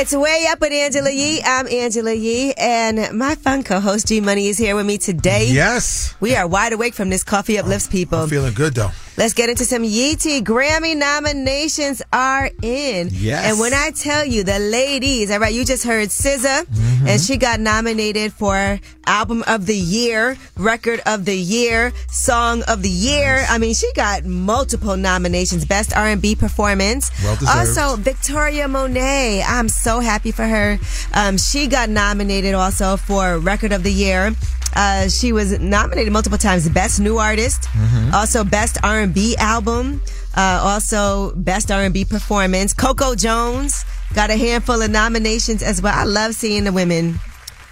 It's 0.00 0.14
Way 0.14 0.46
Up 0.48 0.60
with 0.60 0.70
Angela 0.70 1.10
Yee. 1.10 1.42
I'm 1.44 1.66
Angela 1.66 2.12
Yee, 2.14 2.54
and 2.56 3.18
my 3.18 3.34
fun 3.34 3.64
co-host 3.64 4.06
G 4.06 4.20
Money 4.20 4.46
is 4.46 4.56
here 4.56 4.76
with 4.76 4.86
me 4.86 4.96
today. 4.96 5.48
Yes. 5.50 6.14
We 6.20 6.36
are 6.36 6.46
wide 6.46 6.72
awake 6.72 6.94
from 6.94 7.10
this 7.10 7.24
coffee 7.24 7.58
uplifts 7.58 7.88
people. 7.88 8.20
I'm 8.20 8.28
feeling 8.28 8.54
good 8.54 8.74
though. 8.74 8.92
Let's 9.16 9.34
get 9.34 9.48
into 9.48 9.64
some 9.64 9.82
Yeetie. 9.82 10.42
Grammy 10.42 10.96
nominations 10.96 12.00
are 12.12 12.48
in. 12.62 13.08
Yes. 13.10 13.50
And 13.50 13.58
when 13.58 13.74
I 13.74 13.90
tell 13.90 14.24
you 14.24 14.44
the 14.44 14.60
ladies, 14.60 15.32
all 15.32 15.40
right, 15.40 15.52
you 15.52 15.64
just 15.64 15.82
heard 15.82 16.10
SZA, 16.10 16.66
Mm-hmm. 16.66 16.97
And 17.08 17.20
she 17.20 17.36
got 17.36 17.60
nominated 17.60 18.32
for 18.32 18.78
Album 19.06 19.42
of 19.46 19.66
the 19.66 19.76
Year, 19.76 20.36
Record 20.56 21.00
of 21.06 21.24
the 21.24 21.36
Year, 21.36 21.92
Song 22.10 22.62
of 22.68 22.82
the 22.82 22.88
Year. 22.90 23.44
I 23.48 23.58
mean, 23.58 23.74
she 23.74 23.90
got 23.94 24.24
multiple 24.24 24.96
nominations. 24.96 25.64
Best 25.64 25.96
R&B 25.96 26.36
Performance. 26.36 27.10
Well. 27.24 27.38
Also, 27.48 27.96
Victoria 27.96 28.68
Monet. 28.68 29.42
I'm 29.46 29.68
so 29.68 30.00
happy 30.00 30.30
for 30.32 30.44
her. 30.46 30.78
Um, 31.14 31.38
she 31.38 31.66
got 31.66 31.88
nominated 31.88 32.54
also 32.54 32.96
for 32.96 33.38
Record 33.38 33.72
of 33.72 33.82
the 33.82 33.92
Year. 33.92 34.34
Uh, 34.76 35.08
she 35.08 35.32
was 35.32 35.58
nominated 35.58 36.12
multiple 36.12 36.38
times. 36.38 36.68
Best 36.68 37.00
New 37.00 37.16
Artist, 37.18 37.62
Mm-hmm. 37.72 38.14
also 38.14 38.44
Best 38.44 38.76
R&B 38.84 39.34
Album, 39.38 40.00
uh, 40.36 40.60
also 40.62 41.32
Best 41.34 41.70
R&B 41.70 42.04
Performance. 42.04 42.72
Coco 42.74 43.14
Jones 43.14 43.84
got 44.14 44.30
a 44.30 44.36
handful 44.36 44.80
of 44.82 44.90
nominations 44.90 45.62
as 45.62 45.82
well. 45.82 45.94
I 45.94 46.04
love 46.04 46.34
seeing 46.34 46.64
the 46.64 46.72
women 46.72 47.18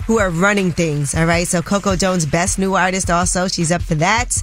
who 0.07 0.19
are 0.19 0.31
running 0.31 0.71
things. 0.71 1.15
All 1.15 1.27
right. 1.27 1.47
So 1.49 1.63
Coco 1.63 1.97
Jones, 1.97 2.27
Best 2.27 2.59
New 2.61 2.75
Artist 2.75 3.11
also. 3.11 3.49
She's 3.49 3.73
up 3.73 3.83
for 3.83 3.97
that. 3.97 4.41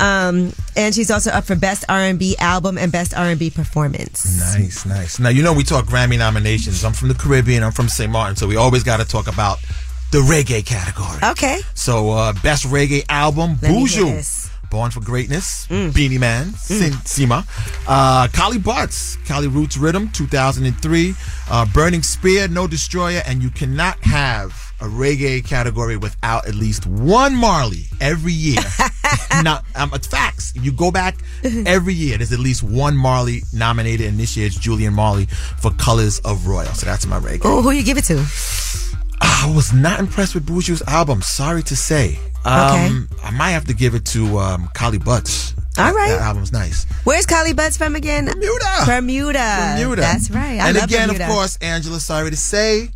Um, 0.00 0.52
and 0.76 0.92
she's 0.94 1.10
also 1.10 1.30
up 1.30 1.44
for 1.44 1.54
Best 1.54 1.84
R&B 1.88 2.36
Album 2.38 2.78
and 2.78 2.90
Best 2.90 3.16
R&B 3.16 3.50
Performance. 3.50 4.24
Nice, 4.56 4.84
nice. 4.84 5.18
Now 5.20 5.28
you 5.28 5.42
know 5.42 5.52
we 5.52 5.62
talk 5.62 5.84
Grammy 5.86 6.18
nominations. 6.18 6.84
I'm 6.84 6.92
from 6.92 7.08
the 7.08 7.14
Caribbean. 7.14 7.62
I'm 7.62 7.70
from 7.72 7.88
St. 7.88 8.10
Martin, 8.10 8.34
so 8.36 8.48
we 8.48 8.56
always 8.56 8.82
got 8.82 8.98
to 8.98 9.04
talk 9.06 9.28
about 9.28 9.58
the 10.10 10.18
reggae 10.18 10.64
category. 10.66 11.18
Okay. 11.32 11.60
So 11.74 12.10
uh, 12.10 12.32
best 12.42 12.64
reggae 12.66 13.04
album, 13.08 13.56
Let 13.62 13.70
me 13.70 13.86
hear 13.86 14.04
Buju. 14.04 14.10
this. 14.16 14.43
Born 14.74 14.90
for 14.90 14.98
Greatness, 14.98 15.68
Mm. 15.70 15.94
Beenie 15.94 16.18
Man, 16.18 16.52
Sin- 16.54 16.94
Sima, 17.04 17.46
uh, 17.86 18.26
Collie 18.32 18.58
Buddz, 18.58 19.16
Cali 19.24 19.46
Roots 19.46 19.76
Riddim, 19.76 20.12
2003, 20.12 21.14
uh, 21.48 21.64
Burning 21.66 22.02
Spear, 22.02 22.48
No 22.48 22.66
Destroyer, 22.66 23.22
and 23.24 23.40
you 23.40 23.50
cannot 23.50 23.96
have 24.00 24.50
a 24.80 24.86
reggae 24.86 25.44
category 25.46 25.96
without 25.96 26.48
at 26.48 26.56
least 26.56 26.86
one 26.88 27.36
Marley 27.36 27.84
every 28.00 28.32
year. 28.32 28.58
Not, 29.44 29.64
um, 29.76 29.90
it's 29.94 30.08
facts. 30.08 30.52
You 30.56 30.72
go 30.72 30.90
back 30.90 31.18
every 31.66 31.94
year, 31.94 32.16
there's 32.18 32.32
at 32.32 32.40
least 32.40 32.64
one 32.64 32.96
Marley 32.96 33.42
nominated, 33.52 34.08
and 34.08 34.18
this 34.18 34.36
year 34.36 34.46
it's 34.48 34.58
Julian 34.58 34.92
Marley 34.92 35.26
for 35.26 35.70
Colors 35.74 36.18
of 36.24 36.48
Royal. 36.48 36.74
So 36.74 36.84
that's 36.84 37.06
my 37.06 37.20
reggae. 37.20 37.42
Oh, 37.44 37.62
who 37.62 37.70
you 37.70 37.84
give 37.84 37.96
it 37.96 38.04
to? 38.06 38.24
I 39.20 39.52
was 39.54 39.72
not 39.72 40.00
impressed 40.00 40.34
with 40.34 40.46
Buju's 40.46 40.82
album. 40.82 41.22
Sorry 41.22 41.62
to 41.64 41.76
say. 41.76 42.18
Um, 42.44 43.08
I 43.22 43.30
might 43.30 43.50
have 43.52 43.64
to 43.66 43.74
give 43.74 43.94
it 43.94 44.04
to 44.06 44.38
um, 44.38 44.68
Collie 44.74 44.98
Buddz. 44.98 45.54
All 45.78 45.92
right. 45.92 46.10
That 46.10 46.20
album's 46.20 46.52
nice. 46.52 46.84
Where's 47.04 47.26
Collie 47.26 47.52
Buddz 47.52 47.76
from 47.76 47.96
again? 47.96 48.26
Bermuda. 48.26 48.82
Bermuda. 48.86 49.74
Bermuda. 49.76 50.00
That's 50.02 50.30
right. 50.30 50.60
I 50.60 50.68
and 50.68 50.76
again, 50.76 51.08
Bermuda. 51.08 51.24
of 51.24 51.30
course, 51.30 51.56
Angela, 51.60 52.00
sorry 52.00 52.30
to 52.30 52.36
say, 52.36 52.90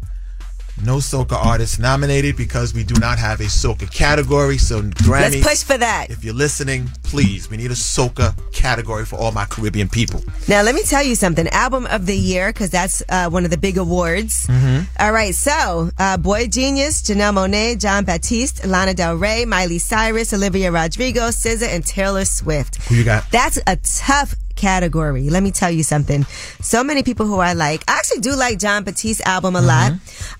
no 0.85 0.97
soca 0.97 1.33
artist 1.33 1.79
nominated 1.81 2.37
because 2.37 2.75
we 2.75 2.85
do 2.85 2.95
not 3.01 3.19
have 3.19 3.41
a 3.41 3.45
soca 3.45 3.91
category. 3.93 4.59
So 4.59 4.83
Grammy, 4.83 5.43
Let's 5.43 5.47
push 5.47 5.63
for 5.65 5.79
that. 5.79 6.11
if 6.11 6.25
you're 6.25 6.35
listening, 6.35 6.89
please, 7.03 7.51
we 7.51 7.57
need 7.57 7.71
a 7.71 7.75
soca 7.75 8.35
category 8.53 9.05
for 9.05 9.17
all 9.17 9.33
my 9.33 9.45
Caribbean 9.47 9.89
people. 9.89 10.23
Now, 10.49 10.63
let 10.63 10.75
me 10.75 10.83
tell 10.83 11.03
you 11.03 11.15
something. 11.15 11.47
Album 11.49 11.87
of 11.87 12.07
the 12.07 12.17
year, 12.17 12.53
because 12.53 12.71
that's 12.71 13.03
uh, 13.09 13.29
one 13.31 13.45
of 13.45 13.51
the 13.51 13.57
big 13.59 13.79
awards. 13.79 14.47
Mm-hmm. 14.47 14.85
All 15.01 15.13
right, 15.13 15.35
so 15.35 15.91
uh, 15.99 16.17
boygenius, 16.19 17.03
Janelle 17.03 17.35
Monáe, 17.35 17.79
Jon 17.79 18.05
Batiste, 18.05 18.67
Lana 18.67 18.95
Del 18.95 19.17
Rey, 19.17 19.45
Miley 19.45 19.79
Cyrus, 19.79 20.33
Olivia 20.33 20.71
Rodrigo, 20.71 21.29
SZA, 21.29 21.69
and 21.69 21.85
Taylor 21.85 22.25
Swift. 22.25 22.77
Who 22.89 22.95
you 22.97 23.05
got? 23.05 23.31
That's 23.31 23.59
a 23.67 23.77
tough 23.77 24.35
category. 24.59 25.31
Let 25.31 25.43
me 25.43 25.51
tell 25.51 25.71
you 25.71 25.83
something. 25.83 26.25
So 26.61 26.85
many 26.85 27.03
people 27.03 27.27
who 27.27 27.39
I 27.39 27.55
like. 27.55 27.83
I 27.89 27.97
actually 27.99 28.21
do 28.21 28.37
like 28.37 28.59
Jon 28.59 28.85
Batiste's 28.85 29.23
album 29.23 29.57
a 29.57 29.63
lot. 29.63 29.93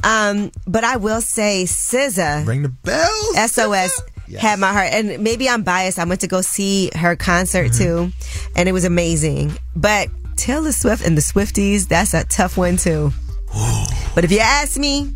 Um, 0.05 0.53
but 0.67 0.85
I 0.85 0.97
will 0.97 1.23
say 1.23 1.65
SZA. 1.65 2.45
Bring 2.45 2.63
the 2.63 2.69
bells. 2.69 3.51
SOS 3.53 4.03
had 4.37 4.59
my 4.59 4.73
heart. 4.73 4.89
And 4.93 5.23
maybe 5.23 5.49
I'm 5.49 5.63
biased. 5.63 5.99
I 5.99 6.05
went 6.05 6.21
to 6.21 6.27
go 6.27 6.41
see 6.41 6.91
her 6.95 7.17
concert 7.17 7.73
too, 7.73 8.11
and 8.55 8.69
it 8.69 8.73
was 8.73 8.85
amazing. 8.85 9.53
But 9.75 10.09
Taylor 10.37 10.73
Swift 10.73 11.05
and 11.05 11.17
the 11.17 11.23
Swifties, 11.23 11.89
that's 11.89 12.15
a 12.15 12.25
tough 12.25 12.57
one 12.57 12.77
too. 12.77 13.13
but 14.15 14.25
if 14.25 14.33
you 14.33 14.41
ask 14.41 14.79
me, 14.79 15.15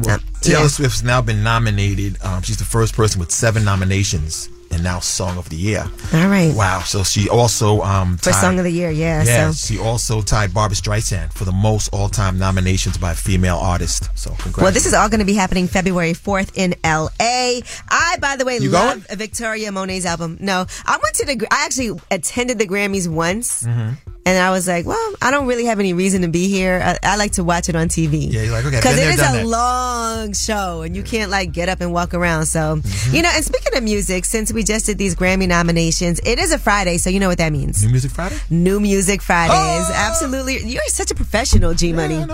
Well, 0.00 0.18
Taylor 0.40 0.62
yeah. 0.62 0.68
Swift's 0.68 1.02
now 1.02 1.20
been 1.20 1.42
nominated. 1.42 2.22
Um, 2.22 2.42
she's 2.42 2.56
the 2.56 2.64
first 2.64 2.94
person 2.94 3.20
with 3.20 3.30
seven 3.30 3.64
nominations 3.64 4.48
and 4.72 4.82
now 4.82 4.98
Song 5.00 5.38
of 5.38 5.48
the 5.48 5.56
Year. 5.56 5.84
all 6.14 6.28
right. 6.28 6.54
Wow. 6.54 6.80
So 6.80 7.02
she 7.04 7.28
also 7.28 7.82
um 7.82 8.16
For 8.18 8.32
Song 8.32 8.58
of 8.58 8.64
the 8.64 8.70
Year, 8.72 8.90
yeah. 8.90 9.22
Yeah, 9.22 9.50
So 9.50 9.74
she 9.74 9.80
also 9.80 10.22
tied 10.22 10.52
Barbra 10.54 10.76
Streisand 10.76 11.32
for 11.32 11.44
the 11.44 11.52
most 11.52 11.88
all-time 11.92 12.38
nominations 12.38 12.98
by 12.98 13.12
a 13.12 13.14
female 13.14 13.56
artist. 13.58 14.08
So 14.14 14.30
congratulations. 14.30 14.62
Well, 14.62 14.72
this 14.72 14.86
is 14.86 14.94
all 14.94 15.08
going 15.08 15.20
to 15.20 15.26
be 15.26 15.34
happening 15.34 15.66
February 15.68 16.12
4th 16.14 16.52
in 16.56 16.74
LA. 16.84 17.60
I, 17.90 18.16
by 18.20 18.36
the 18.36 18.44
way, 18.44 18.58
You 18.58 18.70
love 18.70 19.06
Victoria 19.10 19.70
Monet's 19.72 20.06
album. 20.06 20.38
No, 20.40 20.66
I 20.86 20.98
went 21.02 21.14
to 21.16 21.26
the, 21.26 21.46
I 21.50 21.64
actually 21.66 21.98
attended 22.10 22.58
the 22.58 22.66
Grammys 22.66 23.08
once. 23.08 23.62
Mm-hmm. 23.64 24.11
And 24.24 24.38
I 24.38 24.50
was 24.50 24.68
like, 24.68 24.86
well, 24.86 25.14
I 25.20 25.32
don't 25.32 25.48
really 25.48 25.64
have 25.64 25.80
any 25.80 25.94
reason 25.94 26.22
to 26.22 26.28
be 26.28 26.48
here. 26.48 26.80
I, 26.84 26.96
I 27.02 27.16
like 27.16 27.32
to 27.32 27.44
watch 27.44 27.68
it 27.68 27.74
on 27.74 27.88
TV. 27.88 28.30
Yeah, 28.32 28.42
you're 28.42 28.52
like, 28.52 28.64
okay, 28.64 28.76
Because 28.76 28.96
it 28.96 29.08
is 29.08 29.18
a 29.18 29.22
that. 29.42 29.46
long 29.46 30.32
show 30.32 30.82
and 30.82 30.94
you 30.94 31.02
can't 31.02 31.28
like 31.30 31.50
get 31.50 31.68
up 31.68 31.80
and 31.80 31.92
walk 31.92 32.14
around. 32.14 32.46
So, 32.46 32.76
Mm-hmm. 32.76 33.16
you 33.16 33.22
know, 33.22 33.30
and 33.34 33.44
speaking 33.44 33.76
of 33.76 33.82
music, 33.82 34.24
since 34.24 34.52
we 34.52 34.62
just 34.62 34.86
did 34.86 34.96
these 34.96 35.16
Grammy 35.16 35.48
nominations, 35.48 36.20
it 36.24 36.38
is 36.38 36.52
a 36.52 36.58
Friday. 36.58 36.98
So 36.98 37.10
you 37.10 37.18
know 37.18 37.28
what 37.28 37.38
that 37.38 37.50
means. 37.52 37.82
New 37.82 37.90
Music 37.90 38.12
Friday. 38.12 38.36
New 38.48 38.78
Music 38.78 39.22
Fridays. 39.22 39.90
Absolutely. 39.92 40.58
You're 40.70 40.82
such 40.86 41.10
a 41.10 41.14
professional, 41.16 41.74
G 41.74 41.92
Money. 41.92 42.24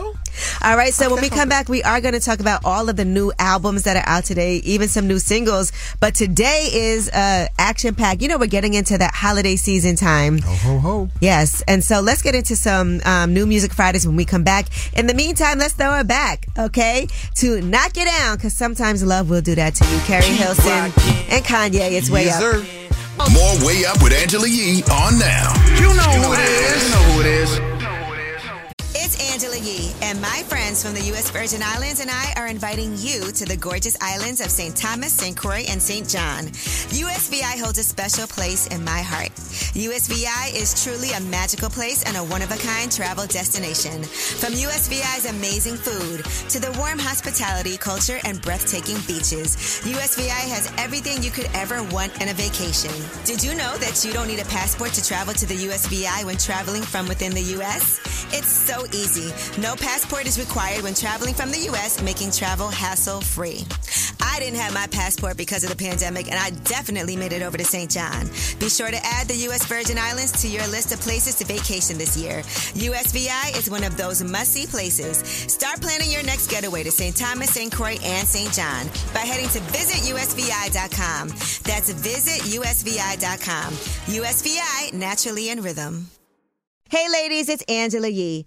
All 0.62 0.76
right. 0.76 0.92
So 0.92 1.12
when 1.12 1.22
we 1.22 1.28
come 1.28 1.48
back, 1.48 1.68
we 1.68 1.82
are 1.82 2.00
going 2.00 2.14
to 2.14 2.20
talk 2.20 2.40
about 2.40 2.64
all 2.64 2.88
of 2.88 2.96
the 2.96 3.04
new 3.04 3.32
albums 3.38 3.84
that 3.84 3.96
are 3.96 4.06
out 4.08 4.24
today, 4.24 4.56
even 4.64 4.88
some 4.88 5.06
new 5.06 5.18
singles. 5.18 5.72
But 6.00 6.14
today 6.14 6.68
is 6.72 7.08
uh, 7.10 7.48
action 7.58 7.94
packed. 7.94 8.22
You 8.22 8.28
know, 8.28 8.38
we're 8.38 8.46
getting 8.46 8.74
into 8.74 8.98
that 8.98 9.14
holiday 9.14 9.56
season 9.56 9.96
time. 9.96 10.38
Ho 10.38 10.54
ho 10.54 10.78
ho. 10.78 11.08
Yes. 11.20 11.62
And 11.68 11.82
so 11.84 12.00
let's 12.00 12.22
get 12.22 12.34
into 12.34 12.56
some 12.56 13.00
um, 13.04 13.32
new 13.34 13.46
music 13.46 13.72
Fridays 13.72 14.06
when 14.06 14.16
we 14.16 14.24
come 14.24 14.44
back. 14.44 14.66
In 14.96 15.06
the 15.06 15.14
meantime, 15.14 15.58
let's 15.58 15.74
throw 15.74 15.98
it 16.00 16.06
back, 16.06 16.46
okay? 16.58 17.06
To 17.36 17.60
knock 17.62 17.96
it 17.96 18.04
down, 18.06 18.36
because 18.36 18.52
sometimes 18.54 19.02
love 19.04 19.30
will 19.30 19.40
do 19.42 19.54
that 19.54 19.74
to 19.76 19.84
you. 19.86 19.98
Keri 20.00 20.24
Hilson 20.26 20.92
and 21.30 21.44
Kanye. 21.44 21.92
It's 21.92 22.10
way 22.10 22.24
Yes, 22.26 22.36
up. 22.36 22.40
sir. 22.64 22.66
More 23.32 23.66
Way 23.66 23.84
Up 23.84 24.00
with 24.02 24.12
Angela 24.12 24.46
Yee 24.48 24.82
on 24.92 25.18
now. 25.18 25.52
You 25.80 25.92
know 25.94 26.02
who 26.22 26.32
it 26.34 26.38
is. 26.38 26.84
You 26.84 26.90
know 26.90 27.02
who 27.12 27.20
it 27.20 27.26
is. 27.26 27.77
It's 29.10 29.32
Angela 29.32 29.56
Yee, 29.56 29.90
and 30.02 30.20
my 30.20 30.42
friends 30.48 30.84
from 30.84 30.92
the 30.92 31.00
U.S. 31.16 31.30
Virgin 31.30 31.62
Islands 31.64 32.00
and 32.00 32.10
I 32.10 32.34
are 32.36 32.46
inviting 32.46 32.92
you 32.98 33.32
to 33.32 33.46
the 33.46 33.56
gorgeous 33.56 33.96
islands 34.02 34.42
of 34.42 34.50
St. 34.50 34.76
Thomas, 34.76 35.14
St. 35.14 35.34
Croix, 35.34 35.64
and 35.66 35.80
St. 35.80 36.06
John. 36.06 36.44
USVI 36.92 37.58
holds 37.58 37.78
a 37.78 37.84
special 37.84 38.26
place 38.26 38.66
in 38.66 38.84
my 38.84 39.00
heart. 39.00 39.32
USVI 39.72 40.52
is 40.54 40.84
truly 40.84 41.12
a 41.12 41.20
magical 41.22 41.70
place 41.70 42.04
and 42.04 42.18
a 42.18 42.24
one-of-a-kind 42.24 42.92
travel 42.92 43.26
destination. 43.26 44.04
From 44.04 44.52
USVI's 44.52 45.24
amazing 45.24 45.76
food 45.76 46.26
to 46.50 46.60
the 46.60 46.76
warm 46.78 46.98
hospitality, 46.98 47.78
culture, 47.78 48.18
and 48.26 48.42
breathtaking 48.42 49.00
beaches, 49.06 49.56
USVI 49.88 50.52
has 50.52 50.70
everything 50.76 51.22
you 51.22 51.30
could 51.30 51.48
ever 51.54 51.82
want 51.84 52.12
in 52.20 52.28
a 52.28 52.34
vacation. 52.34 52.92
Did 53.24 53.42
you 53.42 53.54
know 53.54 53.72
that 53.78 54.04
you 54.04 54.12
don't 54.12 54.28
need 54.28 54.40
a 54.40 54.50
passport 54.52 54.92
to 54.92 55.02
travel 55.02 55.32
to 55.32 55.46
the 55.46 55.56
USVI 55.56 56.26
when 56.26 56.36
traveling 56.36 56.82
from 56.82 57.08
within 57.08 57.32
the 57.32 57.56
U.S.? 57.56 58.04
It's 58.36 58.52
so 58.52 58.84
easy. 58.92 58.97
No 59.58 59.76
passport 59.76 60.26
is 60.26 60.40
required 60.40 60.82
when 60.82 60.92
traveling 60.92 61.32
from 61.32 61.52
the 61.52 61.58
U.S., 61.70 62.02
making 62.02 62.32
travel 62.32 62.68
hassle 62.68 63.20
free. 63.20 63.64
I 64.20 64.40
didn't 64.40 64.58
have 64.58 64.74
my 64.74 64.88
passport 64.88 65.36
because 65.36 65.62
of 65.62 65.70
the 65.70 65.76
pandemic, 65.76 66.26
and 66.26 66.34
I 66.34 66.50
definitely 66.64 67.14
made 67.14 67.32
it 67.32 67.42
over 67.42 67.56
to 67.56 67.64
St. 67.64 67.88
John. 67.88 68.26
Be 68.58 68.68
sure 68.68 68.90
to 68.90 68.98
add 69.04 69.28
the 69.28 69.36
U.S. 69.46 69.64
Virgin 69.66 69.98
Islands 69.98 70.42
to 70.42 70.48
your 70.48 70.66
list 70.66 70.92
of 70.92 71.00
places 71.00 71.36
to 71.36 71.44
vacation 71.44 71.96
this 71.96 72.16
year. 72.16 72.42
USVI 72.74 73.56
is 73.56 73.70
one 73.70 73.84
of 73.84 73.96
those 73.96 74.20
must 74.24 74.52
see 74.52 74.66
places. 74.66 75.18
Start 75.18 75.80
planning 75.80 76.10
your 76.10 76.24
next 76.24 76.50
getaway 76.50 76.82
to 76.82 76.90
St. 76.90 77.16
Thomas, 77.16 77.50
St. 77.50 77.72
Croix, 77.72 77.98
and 78.02 78.26
St. 78.26 78.52
John 78.52 78.86
by 79.14 79.20
heading 79.20 79.48
to 79.50 79.60
visitusvi.com. 79.70 81.28
That's 81.62 81.92
visitusvi.com. 81.92 83.72
USVI, 83.74 84.92
naturally 84.92 85.50
in 85.50 85.62
rhythm. 85.62 86.08
Hey 86.90 87.06
ladies, 87.12 87.50
it's 87.50 87.62
Angela 87.68 88.08
Yee. 88.08 88.46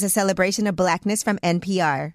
is 0.00 0.04
a 0.04 0.08
celebration 0.08 0.66
of 0.66 0.76
blackness 0.76 1.22
from 1.22 1.36
NPR. 1.38 2.14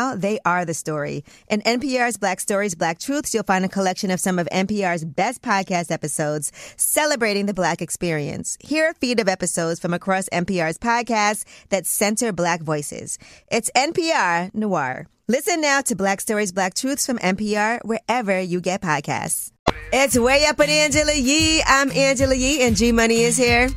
they 0.15 0.39
are 0.45 0.65
the 0.65 0.73
story. 0.73 1.23
In 1.47 1.61
NPR's 1.61 2.17
Black 2.17 2.39
Stories, 2.39 2.75
Black 2.75 2.99
Truths, 2.99 3.33
you'll 3.33 3.43
find 3.43 3.63
a 3.63 3.69
collection 3.69 4.11
of 4.11 4.19
some 4.19 4.39
of 4.39 4.47
NPR's 4.51 5.05
best 5.05 5.41
podcast 5.41 5.91
episodes 5.91 6.51
celebrating 6.75 7.45
the 7.45 7.53
Black 7.53 7.81
experience. 7.81 8.57
Hear 8.59 8.89
a 8.89 8.93
feed 8.93 9.19
of 9.19 9.27
episodes 9.27 9.79
from 9.79 9.93
across 9.93 10.27
NPR's 10.29 10.77
podcasts 10.77 11.43
that 11.69 11.85
center 11.85 12.31
Black 12.31 12.61
voices. 12.61 13.17
It's 13.51 13.71
NPR 13.75 14.53
Noir. 14.53 15.07
Listen 15.27 15.61
now 15.61 15.81
to 15.81 15.95
Black 15.95 16.19
Stories, 16.19 16.51
Black 16.51 16.73
Truths 16.73 17.05
from 17.05 17.17
NPR 17.19 17.79
wherever 17.85 18.39
you 18.39 18.59
get 18.59 18.81
podcasts. 18.81 19.51
It's 19.93 20.17
way 20.17 20.45
up 20.45 20.57
with 20.57 20.69
Angela 20.69 21.13
Yee. 21.13 21.63
I'm 21.65 21.91
Angela 21.91 22.35
Yee, 22.35 22.61
and 22.63 22.75
G 22.75 22.91
Money 22.91 23.21
is 23.21 23.37
here. 23.37 23.69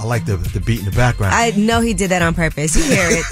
I 0.00 0.04
like 0.04 0.24
the 0.24 0.36
the 0.38 0.60
beat 0.60 0.78
in 0.78 0.86
the 0.86 0.90
background. 0.92 1.34
I 1.34 1.50
know 1.50 1.80
he 1.82 1.92
did 1.92 2.10
that 2.10 2.22
on 2.22 2.34
purpose. 2.34 2.74
You 2.74 2.82
hear 2.84 3.06
it. 3.10 3.24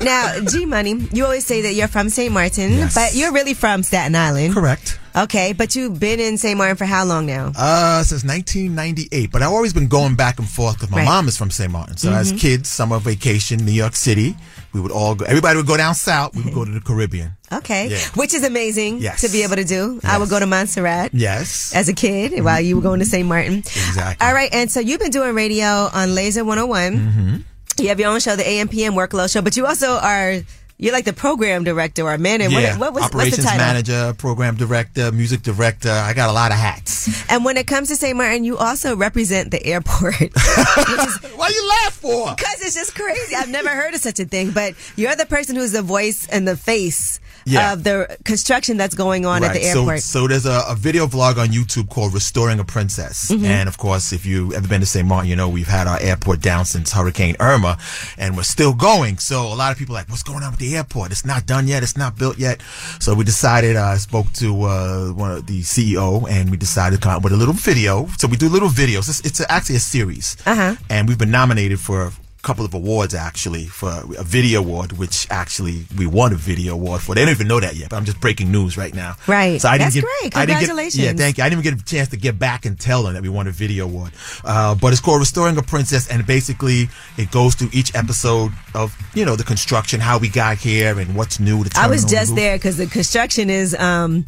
now, 0.02 0.40
G 0.48 0.64
Money, 0.64 0.94
you 1.12 1.22
always 1.24 1.44
say 1.44 1.60
that 1.62 1.74
you're 1.74 1.86
from 1.88 2.08
St. 2.08 2.32
Martin, 2.32 2.72
Yes. 2.72 2.94
but 2.94 3.14
you're 3.14 3.30
really 3.32 3.52
from 3.52 3.82
Staten 3.82 4.14
Island. 4.16 4.54
Correct. 4.54 4.98
Okay, 5.14 5.52
but 5.52 5.76
you've 5.76 6.00
been 6.00 6.18
in 6.20 6.38
St. 6.38 6.56
Martin 6.56 6.76
for 6.76 6.86
how 6.86 7.04
long 7.04 7.26
now? 7.26 7.52
Uh, 7.54 8.02
since 8.02 8.24
1998, 8.24 9.30
but 9.30 9.42
I've 9.42 9.50
always 9.52 9.72
been 9.74 9.86
going 9.86 10.14
back 10.16 10.38
and 10.38 10.48
forth 10.48 10.74
because 10.74 10.90
my 10.90 10.98
Right. 10.98 11.04
mom 11.04 11.28
is 11.28 11.36
from 11.36 11.50
St. 11.50 11.70
Martin. 11.70 11.96
So 11.98 12.10
as 12.12 12.32
Mhm. 12.32 12.40
kids, 12.40 12.68
summer 12.70 12.98
vacation, 12.98 13.64
New 13.64 13.72
York 13.72 13.94
City, 13.94 14.34
we 14.74 14.80
would 14.80 14.90
all 14.92 15.14
go. 15.14 15.24
Everybody 15.24 15.56
would 15.56 15.66
go 15.66 15.76
down 15.76 15.94
south. 15.94 16.34
We 16.34 16.42
would 16.42 16.52
go 16.54 16.64
to 16.64 16.70
the 16.70 16.80
Caribbean. 16.84 17.32
Okay, 17.52 17.88
Yeah. 17.88 17.98
which 18.16 18.34
is 18.34 18.42
amazing 18.44 18.98
Yes. 18.98 19.20
to 19.22 19.28
be 19.30 19.42
able 19.44 19.56
to 19.56 19.64
do. 19.64 20.00
I 20.04 20.18
would 20.18 20.28
go 20.28 20.40
to 20.40 20.46
Montserrat. 20.46 21.14
Yes. 21.14 21.72
As 21.74 21.88
a 21.88 21.92
kid, 21.94 22.42
while 22.44 22.60
you 22.60 22.74
were 22.76 22.82
going 22.82 22.98
to 22.98 23.06
St. 23.06 23.26
Martin. 23.26 23.58
Exactly. 23.58 24.26
All 24.26 24.34
right, 24.34 24.50
and 24.52 24.70
so 24.70 24.80
you've 24.80 25.00
been 25.00 25.12
doing 25.12 25.34
radio 25.34 25.88
on 25.94 26.14
Laser 26.14 26.44
101. 26.44 26.92
Mm-hmm. 26.98 27.36
You 27.82 27.88
have 27.88 27.98
your 28.00 28.10
own 28.10 28.20
show, 28.20 28.34
the 28.36 28.42
AMPM 28.42 28.92
Workload 28.94 29.32
Show, 29.32 29.42
but 29.42 29.56
you 29.56 29.66
also 29.66 29.94
are 29.98 30.42
you're 30.76 30.92
like 30.92 31.04
the 31.04 31.12
program 31.12 31.62
director 31.64 32.02
or 32.02 32.18
manager. 32.18 32.60
yeah. 32.60 32.72
What, 32.76 32.92
what 32.92 32.94
was, 32.94 33.04
Operations 33.04 33.36
the 33.38 33.42
title? 33.44 33.58
manager, 33.58 34.14
program 34.18 34.56
director, 34.56 35.12
music 35.12 35.42
director. 35.42 35.90
I 35.90 36.12
got 36.14 36.28
a 36.28 36.32
lot 36.32 36.50
of 36.50 36.58
hats. 36.58 37.24
And 37.30 37.44
when 37.44 37.56
it 37.56 37.66
comes 37.66 37.88
to 37.88 37.96
St. 37.96 38.16
Martin, 38.16 38.44
you 38.44 38.56
also 38.58 38.96
represent 38.96 39.50
the 39.52 39.64
airport. 39.64 40.14
Why 41.36 41.48
you 41.48 41.68
laugh 41.84 41.94
for? 41.94 42.34
Because 42.34 42.60
it's 42.62 42.74
just 42.74 42.94
crazy. 42.94 43.34
I've 43.36 43.48
never 43.50 43.68
heard 43.68 43.94
of 43.94 44.00
such 44.00 44.18
a 44.20 44.24
thing. 44.24 44.50
But 44.50 44.74
you're 44.96 45.14
the 45.16 45.26
person 45.26 45.56
who's 45.56 45.72
the 45.72 45.82
voice 45.82 46.26
and 46.28 46.46
the 46.46 46.56
face 46.56 47.20
Yeah. 47.46 47.72
of 47.74 47.84
the 47.84 48.16
construction 48.24 48.76
that's 48.76 48.94
going 48.94 49.26
on 49.26 49.44
at 49.44 49.52
the 49.52 49.62
airport. 49.62 50.00
So, 50.00 50.20
so 50.22 50.28
there's 50.28 50.46
a, 50.46 50.62
a 50.68 50.74
video 50.74 51.06
vlog 51.06 51.36
on 51.38 51.48
YouTube 51.48 51.88
called 51.90 52.14
Restoring 52.14 52.58
a 52.58 52.64
Princess. 52.64 53.30
Mhm. 53.30 53.44
And 53.44 53.68
of 53.68 53.76
course, 53.78 54.12
if 54.12 54.24
you've 54.26 54.52
ever 54.54 54.66
been 54.66 54.80
to 54.80 54.86
St. 54.86 55.06
Martin, 55.06 55.28
you 55.30 55.36
know 55.36 55.48
we've 55.48 55.68
had 55.68 55.86
our 55.86 56.00
airport 56.00 56.40
down 56.40 56.64
since 56.64 56.92
Hurricane 56.92 57.36
Irma 57.40 57.76
and 58.18 58.36
we're 58.36 58.42
still 58.44 58.72
going. 58.74 59.18
So 59.18 59.42
a 59.46 59.54
lot 59.54 59.70
of 59.72 59.78
people 59.78 59.94
are 59.94 60.00
like, 60.00 60.08
what's 60.08 60.22
going 60.22 60.42
on 60.42 60.50
with 60.52 60.60
the 60.60 60.63
airport? 60.72 61.12
It's 61.12 61.24
not 61.24 61.46
done 61.46 61.68
yet. 61.68 61.82
It's 61.82 61.96
not 61.96 62.16
built 62.18 62.38
yet. 62.38 62.62
So 63.00 63.14
we 63.14 63.24
decided, 63.24 63.76
uh, 63.76 63.82
I 63.82 63.96
spoke 63.98 64.32
to, 64.34 64.48
uh, 64.62 65.08
one 65.12 65.32
of 65.32 65.46
the 65.46 65.60
CEO 65.62 66.28
and 66.30 66.50
we 66.50 66.56
decided 66.56 66.96
to 66.96 67.02
come 67.02 67.12
out 67.12 67.22
with 67.22 67.32
a 67.32 67.36
little 67.36 67.54
video. 67.54 68.06
So 68.18 68.28
we 68.28 68.36
do 68.36 68.48
little 68.48 68.68
videos. 68.68 69.08
It's, 69.08 69.20
it's 69.20 69.40
actually 69.48 69.76
a 69.76 69.80
series. 69.80 70.36
Uh-huh. 70.46 70.76
And 70.88 71.08
we've 71.08 71.18
been 71.18 71.30
nominated 71.30 71.80
for 71.80 72.12
couple 72.44 72.64
of 72.64 72.74
awards 72.74 73.14
actually 73.14 73.64
for 73.66 73.90
a 74.18 74.22
video 74.22 74.60
award, 74.60 74.92
which 74.92 75.26
actually 75.30 75.86
we 75.98 76.06
won 76.06 76.32
a 76.32 76.36
video 76.36 76.74
award 76.74 77.00
for. 77.00 77.14
They 77.14 77.22
don't 77.22 77.30
even 77.34 77.48
know 77.48 77.58
that 77.60 77.74
yet, 77.74 77.90
but 77.90 77.96
I'm 77.96 78.04
just 78.04 78.20
breaking 78.20 78.52
news 78.52 78.76
right 78.76 78.94
now. 78.94 79.16
Right. 79.26 79.60
So 79.60 79.68
I 79.68 79.78
didn't 79.78 79.94
That's 79.94 79.94
get, 79.96 80.04
great. 80.04 80.36
I 80.36 80.46
didn't 80.46 80.60
get- 80.60 80.68
Congratulations. 80.68 81.04
yeah, 81.04 81.12
thank 81.14 81.38
you. 81.38 81.44
I 81.44 81.48
didn't 81.48 81.64
even 81.64 81.76
get 81.78 81.82
a 81.82 81.84
chance 81.84 82.08
to 82.10 82.16
get 82.16 82.38
back 82.38 82.64
and 82.66 82.78
tell 82.78 83.02
them 83.02 83.14
that 83.14 83.22
we 83.22 83.28
won 83.28 83.46
a 83.46 83.50
video 83.50 83.84
award. 83.86 84.12
Uh, 84.44 84.74
but 84.74 84.92
it's 84.92 85.00
called 85.00 85.20
Restoring 85.20 85.56
a 85.58 85.62
Princess, 85.62 86.08
and 86.08 86.26
basically 86.26 86.88
it 87.16 87.30
goes 87.30 87.54
through 87.54 87.70
each 87.72 87.94
episode 87.94 88.52
of 88.74 88.96
you 89.14 89.24
know 89.24 89.36
the 89.36 89.44
construction, 89.44 90.00
how 90.00 90.18
we 90.18 90.28
got 90.28 90.58
here, 90.58 90.98
and 90.98 91.16
what's 91.16 91.40
new. 91.40 91.64
The 91.64 91.72
I 91.78 91.88
was 91.88 92.04
just 92.04 92.34
there 92.36 92.56
because 92.56 92.76
the 92.76 92.86
construction 92.86 93.50
is 93.50 93.74
um, 93.74 94.24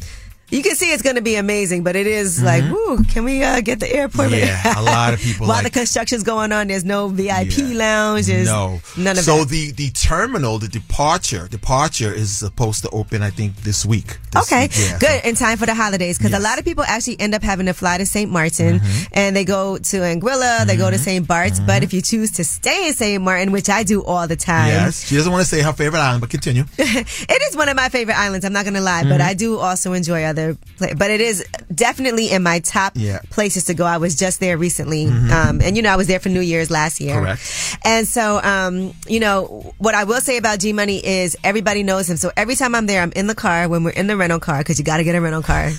You 0.49 0.63
can 0.63 0.75
see 0.75 0.93
it's 0.93 1.03
going 1.03 1.17
to 1.17 1.21
be 1.21 1.35
amazing, 1.35 1.83
but 1.83 1.97
it 1.97 2.07
is 2.07 2.41
like, 2.41 2.63
woo, 2.71 3.03
can 3.03 3.25
we 3.25 3.43
uh, 3.43 3.59
get 3.59 3.81
the 3.81 3.93
airport? 3.93 4.29
Mm-hmm. 4.29 4.45
Yeah, 4.45 4.79
a 4.79 4.81
lot 4.95 5.13
of 5.13 5.19
people 5.19 5.45
While 5.45 5.57
like- 5.57 5.65
the 5.65 5.79
construction's 5.79 6.23
going 6.23 6.53
on, 6.53 6.67
there's 6.67 6.85
no 6.85 7.09
VIP 7.09 7.57
lounge. 7.75 8.29
No, 8.29 8.79
none 8.97 9.17
of 9.17 9.25
so 9.25 9.39
that. 9.39 9.49
the 9.49 9.71
the 9.73 9.89
terminal, 9.89 10.57
the 10.57 10.69
departure, 10.69 11.49
departure 11.49 12.13
is 12.13 12.37
supposed 12.37 12.81
to 12.83 12.89
open, 12.91 13.23
I 13.23 13.29
think, 13.29 13.57
this 13.57 13.85
week. 13.85 14.19
This 14.31 14.43
Okay, 14.49 14.61
week, 14.63 14.71
yeah. 14.77 14.99
good. 14.99 15.25
In 15.25 15.35
time 15.35 15.57
for 15.57 15.65
the 15.65 15.75
holidays, 15.75 16.17
because 16.17 16.31
a 16.33 16.39
lot 16.39 16.57
of 16.59 16.63
people 16.63 16.85
actually 16.85 17.19
end 17.19 17.35
up 17.35 17.43
having 17.43 17.65
to 17.65 17.73
fly 17.73 17.97
to 17.97 18.05
St. 18.05 18.31
Martin, 18.31 18.79
Mm-hmm. 18.79 19.03
and 19.19 19.35
they 19.35 19.43
go 19.43 19.77
to 19.77 19.97
Anguilla, 19.97 20.65
they 20.65 20.77
go 20.77 20.89
to 20.89 20.97
St. 20.97 21.27
Bart's. 21.27 21.59
But 21.59 21.83
if 21.83 21.91
you 21.91 22.01
choose 22.01 22.31
to 22.33 22.45
stay 22.45 22.87
in 22.87 22.93
St. 22.93 23.21
Martin, 23.21 23.51
which 23.51 23.67
I 23.69 23.83
do 23.83 24.01
all 24.01 24.27
the 24.29 24.37
time, 24.37 24.67
Yes, 24.69 25.05
she 25.07 25.17
doesn't 25.17 25.31
want 25.31 25.41
to 25.43 25.47
say 25.49 25.61
her 25.61 25.73
favorite 25.73 25.99
island, 25.99 26.21
but 26.21 26.29
continue. 26.29 26.63
it 26.77 27.41
is 27.49 27.57
one 27.57 27.67
of 27.67 27.75
my 27.75 27.89
favorite 27.89 28.17
islands. 28.17 28.45
I'm 28.45 28.53
not 28.53 28.63
going 28.63 28.75
to 28.75 28.81
lie, 28.81 29.03
but 29.03 29.19
Mhm. 29.19 29.25
I 29.27 29.33
do 29.33 29.57
also 29.59 29.91
enjoy 29.91 30.23
other. 30.23 30.36
Pla- 30.77 30.93
but 30.97 31.09
it 31.11 31.21
is 31.21 31.43
definitely 31.73 32.31
in 32.31 32.43
my 32.43 32.59
top 32.59 32.93
Yeah. 32.95 33.19
places 33.29 33.65
to 33.65 33.73
go. 33.73 33.85
I 33.85 33.97
was 33.97 34.15
just 34.15 34.39
there 34.39 34.57
recently, 34.57 35.05
Mhm. 35.05 35.31
um, 35.31 35.61
and 35.63 35.75
you 35.75 35.81
know 35.83 35.91
I 35.91 35.95
was 35.95 36.07
there 36.07 36.19
for 36.19 36.29
New 36.29 36.41
Year's 36.41 36.69
last 36.71 36.99
year. 37.01 37.15
Correct. 37.19 37.41
And 37.83 38.07
so, 38.07 38.41
um, 38.43 38.93
you 39.07 39.19
know, 39.19 39.73
what 39.77 39.95
I 39.95 40.03
will 40.03 40.21
say 40.21 40.37
about 40.37 40.59
G 40.59 40.73
Money 40.73 40.97
is 41.05 41.35
everybody 41.43 41.83
knows 41.83 42.09
him. 42.09 42.17
So 42.17 42.31
every 42.37 42.55
time 42.55 42.75
I'm 42.75 42.85
there, 42.87 43.01
I'm 43.01 43.11
in 43.15 43.27
the 43.27 43.35
car 43.35 43.67
when 43.67 43.83
we're 43.83 43.91
in 43.91 44.07
the 44.07 44.17
rental 44.17 44.39
car 44.39 44.59
because 44.59 44.77
you 44.79 44.85
got 44.85 44.97
to 44.97 45.03
get 45.03 45.15
a 45.15 45.21
rental 45.21 45.41
car 45.43 45.71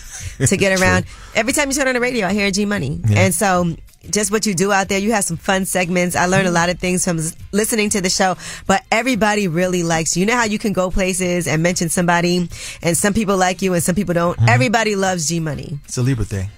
to 0.47 0.57
get 0.57 0.73
around. 0.81 1.05
Every 1.35 1.53
time 1.53 1.69
you 1.71 1.75
turn 1.75 1.89
on 1.89 1.95
the 1.95 2.01
radio, 2.01 2.27
I 2.27 2.33
hear 2.33 2.51
G 2.51 2.65
Money, 2.65 3.01
Yeah. 3.09 3.21
and 3.21 3.35
so. 3.35 3.77
Just 4.11 4.31
what 4.31 4.47
you 4.47 4.55
do 4.55 4.71
out 4.73 4.89
there, 4.89 4.99
you 4.99 5.13
have 5.13 5.25
some 5.25 5.37
fun 5.37 5.65
segments. 5.65 6.15
I 6.15 6.27
learned 6.27 6.47
a 6.47 6.53
lot 6.53 6.71
of 6.71 6.79
things 6.79 7.05
from 7.05 7.19
listening 7.53 7.91
to 7.91 8.01
the 8.01 8.09
show, 8.09 8.37
but 8.67 8.83
everybody 8.93 9.49
really 9.49 9.83
likes 9.83 10.17
you. 10.17 10.21
You 10.21 10.27
know 10.27 10.37
how 10.37 10.45
you 10.45 10.59
can 10.59 10.73
go 10.73 10.91
places 10.91 11.47
and 11.49 11.63
mention 11.63 11.89
somebody, 11.89 12.49
and 12.83 12.97
some 12.97 13.13
people 13.13 13.37
like 13.37 13.61
you 13.61 13.75
and 13.75 13.83
some 13.83 13.95
people 13.97 14.15
don't. 14.15 14.39
Mhm. 14.39 14.49
Everybody 14.49 14.95
loves 14.95 15.29
G 15.29 15.41
Money. 15.41 15.79
It's 15.85 15.99
a 15.99 16.03
Libra 16.03 16.25
thing. 16.25 16.49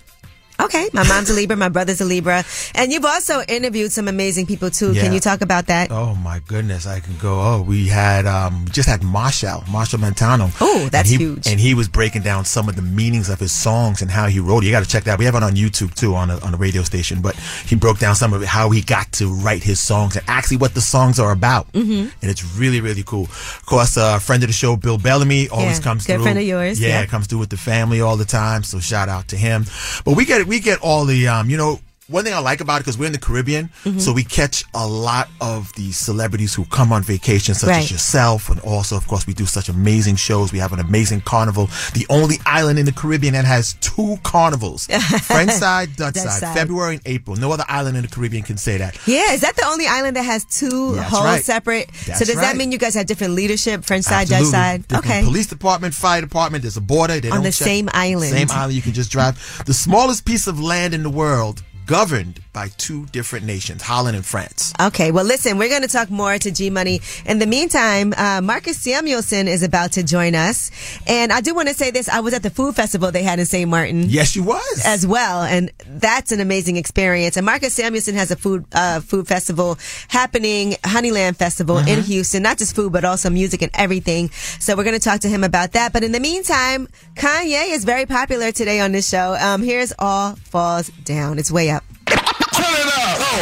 Okay, 0.60 0.88
my 0.92 1.06
mom's 1.08 1.30
a 1.30 1.34
Libra, 1.34 1.56
my 1.56 1.68
brother's 1.68 2.00
a 2.00 2.04
Libra, 2.04 2.44
and 2.74 2.92
you've 2.92 3.04
also 3.04 3.40
interviewed 3.48 3.92
some 3.92 4.08
amazing 4.08 4.46
people 4.46 4.70
too. 4.70 4.92
Yeah. 4.92 5.02
Can 5.02 5.12
you 5.12 5.20
talk 5.20 5.40
about 5.40 5.66
that? 5.66 5.90
Oh 5.90 6.14
my 6.16 6.40
goodness, 6.46 6.86
I 6.86 7.00
can 7.00 7.16
go. 7.18 7.40
Oh, 7.40 7.62
we 7.62 7.86
had 7.88 8.26
um 8.26 8.66
just 8.70 8.88
had 8.88 9.02
Marshall, 9.02 9.64
Marshall 9.70 9.98
Montano. 10.00 10.50
Oh, 10.60 10.88
that's 10.92 11.10
and 11.10 11.20
he, 11.20 11.26
huge. 11.26 11.46
And 11.46 11.58
he 11.60 11.74
was 11.74 11.88
breaking 11.88 12.22
down 12.22 12.44
some 12.44 12.68
of 12.68 12.76
the 12.76 12.82
meanings 12.82 13.28
of 13.28 13.38
his 13.40 13.52
songs 13.52 14.02
and 14.02 14.10
how 14.10 14.26
he 14.26 14.40
wrote 14.40 14.62
it. 14.62 14.66
You 14.66 14.72
got 14.72 14.82
to 14.84 14.88
check 14.88 15.04
that. 15.04 15.12
out. 15.14 15.18
We 15.18 15.24
have 15.24 15.34
it 15.34 15.42
on 15.42 15.54
YouTube 15.54 15.94
too 15.94 16.14
on 16.14 16.30
a, 16.30 16.38
on 16.40 16.52
a 16.54 16.56
radio 16.56 16.82
station. 16.82 17.22
But 17.22 17.36
he 17.66 17.74
broke 17.76 17.98
down 17.98 18.14
some 18.14 18.32
of 18.32 18.42
it, 18.42 18.48
how 18.48 18.70
he 18.70 18.82
got 18.82 19.10
to 19.12 19.32
write 19.32 19.62
his 19.62 19.80
songs 19.80 20.16
and 20.16 20.24
actually 20.28 20.58
what 20.58 20.74
the 20.74 20.80
songs 20.80 21.18
are 21.18 21.32
about. 21.32 21.72
Mhm. 21.72 22.12
And 22.20 22.30
it's 22.30 22.44
really 22.56 22.80
really 22.80 23.02
cool. 23.04 23.24
Of 23.24 23.62
course, 23.66 23.96
a 23.96 24.02
uh, 24.02 24.18
friend 24.18 24.42
of 24.42 24.48
the 24.48 24.52
show, 24.52 24.76
Bill 24.76 24.98
Bellamy, 24.98 25.48
always 25.48 25.78
Yeah, 25.78 25.84
comes 25.84 26.06
good 26.06 26.14
through. 26.16 26.22
friend 26.24 26.38
of 26.38 26.44
yours, 26.44 26.80
Yeah, 26.80 27.00
yeah. 27.00 27.06
comes 27.06 27.26
through 27.28 27.38
with 27.38 27.50
the 27.50 27.56
family 27.56 28.00
all 28.00 28.16
the 28.16 28.24
time. 28.24 28.62
So 28.62 28.78
shout 28.80 29.08
out 29.08 29.28
to 29.28 29.36
him. 29.36 29.64
But 30.04 30.16
we 30.16 30.24
get 30.24 30.46
we 30.50 30.58
get 30.58 30.80
all 30.80 31.04
the 31.04 31.28
um 31.28 31.48
you 31.48 31.56
know. 31.56 31.78
One 32.10 32.24
thing 32.24 32.34
I 32.34 32.38
like 32.40 32.60
about 32.60 32.76
it 32.76 32.80
because 32.80 32.98
we're 32.98 33.06
in 33.06 33.12
the 33.12 33.18
Caribbean, 33.18 33.70
Mhm. 33.84 34.00
so 34.00 34.12
we 34.12 34.24
catch 34.24 34.64
a 34.74 34.86
lot 34.86 35.28
of 35.40 35.72
the 35.74 35.92
celebrities 35.92 36.54
who 36.54 36.64
come 36.64 36.92
on 36.92 37.02
vacation, 37.04 37.54
such 37.54 37.68
Right. 37.70 37.84
as 37.84 37.90
yourself, 37.90 38.50
and 38.50 38.58
also, 38.60 38.96
of 38.96 39.06
course, 39.06 39.26
we 39.26 39.32
do 39.34 39.46
such 39.46 39.68
amazing 39.68 40.16
shows. 40.16 40.50
We 40.52 40.58
have 40.58 40.72
an 40.72 40.80
amazing 40.80 41.20
carnival, 41.22 41.70
the 41.94 42.06
only 42.10 42.40
island 42.44 42.78
in 42.80 42.84
the 42.86 42.92
Caribbean 42.92 43.34
that 43.34 43.44
has 43.44 43.76
two 43.80 44.18
carnivals: 44.24 44.86
French 45.22 45.52
side, 45.52 45.94
Dutch, 45.96 46.14
Dutch 46.14 46.24
side, 46.24 46.40
side. 46.40 46.54
February 46.56 46.94
and 46.94 47.02
April. 47.06 47.36
No 47.36 47.52
other 47.52 47.64
island 47.68 47.96
in 47.96 48.02
the 48.02 48.08
Caribbean 48.08 48.42
can 48.42 48.56
say 48.56 48.76
that. 48.78 48.96
Yeah, 49.06 49.32
is 49.32 49.40
that 49.42 49.54
the 49.56 49.66
only 49.66 49.86
island 49.86 50.16
that 50.16 50.24
has 50.24 50.44
two 50.44 50.96
That's 50.96 51.10
whole 51.10 51.22
right. 51.24 51.44
separate? 51.44 51.90
That's 52.06 52.18
so 52.18 52.24
does 52.24 52.36
that 52.36 52.56
mean 52.56 52.72
you 52.72 52.78
guys 52.78 52.94
have 52.94 53.06
different 53.06 53.34
leadership, 53.34 53.84
French 53.84 54.04
side, 54.04 54.28
Dutch 54.28 54.46
side? 54.46 54.88
Different 54.88 55.06
Okay. 55.06 55.22
Police 55.24 55.46
department, 55.46 55.94
fire 55.94 56.20
department. 56.20 56.62
There's 56.62 56.76
a 56.76 56.80
border. 56.80 57.20
They 57.20 57.28
On 57.30 57.36
don't 57.36 57.44
the 57.44 57.52
check- 57.52 57.66
same 57.68 57.88
island. 57.94 58.32
Same 58.32 58.50
island. 58.50 58.74
You 58.74 58.82
can 58.82 58.94
just 58.94 59.10
drive. 59.12 59.36
The 59.66 59.74
smallest 59.74 60.24
piece 60.24 60.46
of 60.48 60.58
land 60.60 60.92
in 60.94 61.02
the 61.04 61.10
world, 61.10 61.62
governed 61.90 62.38
by 62.52 62.68
two 62.78 63.06
different 63.06 63.46
nations, 63.46 63.82
Holland 63.82 64.16
and 64.16 64.26
France. 64.26 64.72
Okay, 64.80 65.12
well, 65.12 65.24
listen, 65.24 65.56
we're 65.58 65.68
going 65.68 65.82
to 65.82 65.88
talk 65.88 66.10
more 66.10 66.36
to 66.38 66.50
G 66.50 66.68
Money. 66.70 67.00
In 67.24 67.38
the 67.38 67.46
meantime, 67.46 68.12
uh, 68.16 68.40
Marcus 68.42 68.78
Samuelsson 68.84 69.46
is 69.46 69.62
about 69.62 69.92
to 69.92 70.02
join 70.02 70.34
us. 70.34 70.70
And 71.06 71.32
I 71.32 71.40
do 71.40 71.54
want 71.54 71.68
to 71.68 71.74
say 71.74 71.90
this 71.90 72.08
I 72.08 72.20
was 72.20 72.34
at 72.34 72.42
the 72.42 72.50
food 72.50 72.74
festival 72.74 73.10
they 73.12 73.22
had 73.22 73.38
in 73.38 73.46
St. 73.46 73.68
Martin. 73.70 74.06
Yes, 74.08 74.34
you 74.34 74.42
was. 74.42 74.82
As 74.84 75.06
well. 75.06 75.42
And 75.42 75.70
that's 75.86 76.32
an 76.32 76.40
amazing 76.40 76.76
experience. 76.76 77.36
And 77.36 77.46
Marcus 77.46 77.74
Samuelsson 77.74 78.14
has 78.14 78.30
a 78.30 78.36
food, 78.36 78.64
uh, 78.72 79.00
food 79.00 79.28
festival 79.28 79.78
happening, 80.08 80.72
Honeyland 80.84 81.36
Festival 81.36 81.78
in 81.78 81.84
Mm-hmm. 81.86 82.00
Mhm. 82.00 82.04
Houston, 82.06 82.42
not 82.42 82.58
just 82.58 82.74
food, 82.74 82.92
but 82.92 83.04
also 83.04 83.30
music 83.30 83.62
and 83.62 83.70
everything. 83.74 84.30
So 84.58 84.76
we're 84.76 84.84
going 84.84 84.98
to 84.98 85.04
talk 85.04 85.20
to 85.20 85.28
him 85.28 85.44
about 85.44 85.72
that. 85.72 85.92
But 85.92 86.02
in 86.04 86.12
the 86.12 86.20
meantime, 86.20 86.88
Kanye 87.16 87.70
is 87.72 87.84
very 87.84 88.06
popular 88.06 88.52
today 88.52 88.80
on 88.80 88.92
this 88.92 89.08
show. 89.08 89.36
Um, 89.40 89.62
here's 89.62 89.92
All 89.98 90.34
Falls 90.36 90.88
Down. 91.04 91.38
It's 91.38 91.50
way 91.50 91.70
up. 91.70 91.84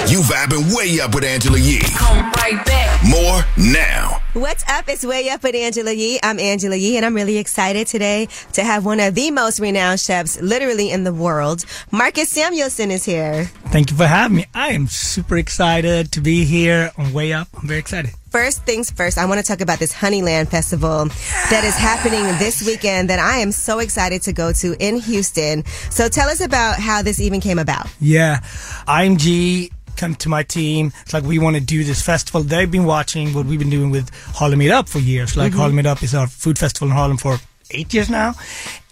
You 0.09 0.21
vibing 0.21 0.75
way 0.75 1.01
up 1.01 1.15
with 1.15 1.23
Angela 1.23 1.59
Yee. 1.59 1.81
Come 1.81 2.33
right 2.33 2.65
back. 2.65 3.07
More 3.07 3.45
now. 3.59 4.23
What's 4.33 4.67
up? 4.67 4.89
It's 4.89 5.05
Way 5.05 5.29
Up 5.29 5.43
with 5.43 5.55
Angela 5.55 5.93
Yee. 5.93 6.19
I'm 6.23 6.39
Angela 6.39 6.77
Yee, 6.77 6.97
and 6.97 7.05
I'm 7.05 7.15
really 7.15 7.37
excited 7.37 7.87
today 7.87 8.27
to 8.55 8.65
have 8.65 8.87
one 8.87 9.01
of 9.01 9.15
the 9.15 9.31
most 9.31 9.61
renowned 9.61 10.01
chefs 10.01 10.41
literally 10.41 10.91
in 10.91 11.05
the 11.05 11.13
world. 11.13 11.67
Marcus 11.91 12.33
Samuelsson 12.33 12.91
is 12.91 13.05
here. 13.05 13.45
Thank 13.67 13.91
you 13.91 13.99
for 13.99 14.07
having 14.07 14.39
me. 14.39 14.47
I 14.55 14.69
am 14.69 14.87
super 14.87 15.37
excited 15.37 16.11
to 16.13 16.23
be 16.23 16.47
here 16.47 16.91
on 16.97 17.13
Way 17.13 17.35
Up. 17.35 17.49
I'm 17.61 17.69
very 17.69 17.81
excited. 17.81 18.13
First 18.31 18.65
things 18.65 18.91
first, 18.91 19.19
I 19.19 19.27
want 19.27 19.41
to 19.41 19.47
talk 19.47 19.61
about 19.61 19.79
this 19.79 19.93
Honeyland 19.93 20.49
Festival 20.49 21.07
that 21.51 21.65
is 21.65 21.75
happening 21.75 22.25
this 22.39 22.67
weekend 22.67 23.11
that 23.11 23.19
I 23.19 23.39
am 23.39 23.53
so 23.53 23.79
excited 23.79 24.23
to 24.23 24.33
go 24.33 24.53
to 24.53 24.77
in 24.79 25.01
Houston. 25.01 25.65
So 25.91 26.09
tell 26.09 26.29
us 26.29 26.41
about 26.41 26.79
how 26.79 27.03
this 27.03 27.21
even 27.21 27.41
came 27.41 27.59
about. 27.59 27.87
Yeah, 28.01 28.41
IMG 28.87 29.71
come 29.99 30.15
to 30.17 30.29
my 30.29 30.43
team. 30.43 30.93
It's 31.03 31.13
like 31.13 31.25
we 31.25 31.39
want 31.39 31.57
to 31.57 31.63
do 31.63 31.85
this 31.85 32.01
festival. 32.01 32.43
They've 32.43 32.71
been 32.71 32.85
watching 32.87 33.35
what 33.35 33.45
we've 33.47 33.59
been 33.59 33.71
doing 33.79 33.91
with 33.91 34.09
Harlem 34.39 34.61
EatUp 34.61 34.89
for 34.89 35.01
years. 35.01 35.37
Like 35.37 35.53
Mhm. 35.53 35.57
Harlem 35.57 35.77
EatUp 35.83 36.03
is 36.03 36.15
our 36.15 36.27
food 36.29 36.59
festival 36.59 36.89
in 36.89 36.95
Harlem 36.95 37.19
for 37.19 37.39
eight 37.71 37.93
years 37.93 38.09
now. 38.09 38.35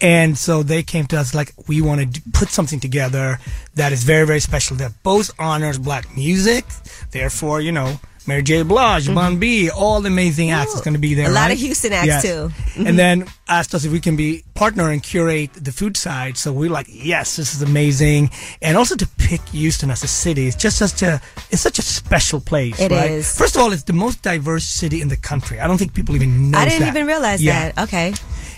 And 0.01 0.37
so 0.37 0.61
they 0.61 0.83
came 0.83 1.05
to 1.07 1.17
us 1.19 1.33
like, 1.33 1.51
we 1.67 1.81
want 1.81 1.99
to 2.01 2.05
d- 2.05 2.21
put 2.33 2.49
something 2.49 2.79
together 2.79 3.39
that 3.73 3.91
is 3.91 4.03
very, 4.03 4.25
very 4.27 4.39
special 4.39 4.75
that 4.77 4.91
both 5.01 5.31
honors 5.39 5.79
black 5.79 6.05
music. 6.15 6.63
Therefore, 7.11 7.59
you 7.61 7.71
know, 7.71 7.99
Mary 8.27 8.43
J. 8.43 8.61
Blige, 8.63 9.07
Bun 9.13 9.37
B, 9.39 9.69
all 9.69 10.01
the 10.01 10.09
amazing 10.09 10.51
acts 10.51 10.73
is 10.75 10.81
going 10.81 10.93
to 10.95 10.99
be 10.99 11.13
there. 11.13 11.27
A 11.27 11.31
lot 11.31 11.43
right? 11.43 11.51
of 11.53 11.57
Houston 11.59 11.93
acts, 11.93 12.07
Yes. 12.07 12.21
too. 12.23 12.51
Mhm. 12.75 12.87
And 12.89 12.99
then 12.99 13.25
asked 13.47 13.73
us 13.73 13.85
if 13.85 13.91
we 13.93 14.01
can 14.01 14.17
be 14.17 14.43
partner 14.53 14.89
and 14.89 15.01
curate 15.01 15.51
the 15.53 15.71
food 15.71 15.95
side. 15.95 16.37
So 16.37 16.51
we're 16.51 16.69
like, 16.69 16.87
yes, 16.89 17.37
this 17.37 17.55
is 17.55 17.61
amazing. 17.61 18.29
And 18.61 18.75
also 18.75 18.95
to 18.97 19.07
pick 19.17 19.39
Houston 19.49 19.89
as 19.91 20.03
a 20.03 20.07
city. 20.07 20.47
It's 20.47 20.57
just 20.57 20.77
such 20.77 21.01
a, 21.01 21.21
it's 21.51 21.61
such 21.61 21.79
a 21.79 21.81
special 21.81 22.41
place. 22.41 22.77
It 22.81 22.91
right? 22.91 23.11
is. 23.11 23.33
First 23.37 23.55
of 23.55 23.61
all, 23.61 23.71
it's 23.71 23.83
the 23.83 23.93
most 23.93 24.21
diverse 24.23 24.65
city 24.65 25.01
in 25.01 25.07
the 25.07 25.17
country. 25.17 25.59
I 25.61 25.67
don't 25.67 25.77
think 25.77 25.93
people 25.93 26.13
even 26.15 26.51
know 26.51 26.59
I 26.59 26.65
didn't 26.65 26.81
that. 26.81 26.89
even 26.89 27.07
realize 27.07 27.41
Yeah. 27.41 27.71
that. 27.71 27.83
Okay. 27.83 28.13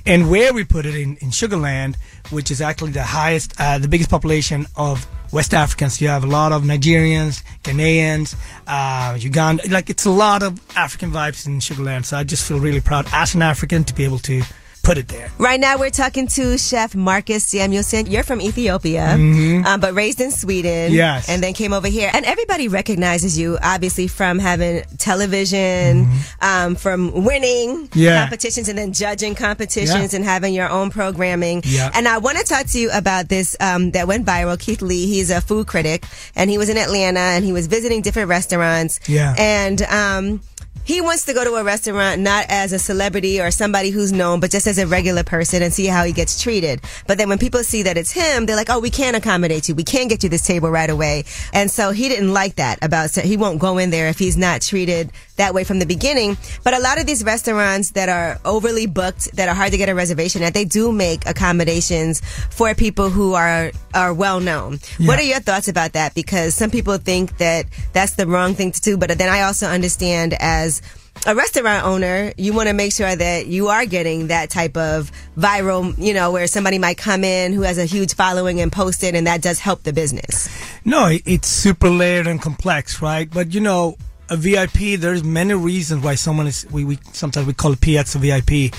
And 0.07 0.31
where 0.31 0.51
we 0.51 0.63
put 0.63 0.87
it 0.87 0.95
in, 0.95 1.17
in 1.17 1.29
Sugarland, 1.29 1.95
which 2.31 2.49
is 2.49 2.59
actually 2.61 2.91
the 2.93 3.03
highest, 3.03 3.53
uh, 3.59 3.77
the 3.77 3.87
biggest 3.87 4.09
population 4.09 4.65
of 4.75 5.05
West 5.31 5.53
Africans. 5.53 6.01
You 6.01 6.07
have 6.07 6.23
a 6.23 6.27
lot 6.27 6.51
of 6.51 6.63
Nigerians, 6.63 7.43
Ghanaians, 7.63 8.35
uh, 8.67 9.15
Uganda. 9.19 9.63
Like 9.69 9.89
it's 9.89 10.05
a 10.05 10.11
lot 10.11 10.43
of 10.43 10.59
African 10.75 11.11
vibes 11.11 11.45
in 11.45 11.59
Sugarland. 11.59 12.05
So 12.05 12.17
I 12.17 12.23
just 12.23 12.47
feel 12.47 12.59
really 12.59 12.81
proud 12.81 13.07
as 13.13 13.35
an 13.35 13.41
African 13.41 13.83
to 13.85 13.93
be 13.93 14.03
able 14.03 14.19
to 14.19 14.41
put 14.89 14.97
it 14.97 15.07
there. 15.07 15.29
Right 15.37 15.59
now, 15.59 15.77
we're 15.77 15.91
talking 15.91 16.25
to 16.29 16.57
Chef 16.57 16.95
Marcus 16.95 17.45
Samuelsson. 17.45 18.09
You're 18.09 18.23
from 18.23 18.41
Ethiopia, 18.41 19.09
Mhm. 19.19 19.63
um, 19.63 19.79
but 19.79 19.93
raised 19.93 20.19
in 20.19 20.31
Sweden. 20.31 20.91
Yes. 20.91 21.29
And 21.29 21.43
then 21.43 21.53
came 21.53 21.73
over 21.73 21.87
here. 21.87 22.09
And 22.11 22.25
everybody 22.25 22.67
recognizes 22.67 23.37
you, 23.37 23.59
obviously, 23.61 24.07
from 24.07 24.39
having 24.39 24.81
television, 24.97 26.09
um, 26.41 26.75
from 26.75 27.23
winning 27.23 27.69
Mm-hmm. 27.69 27.99
Yeah. 27.99 28.21
competitions 28.23 28.67
and 28.67 28.77
then 28.79 28.91
judging 28.91 29.35
competitions 29.35 30.11
Yeah. 30.11 30.15
and 30.17 30.25
having 30.25 30.55
your 30.55 30.69
own 30.69 30.89
programming. 30.89 31.61
Yeah. 31.65 31.91
And 31.93 32.07
I 32.07 32.17
want 32.17 32.39
to 32.39 32.43
talk 32.43 32.65
to 32.73 32.79
you 32.79 32.89
about 32.91 33.29
this 33.29 33.55
um, 33.59 33.91
that 33.91 34.07
went 34.07 34.25
viral. 34.25 34.57
Keith 34.59 34.81
Lee, 34.81 35.05
he's 35.05 35.29
a 35.29 35.39
food 35.39 35.67
critic, 35.67 36.03
and 36.35 36.49
he 36.49 36.57
was 36.57 36.67
in 36.67 36.77
Atlanta 36.77 37.19
and 37.19 37.45
he 37.45 37.51
was 37.53 37.67
visiting 37.67 38.01
different 38.01 38.27
restaurants. 38.29 38.99
Yeah. 39.07 39.35
And 39.37 39.83
um, 39.83 40.41
he 40.83 41.01
wants 41.01 41.25
to 41.25 41.33
go 41.33 41.43
to 41.43 41.55
a 41.55 41.63
restaurant 41.63 42.21
not 42.21 42.45
as 42.49 42.73
a 42.73 42.79
celebrity 42.79 43.39
or 43.41 43.51
somebody 43.51 43.89
who's 43.89 44.11
known, 44.11 44.39
but 44.39 44.51
just 44.51 44.67
as 44.67 44.77
a 44.77 44.87
regular 44.87 45.23
person 45.23 45.61
and 45.61 45.73
see 45.73 45.85
how 45.85 46.03
he 46.03 46.11
gets 46.11 46.41
treated. 46.41 46.81
But 47.07 47.17
then 47.17 47.29
when 47.29 47.37
people 47.37 47.63
see 47.63 47.83
that 47.83 47.97
it's 47.97 48.11
him, 48.11 48.45
they're 48.45 48.55
like, 48.55 48.69
"Oh, 48.69 48.79
we 48.79 48.89
can't 48.89 49.15
accommodate 49.15 49.69
you. 49.69 49.75
We 49.75 49.83
can't 49.83 50.09
get 50.09 50.23
you 50.23 50.29
this 50.29 50.45
table 50.45 50.69
right 50.69 50.89
away." 50.89 51.25
And 51.53 51.69
so 51.69 51.91
he 51.91 52.09
didn't 52.09 52.33
like 52.33 52.55
that 52.55 52.83
about. 52.83 53.11
So 53.11 53.21
he 53.21 53.37
won't 53.37 53.59
go 53.59 53.77
in 53.77 53.89
there 53.89 54.09
if 54.09 54.19
he's 54.19 54.37
not 54.37 54.61
treated 54.61 55.11
that 55.39 55.53
way 55.53 55.63
from 55.63 55.79
the 55.79 55.85
beginning. 55.85 56.37
But 56.63 56.73
a 56.73 56.79
lot 56.79 56.99
of 56.99 57.07
these 57.07 57.23
restaurants 57.23 57.91
that 57.91 58.07
are 58.07 58.39
overly 58.45 58.85
booked, 58.85 59.35
that 59.35 59.49
are 59.49 59.55
hard 59.55 59.71
to 59.71 59.77
get 59.77 59.89
a 59.89 59.95
reservation 59.95 60.43
at, 60.43 60.53
they 60.53 60.65
do 60.65 60.91
make 60.91 61.25
accommodations 61.25 62.21
for 62.51 62.75
people 62.75 63.09
who 63.09 63.33
are 63.33 63.71
are 63.93 64.13
well 64.13 64.39
known. 64.39 64.79
What 64.99 65.17
are 65.19 65.23
your 65.23 65.39
thoughts 65.39 65.67
about 65.67 65.93
that? 65.93 66.13
Because 66.13 66.53
some 66.55 66.69
people 66.69 66.97
think 66.97 67.37
that 67.39 67.65
that's 67.93 68.15
the 68.15 68.27
wrong 68.27 68.53
thing 68.53 68.71
to 68.71 68.81
do, 68.81 68.97
but 68.97 69.17
then 69.17 69.29
I 69.29 69.41
also 69.41 69.67
understand 69.67 70.35
as 70.39 70.81
a 71.25 71.35
restaurant 71.35 71.85
owner, 71.85 72.31
you 72.37 72.53
want 72.53 72.69
to 72.69 72.73
make 72.73 72.93
sure 72.93 73.13
that 73.13 73.47
you 73.47 73.67
are 73.67 73.85
getting 73.85 74.27
that 74.27 74.49
type 74.49 74.77
of 74.77 75.11
viral, 75.37 75.97
you 75.97 76.13
know, 76.13 76.31
where 76.31 76.47
somebody 76.47 76.79
might 76.79 76.97
come 76.97 77.23
in 77.23 77.51
who 77.51 77.61
has 77.61 77.77
a 77.77 77.85
huge 77.85 78.13
following 78.13 78.61
and 78.61 78.71
post 78.71 79.03
it, 79.03 79.15
and 79.15 79.27
that 79.27 79.41
does 79.41 79.59
help 79.59 79.83
the 79.83 79.91
business. 79.91 80.49
No, 80.85 81.09
it's 81.25 81.47
super 81.47 81.89
layered 81.89 82.27
and 82.27 82.41
complex, 82.41 83.01
right? 83.01 83.29
But 83.29 83.53
you 83.53 83.59
know, 83.59 83.97
a 84.29 84.37
VIP, 84.37 84.99
there's 84.99 85.23
many 85.23 85.53
reasons 85.53 86.03
why 86.03 86.15
someone 86.15 86.47
is, 86.47 86.65
we, 86.71 86.83
we 86.85 86.99
sometimes 87.13 87.47
we 87.47 87.53
call 87.53 87.73
it 87.73 87.81
PX 87.81 88.15
a 88.15 88.19
VIP, 88.19 88.71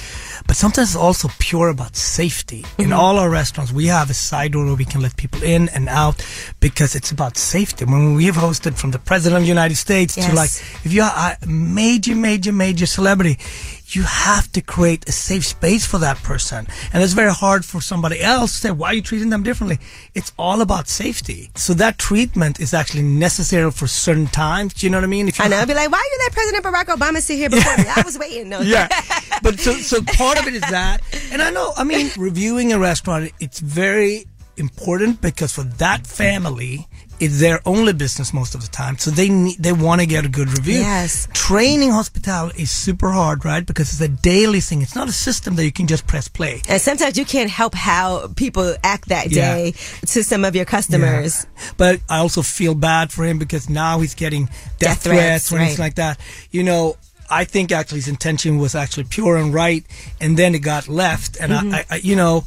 but 0.46 0.56
sometimes 0.56 0.90
it's 0.90 0.96
also 0.96 1.28
pure 1.38 1.68
about 1.68 1.96
safety. 1.96 2.64
In 2.78 2.90
Mhm. 2.90 2.96
all 2.96 3.18
our 3.18 3.28
restaurants, 3.30 3.72
we 3.72 3.86
have 3.86 4.10
a 4.10 4.14
side 4.14 4.52
door 4.52 4.64
where 4.66 4.74
we 4.74 4.84
can 4.84 5.00
let 5.00 5.16
people 5.16 5.42
in 5.42 5.68
and 5.70 5.88
out 5.88 6.24
because 6.60 6.94
it's 6.94 7.10
about 7.10 7.36
safety. 7.36 7.84
When 7.84 8.14
we 8.14 8.26
have 8.26 8.36
hosted 8.36 8.74
from 8.76 8.90
the 8.92 8.98
President 8.98 9.38
of 9.38 9.42
the 9.42 9.48
United 9.48 9.76
States 9.76 10.16
Yes. 10.16 10.26
to 10.28 10.34
like, 10.34 10.50
if 10.84 10.92
you're 10.92 11.04
a 11.04 11.36
major, 11.46 12.14
major, 12.14 12.52
major 12.52 12.86
celebrity, 12.86 13.38
you 13.94 14.02
have 14.02 14.50
to 14.52 14.60
create 14.60 15.08
a 15.08 15.12
safe 15.12 15.44
space 15.44 15.86
for 15.86 15.98
that 15.98 16.16
person. 16.18 16.66
And 16.92 17.02
it's 17.02 17.12
very 17.12 17.32
hard 17.32 17.64
for 17.64 17.80
somebody 17.80 18.20
else 18.20 18.52
to 18.52 18.58
say, 18.58 18.70
why 18.70 18.88
are 18.88 18.94
you 18.94 19.02
treating 19.02 19.30
them 19.30 19.42
differently? 19.42 19.78
It's 20.14 20.32
all 20.38 20.60
about 20.60 20.88
safety. 20.88 21.50
So 21.56 21.74
that 21.74 21.98
treatment 21.98 22.60
is 22.60 22.74
actually 22.74 23.02
necessary 23.02 23.70
for 23.70 23.86
certain 23.86 24.26
times. 24.26 24.74
Do 24.74 24.86
you 24.86 24.90
know 24.90 24.98
what 24.98 25.04
I 25.04 25.08
mean? 25.08 25.28
If 25.28 25.38
you 25.38 25.44
I 25.44 25.48
know. 25.48 25.58
I'd 25.58 25.68
be 25.68 25.74
like, 25.74 25.90
why 25.90 26.08
you 26.12 26.18
let 26.24 26.32
President 26.32 26.64
Barack 26.64 26.96
Obama 26.96 27.20
sit 27.20 27.36
here 27.36 27.50
before 27.50 27.76
me? 27.76 27.84
I 27.88 28.02
was 28.04 28.18
waiting. 28.18 28.48
No. 28.48 28.60
yeah. 28.60 28.88
But 29.42 29.58
so, 29.58 29.72
so 29.72 30.02
part 30.02 30.38
of 30.38 30.46
it 30.46 30.54
is 30.54 30.60
that. 30.60 31.00
And 31.32 31.40
I 31.40 31.50
know, 31.50 31.72
I 31.74 31.84
mean, 31.84 32.10
reviewing 32.18 32.74
a 32.74 32.78
restaurant, 32.78 33.32
it's 33.40 33.58
very 33.58 34.26
important 34.60 35.20
because 35.20 35.52
for 35.52 35.64
that 35.64 36.06
family, 36.06 36.86
it's 37.18 37.40
their 37.40 37.60
only 37.66 37.92
business 37.92 38.32
most 38.32 38.54
of 38.54 38.62
the 38.62 38.68
time. 38.68 38.96
So 38.98 39.10
they 39.10 39.28
need, 39.28 39.56
they 39.58 39.72
want 39.72 40.00
to 40.00 40.06
get 40.06 40.24
a 40.24 40.28
good 40.28 40.48
review. 40.48 40.78
Yes. 40.80 41.28
Training 41.34 41.90
hospitality 41.90 42.62
is 42.62 42.70
super 42.70 43.10
hard, 43.10 43.44
right? 43.44 43.64
Because 43.66 43.90
it's 43.92 44.00
a 44.00 44.08
daily 44.08 44.60
thing. 44.60 44.80
It's 44.80 44.94
not 44.94 45.08
a 45.08 45.12
system 45.12 45.56
that 45.56 45.64
you 45.64 45.72
can 45.72 45.86
just 45.86 46.06
press 46.06 46.28
play. 46.28 46.62
And 46.68 46.80
sometimes 46.80 47.18
you 47.18 47.24
can't 47.26 47.50
help 47.50 47.74
how 47.74 48.28
people 48.36 48.74
act 48.84 49.08
that 49.08 49.30
Yeah. 49.30 49.54
day 49.54 49.72
to 50.06 50.22
some 50.24 50.44
of 50.44 50.54
your 50.56 50.64
customers. 50.64 51.46
But 51.76 52.00
I 52.08 52.18
also 52.18 52.40
feel 52.42 52.74
bad 52.74 53.10
for 53.12 53.24
him 53.24 53.38
because 53.38 53.68
now 53.68 54.00
he's 54.00 54.14
getting 54.14 54.46
death, 54.46 54.78
Death 54.78 55.02
threats, 55.02 55.52
or 55.52 55.56
anything 55.58 55.72
right. 55.78 55.78
like 55.86 55.94
that. 55.96 56.18
You 56.52 56.62
know, 56.62 56.96
I 57.28 57.44
think 57.44 57.70
actually 57.70 57.98
his 57.98 58.08
intention 58.08 58.58
was 58.58 58.74
actually 58.74 59.04
pure 59.04 59.36
and 59.36 59.52
right, 59.54 59.84
and 60.20 60.36
then 60.36 60.54
it 60.54 60.60
got 60.60 60.88
left. 60.88 61.36
And 61.38 61.52
Mhm. 61.52 61.74
I, 61.74 61.78
I, 61.78 61.84
I, 61.90 61.96
you 61.96 62.16
know, 62.16 62.44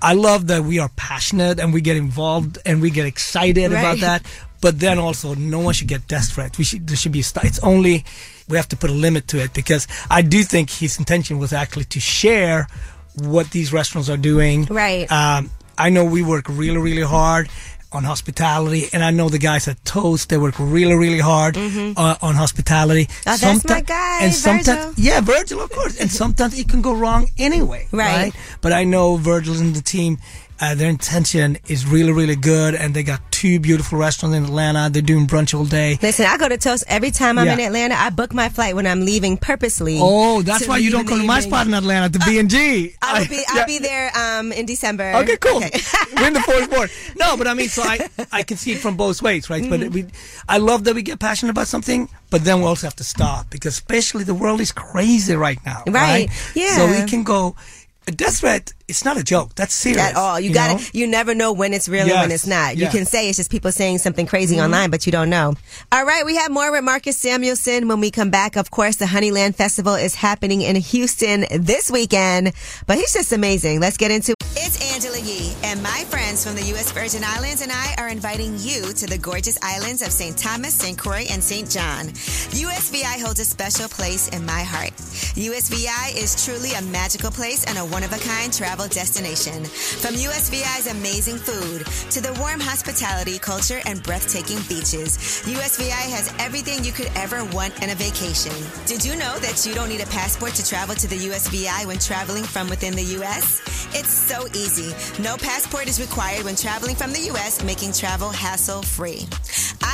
I 0.00 0.14
love 0.14 0.48
that 0.48 0.64
we 0.64 0.78
are 0.78 0.90
passionate 0.96 1.58
and 1.58 1.72
we 1.72 1.80
get 1.80 1.96
involved 1.96 2.58
and 2.66 2.80
we 2.80 2.90
get 2.90 3.06
excited 3.06 3.72
about 3.72 3.98
that. 4.00 4.26
But 4.60 4.80
then 4.80 4.98
also, 4.98 5.34
no 5.34 5.60
one 5.60 5.74
should 5.74 5.88
get 5.88 6.02
threats. 6.02 6.58
We 6.58 6.64
should 6.64 6.86
there 6.86 6.96
should 6.96 7.12
be 7.12 7.22
st- 7.22 7.44
it's 7.44 7.58
only 7.60 8.04
we 8.48 8.56
have 8.56 8.68
to 8.68 8.76
put 8.76 8.90
a 8.90 8.94
limit 8.94 9.28
to 9.28 9.42
it 9.42 9.52
because 9.52 9.86
I 10.10 10.22
do 10.22 10.42
think 10.42 10.70
his 10.70 10.98
intention 10.98 11.38
was 11.38 11.52
actually 11.52 11.84
to 11.84 12.00
share 12.00 12.68
what 13.14 13.50
these 13.50 13.72
restaurants 13.72 14.08
are 14.08 14.16
doing. 14.16 14.64
Right. 14.64 15.10
Um, 15.10 15.50
I 15.78 15.90
know 15.90 16.04
we 16.04 16.22
work 16.22 16.46
really, 16.48 16.78
really 16.78 17.02
hard 17.02 17.48
on 17.92 18.04
hospitality, 18.04 18.88
and 18.92 19.02
I 19.02 19.10
know 19.10 19.28
the 19.28 19.38
guys 19.38 19.68
at 19.68 19.82
Toast 19.84 20.28
they 20.28 20.38
work 20.38 20.54
really, 20.58 20.94
really 20.94 21.20
hard 21.20 21.56
uh, 21.56 22.16
on 22.20 22.34
hospitality. 22.34 23.06
Mm-hmm. 23.06 23.28
Oh, 23.30 23.36
that's 23.36 23.68
my 23.68 23.80
guy, 23.80 24.18
and 24.22 24.32
sometimes, 24.34 24.66
Virgil. 24.66 24.94
yeah, 24.96 25.20
Virgil, 25.20 25.60
of 25.60 25.70
course, 25.70 26.00
and 26.00 26.10
sometimes 26.10 26.58
it 26.58 26.68
can 26.68 26.82
go 26.82 26.94
wrong 26.94 27.28
anyway, 27.38 27.86
Right. 27.92 28.32
But 28.60 28.72
I 28.72 28.84
know 28.84 29.16
Virgil 29.16 29.56
and 29.56 29.74
the 29.74 29.82
team. 29.82 30.18
Uh, 30.58 30.74
their 30.74 30.88
intention 30.88 31.58
is 31.68 31.86
really, 31.86 32.12
really 32.12 32.36
good, 32.36 32.74
and 32.74 32.94
they 32.94 33.02
got 33.02 33.20
two 33.30 33.60
beautiful 33.60 33.98
restaurants 33.98 34.34
in 34.36 34.44
Atlanta. 34.44 34.88
They're 34.90 35.02
doing 35.02 35.26
brunch 35.26 35.52
all 35.56 35.66
day. 35.66 35.98
Listen, 36.00 36.24
I 36.24 36.38
go 36.38 36.48
to 36.48 36.56
Toast 36.56 36.84
every 36.88 37.10
time 37.10 37.38
I'm 37.38 37.44
Yeah. 37.46 37.52
in 37.54 37.60
Atlanta. 37.60 37.94
I 37.94 38.08
book 38.08 38.32
my 38.32 38.48
flight 38.48 38.74
when 38.74 38.86
I'm 38.86 39.04
leaving 39.04 39.36
purposely. 39.36 39.98
Oh, 40.00 40.40
that's 40.40 40.66
why 40.66 40.78
you 40.78 40.90
don't 40.90 41.02
in 41.02 41.06
come 41.08 41.20
to 41.20 41.26
my 41.26 41.40
spot 41.40 41.66
in 41.66 41.74
Atlanta, 41.74 42.08
to 42.18 42.24
B 42.24 42.38
and 42.38 42.48
G. 42.48 42.94
I 43.02 43.20
will 43.20 43.28
be. 43.28 43.42
I'll 43.48 43.66
be 43.66 43.78
there 43.78 44.10
um, 44.16 44.50
in 44.52 44.64
December. 44.64 45.12
Okay, 45.16 45.36
cool. 45.36 45.60
We're 46.16 46.26
in 46.28 46.32
the 46.32 46.40
fourth 46.40 46.70
board. 46.74 46.90
No, 47.16 47.36
but 47.36 47.46
I 47.46 47.52
mean, 47.54 47.68
so 47.68 47.82
I 47.82 48.08
I 48.32 48.42
can 48.42 48.56
see 48.56 48.72
it 48.72 48.78
from 48.78 48.96
both 48.96 49.20
ways, 49.20 49.50
right? 49.50 49.62
Mm-hmm. 49.62 49.82
But 49.84 49.90
we, 49.92 50.06
I 50.48 50.56
love 50.56 50.84
that 50.84 50.94
we 50.94 51.02
get 51.02 51.18
passionate 51.20 51.50
about 51.50 51.66
something, 51.68 52.08
but 52.30 52.44
then 52.44 52.60
we 52.60 52.66
also 52.66 52.86
have 52.86 52.96
to 52.96 53.04
stop 53.04 53.50
because 53.50 53.74
especially 53.74 54.24
the 54.24 54.34
world 54.34 54.60
is 54.62 54.72
crazy 54.72 55.36
right 55.36 55.58
now, 55.66 55.82
Right. 55.86 56.30
Yeah. 56.54 56.76
So 56.76 56.86
we 56.90 57.06
can 57.06 57.22
go. 57.24 57.56
A 58.08 58.12
death 58.12 58.38
threat. 58.38 58.72
It's 58.88 59.04
not 59.04 59.16
a 59.16 59.24
joke. 59.24 59.54
That's 59.56 59.74
serious. 59.74 60.00
At 60.00 60.14
all. 60.14 60.38
You, 60.38 60.54
gotta, 60.54 60.74
know? 60.74 60.88
you 60.92 61.08
never 61.08 61.34
know 61.34 61.52
when 61.52 61.72
it's 61.74 61.88
real 61.88 62.02
and 62.02 62.12
when 62.12 62.30
it's 62.30 62.46
not. 62.46 62.76
You 62.76 62.86
can 62.88 63.04
say 63.04 63.28
it's 63.28 63.36
just 63.36 63.50
people 63.50 63.72
saying 63.72 63.98
something 63.98 64.26
crazy 64.26 64.56
Mhm. 64.56 64.64
online, 64.64 64.90
but 64.90 65.06
you 65.06 65.12
don't 65.12 65.28
know. 65.28 65.54
All 65.90 66.04
right, 66.04 66.24
we 66.24 66.36
have 66.36 66.52
more 66.52 66.70
with 66.70 66.84
Marcus 66.84 67.18
Samuelsson 67.18 67.88
when 67.88 67.98
we 68.00 68.12
come 68.12 68.30
back. 68.30 68.54
Of 68.56 68.70
course, 68.70 68.94
the 68.96 69.06
Honeyland 69.06 69.56
Festival 69.56 69.94
is 69.96 70.14
happening 70.14 70.62
in 70.62 70.76
Houston 70.76 71.46
this 71.50 71.90
weekend, 71.90 72.52
but 72.86 72.96
he's 72.96 73.12
just 73.12 73.32
amazing. 73.32 73.80
Let's 73.80 73.96
get 73.96 74.12
into 74.12 74.34
It's 74.54 74.94
Angela 74.94 75.18
Yee, 75.18 75.52
and 75.64 75.82
my 75.82 76.04
friends 76.08 76.44
from 76.44 76.54
the 76.54 76.62
U.S. 76.74 76.92
Virgin 76.92 77.22
Islands 77.24 77.62
and 77.62 77.72
I 77.72 77.94
are 77.98 78.08
inviting 78.08 78.56
you 78.60 78.92
to 78.92 79.06
the 79.06 79.18
gorgeous 79.18 79.58
islands 79.62 80.00
of 80.02 80.12
St. 80.12 80.36
Thomas, 80.38 80.74
St. 80.74 80.96
Croix, 80.96 81.26
and 81.30 81.42
St. 81.42 81.68
John. 81.68 82.06
USVI 82.54 83.20
holds 83.20 83.40
a 83.40 83.44
special 83.44 83.88
place 83.88 84.28
in 84.28 84.46
my 84.46 84.62
heart. 84.62 84.92
USVI 85.34 86.16
is 86.16 86.44
truly 86.44 86.72
a 86.74 86.82
magical 86.82 87.30
place 87.30 87.64
and 87.64 87.78
a 87.78 87.84
one-of-a-kind 87.84 88.52
travel 88.52 88.75
destination. 88.84 89.64
From 89.64 90.14
USVI's 90.14 90.86
amazing 90.86 91.38
food 91.38 91.86
to 92.12 92.20
the 92.20 92.38
warm 92.38 92.60
hospitality 92.60 93.38
culture 93.38 93.80
and 93.86 94.02
breathtaking 94.02 94.58
beaches, 94.68 95.16
USVI 95.48 96.12
has 96.12 96.32
everything 96.38 96.84
you 96.84 96.92
could 96.92 97.10
ever 97.16 97.44
want 97.46 97.82
in 97.82 97.88
a 97.88 97.94
vacation. 97.94 98.52
Did 98.84 99.02
you 99.04 99.16
know 99.16 99.38
that 99.38 99.64
you 99.64 99.72
don't 99.74 99.88
need 99.88 100.02
a 100.02 100.06
passport 100.06 100.52
to 100.54 100.64
travel 100.64 100.94
to 100.94 101.08
the 101.08 101.16
USVI 101.16 101.86
when 101.86 101.98
traveling 101.98 102.44
from 102.44 102.68
within 102.68 102.94
the 102.94 103.04
U.S.? 103.16 103.62
It's 103.94 104.12
so 104.12 104.46
easy. 104.48 104.92
No 105.22 105.36
passport 105.38 105.88
is 105.88 105.98
required 105.98 106.44
when 106.44 106.56
traveling 106.56 106.94
from 106.94 107.12
the 107.12 107.20
U.S., 107.32 107.64
making 107.64 107.92
travel 107.92 108.28
hassle-free. 108.28 109.26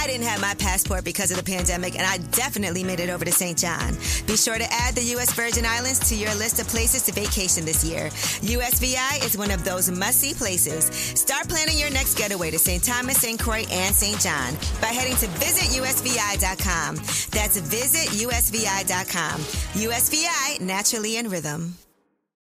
I 0.03 0.07
didn't 0.09 0.27
have 0.27 0.41
my 0.41 0.55
passport 0.55 1.05
because 1.05 1.31
of 1.31 1.37
the 1.37 1.45
pandemic, 1.45 1.95
and 1.95 2.05
I 2.05 2.19
definitely 2.33 2.83
made 2.83 2.99
it 2.99 3.09
over 3.09 3.25
to 3.25 3.31
St. 3.31 3.57
John. 3.57 3.95
Be 4.27 4.37
sure 4.37 4.59
to 4.59 4.67
add 4.69 4.97
the 4.97 5.05
U.S. 5.15 5.33
Virgin 5.33 5.65
Islands 5.65 6.09
to 6.09 6.17
your 6.17 6.35
list 6.35 6.61
of 6.61 6.67
places 6.67 7.03
to 7.03 7.13
vacation 7.13 7.65
this 7.65 7.85
year. 7.85 8.09
USVI 8.43 9.25
is 9.25 9.39
one 9.39 9.53
of 9.53 9.63
those 9.63 9.93
must-see 9.93 10.35
places. 10.35 10.87
Start 10.87 11.49
planning 11.49 11.79
your 11.79 11.91
next 11.91 12.19
getaway 12.19 12.51
to 12.51 12.59
St. 12.59 12.83
Thomas, 12.83 13.19
St. 13.19 13.39
Croix, 13.39 13.65
and 13.71 13.95
St. 13.95 14.21
John 14.21 14.55
by 14.81 14.89
heading 14.89 15.15
to 15.19 15.27
visitusvi.com. 15.39 16.97
That's 16.97 17.61
visitusvi.com. 17.61 19.41
USVI, 19.41 20.61
naturally 20.63 21.17
in 21.17 21.29
rhythm. 21.29 21.77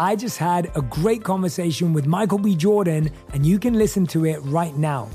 I 0.00 0.14
just 0.14 0.38
had 0.38 0.70
a 0.76 0.82
great 0.82 1.24
conversation 1.24 1.92
with 1.92 2.06
Michael 2.06 2.38
B. 2.38 2.54
Jordan, 2.54 3.10
and 3.32 3.44
you 3.44 3.58
can 3.58 3.74
listen 3.74 4.06
to 4.08 4.26
it 4.26 4.38
right 4.44 4.76
now. 4.76 5.08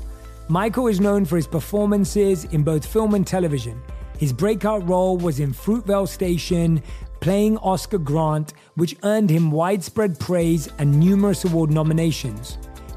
Michael 0.48 0.88
is 0.88 1.00
known 1.00 1.24
for 1.24 1.36
his 1.36 1.46
performances 1.46 2.44
in 2.44 2.62
both 2.62 2.84
film 2.84 3.14
and 3.14 3.26
television. 3.26 3.82
His 4.18 4.30
breakout 4.30 4.86
role 4.86 5.16
was 5.16 5.40
in 5.40 5.54
Fruitvale 5.54 6.06
Station, 6.06 6.82
playing 7.20 7.56
Oscar 7.58 7.96
Grant, 7.96 8.52
which 8.74 8.94
earned 9.04 9.30
him 9.30 9.50
widespread 9.50 10.20
praise 10.20 10.68
and 10.76 11.00
numerous 11.00 11.46
award 11.46 11.70
nominations. 11.70 12.58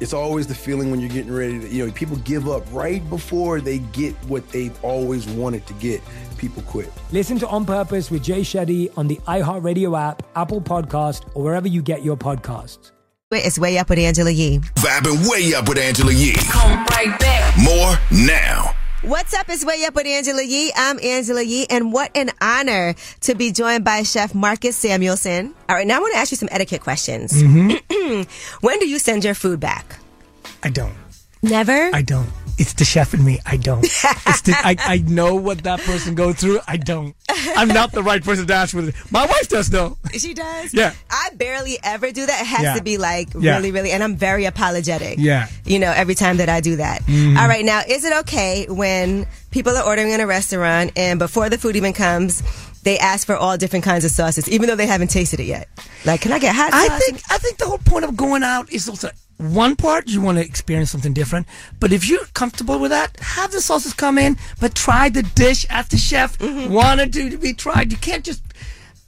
It's 0.00 0.12
always 0.12 0.46
the 0.46 0.54
feeling 0.54 0.90
when 0.90 1.00
you're 1.00 1.10
getting 1.10 1.32
ready 1.32 1.60
to, 1.60 1.68
you 1.68 1.86
know, 1.86 1.92
people 1.92 2.16
give 2.18 2.48
up 2.48 2.64
right 2.72 3.08
before 3.08 3.60
they 3.60 3.78
get 3.78 4.14
what 4.26 4.48
they've 4.50 4.76
always 4.84 5.26
wanted 5.26 5.66
to 5.66 5.74
get. 5.74 6.00
People 6.38 6.62
quit. 6.62 6.90
Listen 7.12 7.38
to 7.38 7.48
On 7.48 7.64
Purpose 7.64 8.10
with 8.10 8.22
Jay 8.22 8.40
Shetty 8.40 8.96
on 8.98 9.08
the 9.08 9.16
iHeartRadio 9.26 9.98
app, 9.98 10.22
Apple 10.36 10.60
Podcast, 10.60 11.24
or 11.34 11.42
wherever 11.42 11.68
you 11.68 11.80
get 11.82 12.02
your 12.02 12.16
podcasts. 12.16 12.90
It's 13.30 13.58
way 13.58 13.78
up 13.78 13.88
with 13.88 13.98
Angela 13.98 14.30
Yee. 14.30 14.58
Vibing 14.76 15.28
way 15.28 15.54
up 15.54 15.68
with 15.68 15.78
Angela 15.78 16.12
Yee. 16.12 16.34
Come 16.34 16.84
right 16.86 17.18
back. 17.18 17.56
More 17.58 17.98
now. 18.26 18.74
What's 19.04 19.34
up? 19.34 19.50
It's 19.50 19.66
Way 19.66 19.84
Up 19.84 19.94
with 19.94 20.06
Angela 20.06 20.42
Yee. 20.42 20.72
I'm 20.74 20.98
Angela 20.98 21.42
Yee, 21.42 21.66
and 21.68 21.92
what 21.92 22.10
an 22.16 22.30
honor 22.40 22.94
to 23.20 23.34
be 23.34 23.52
joined 23.52 23.84
by 23.84 24.02
Chef 24.02 24.34
Marcus 24.34 24.82
Samuelsson. 24.82 25.52
All 25.68 25.76
right, 25.76 25.86
now 25.86 25.98
I 25.98 26.00
want 26.00 26.14
to 26.14 26.18
ask 26.18 26.30
you 26.30 26.38
some 26.38 26.48
etiquette 26.50 26.80
questions. 26.80 27.34
Mm-hmm. 27.34 28.22
when 28.62 28.78
do 28.78 28.88
you 28.88 28.98
send 28.98 29.22
your 29.22 29.34
food 29.34 29.60
back? 29.60 29.98
I 30.62 30.70
don't. 30.70 30.94
Never? 31.42 31.94
I 31.94 32.00
don't. 32.00 32.30
It's 32.56 32.72
the 32.74 32.84
chef 32.84 33.14
in 33.14 33.24
me. 33.24 33.40
I 33.44 33.56
don't. 33.56 33.84
It's 33.84 34.40
the, 34.42 34.52
I, 34.56 34.76
I 34.78 34.98
know 34.98 35.34
what 35.34 35.62
that 35.64 35.80
person 35.80 36.14
goes 36.14 36.36
through. 36.36 36.60
I 36.68 36.76
don't. 36.76 37.14
I'm 37.56 37.68
not 37.68 37.92
the 37.92 38.02
right 38.02 38.22
person 38.22 38.46
to 38.46 38.54
ask 38.54 38.72
for 38.74 38.80
it. 38.88 38.94
My 39.10 39.26
wife 39.26 39.48
does 39.48 39.70
though. 39.70 39.96
She 40.16 40.34
does? 40.34 40.72
Yeah. 40.72 40.92
I 41.10 41.30
barely 41.34 41.78
ever 41.82 42.12
do 42.12 42.24
that. 42.26 42.40
It 42.42 42.46
has 42.46 42.62
Yeah. 42.62 42.74
to 42.74 42.82
be 42.82 42.96
like 42.98 43.28
Yeah. 43.38 43.56
really, 43.56 43.72
really, 43.72 43.90
and 43.90 44.02
I'm 44.02 44.16
very 44.16 44.44
apologetic. 44.44 45.18
Yeah. 45.18 45.48
You 45.64 45.78
know, 45.78 45.90
every 45.92 46.14
time 46.14 46.36
that 46.38 46.48
I 46.48 46.60
do 46.60 46.76
that. 46.76 47.02
Mhm. 47.06 47.38
All 47.38 47.48
right, 47.48 47.64
now, 47.64 47.82
is 47.88 48.04
it 48.04 48.12
okay 48.20 48.66
when 48.68 49.26
people 49.50 49.76
are 49.76 49.84
ordering 49.84 50.10
in 50.10 50.20
a 50.20 50.26
restaurant 50.26 50.92
and 50.96 51.18
before 51.18 51.48
the 51.50 51.58
food 51.58 51.76
even 51.76 51.92
comes, 51.92 52.42
they 52.84 52.98
ask 52.98 53.26
for 53.26 53.34
all 53.36 53.56
different 53.56 53.84
kinds 53.84 54.04
of 54.04 54.10
sauces, 54.10 54.48
even 54.48 54.68
though 54.68 54.76
they 54.76 54.86
haven't 54.86 55.08
tasted 55.08 55.40
it 55.40 55.44
yet? 55.46 55.68
Like, 56.04 56.20
can 56.20 56.32
I 56.32 56.38
get 56.38 56.54
hot 56.54 56.70
I 56.72 56.88
think 57.00 57.20
I 57.30 57.38
think 57.38 57.56
the 57.58 57.66
whole 57.66 57.78
point 57.78 58.04
of 58.04 58.16
going 58.16 58.42
out 58.42 58.70
is 58.72 58.88
also 58.88 59.10
one 59.38 59.74
part 59.76 60.08
you 60.08 60.20
want 60.20 60.38
to 60.38 60.44
experience 60.44 60.90
something 60.90 61.12
different, 61.12 61.46
but 61.80 61.92
if 61.92 62.08
you're 62.08 62.24
comfortable 62.34 62.78
with 62.78 62.90
that, 62.90 63.18
have 63.20 63.50
the 63.50 63.60
sauces 63.60 63.92
come 63.92 64.16
in, 64.18 64.36
but 64.60 64.74
try 64.74 65.08
the 65.08 65.22
dish 65.22 65.66
as 65.70 65.88
the 65.88 65.96
chef 65.96 66.38
Mm-hmm. 66.38 66.72
wanted 66.72 67.12
to, 67.14 67.30
to 67.30 67.38
be 67.38 67.52
tried. 67.52 67.90
You 67.90 67.98
can't 67.98 68.24
just 68.24 68.42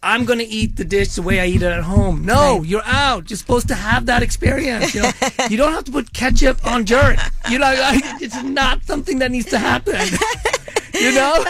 I'm 0.03 0.24
gonna 0.24 0.44
eat 0.47 0.76
the 0.76 0.84
dish 0.84 1.14
the 1.14 1.22
way 1.22 1.40
I 1.40 1.47
eat 1.47 1.62
it 1.62 1.72
at 1.72 1.82
home. 1.82 2.24
No, 2.24 2.62
you're 2.62 2.84
out. 2.84 3.30
You're 3.30 3.36
supposed 3.36 3.68
to 3.68 3.74
have 3.74 4.07
that 4.07 4.22
experience. 4.22 4.94
You 4.94 5.03
know, 5.03 5.11
you 5.51 5.57
don't 5.57 5.72
have 5.72 5.84
to 5.84 5.92
put 5.92 6.12
ketchup 6.12 6.64
on 6.66 6.84
jerk. 6.84 7.18
You 7.51 7.59
know, 7.59 7.66
like, 7.66 8.05
it's 8.20 8.42
not 8.42 8.84
something 8.84 9.18
that 9.18 9.30
needs 9.30 9.47
to 9.47 9.59
happen. 9.59 9.94
you 10.94 11.12
know. 11.12 11.44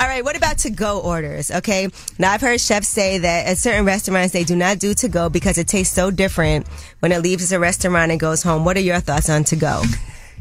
All 0.00 0.06
right, 0.06 0.24
what 0.24 0.36
about 0.36 0.58
to 0.58 0.70
go 0.70 1.00
orders? 1.00 1.50
Okay. 1.50 1.88
Now, 2.18 2.32
I've 2.32 2.40
heard 2.40 2.60
chefs 2.60 2.88
say 2.88 3.18
that 3.18 3.46
at 3.46 3.58
certain 3.58 3.84
restaurants, 3.84 4.32
they 4.32 4.44
do 4.44 4.56
not 4.56 4.78
do 4.78 4.94
to 4.94 5.08
go 5.08 5.28
because 5.28 5.58
it 5.58 5.68
tastes 5.68 5.94
so 5.94 6.10
different 6.10 6.66
when 7.00 7.12
it 7.12 7.22
leaves 7.22 7.52
a 7.52 7.58
restaurant 7.58 8.10
and 8.10 8.20
goes 8.20 8.42
home. 8.42 8.64
What 8.64 8.76
are 8.76 8.80
your 8.80 9.00
thoughts 9.00 9.30
on 9.30 9.44
to 9.44 9.56
go? 9.56 9.82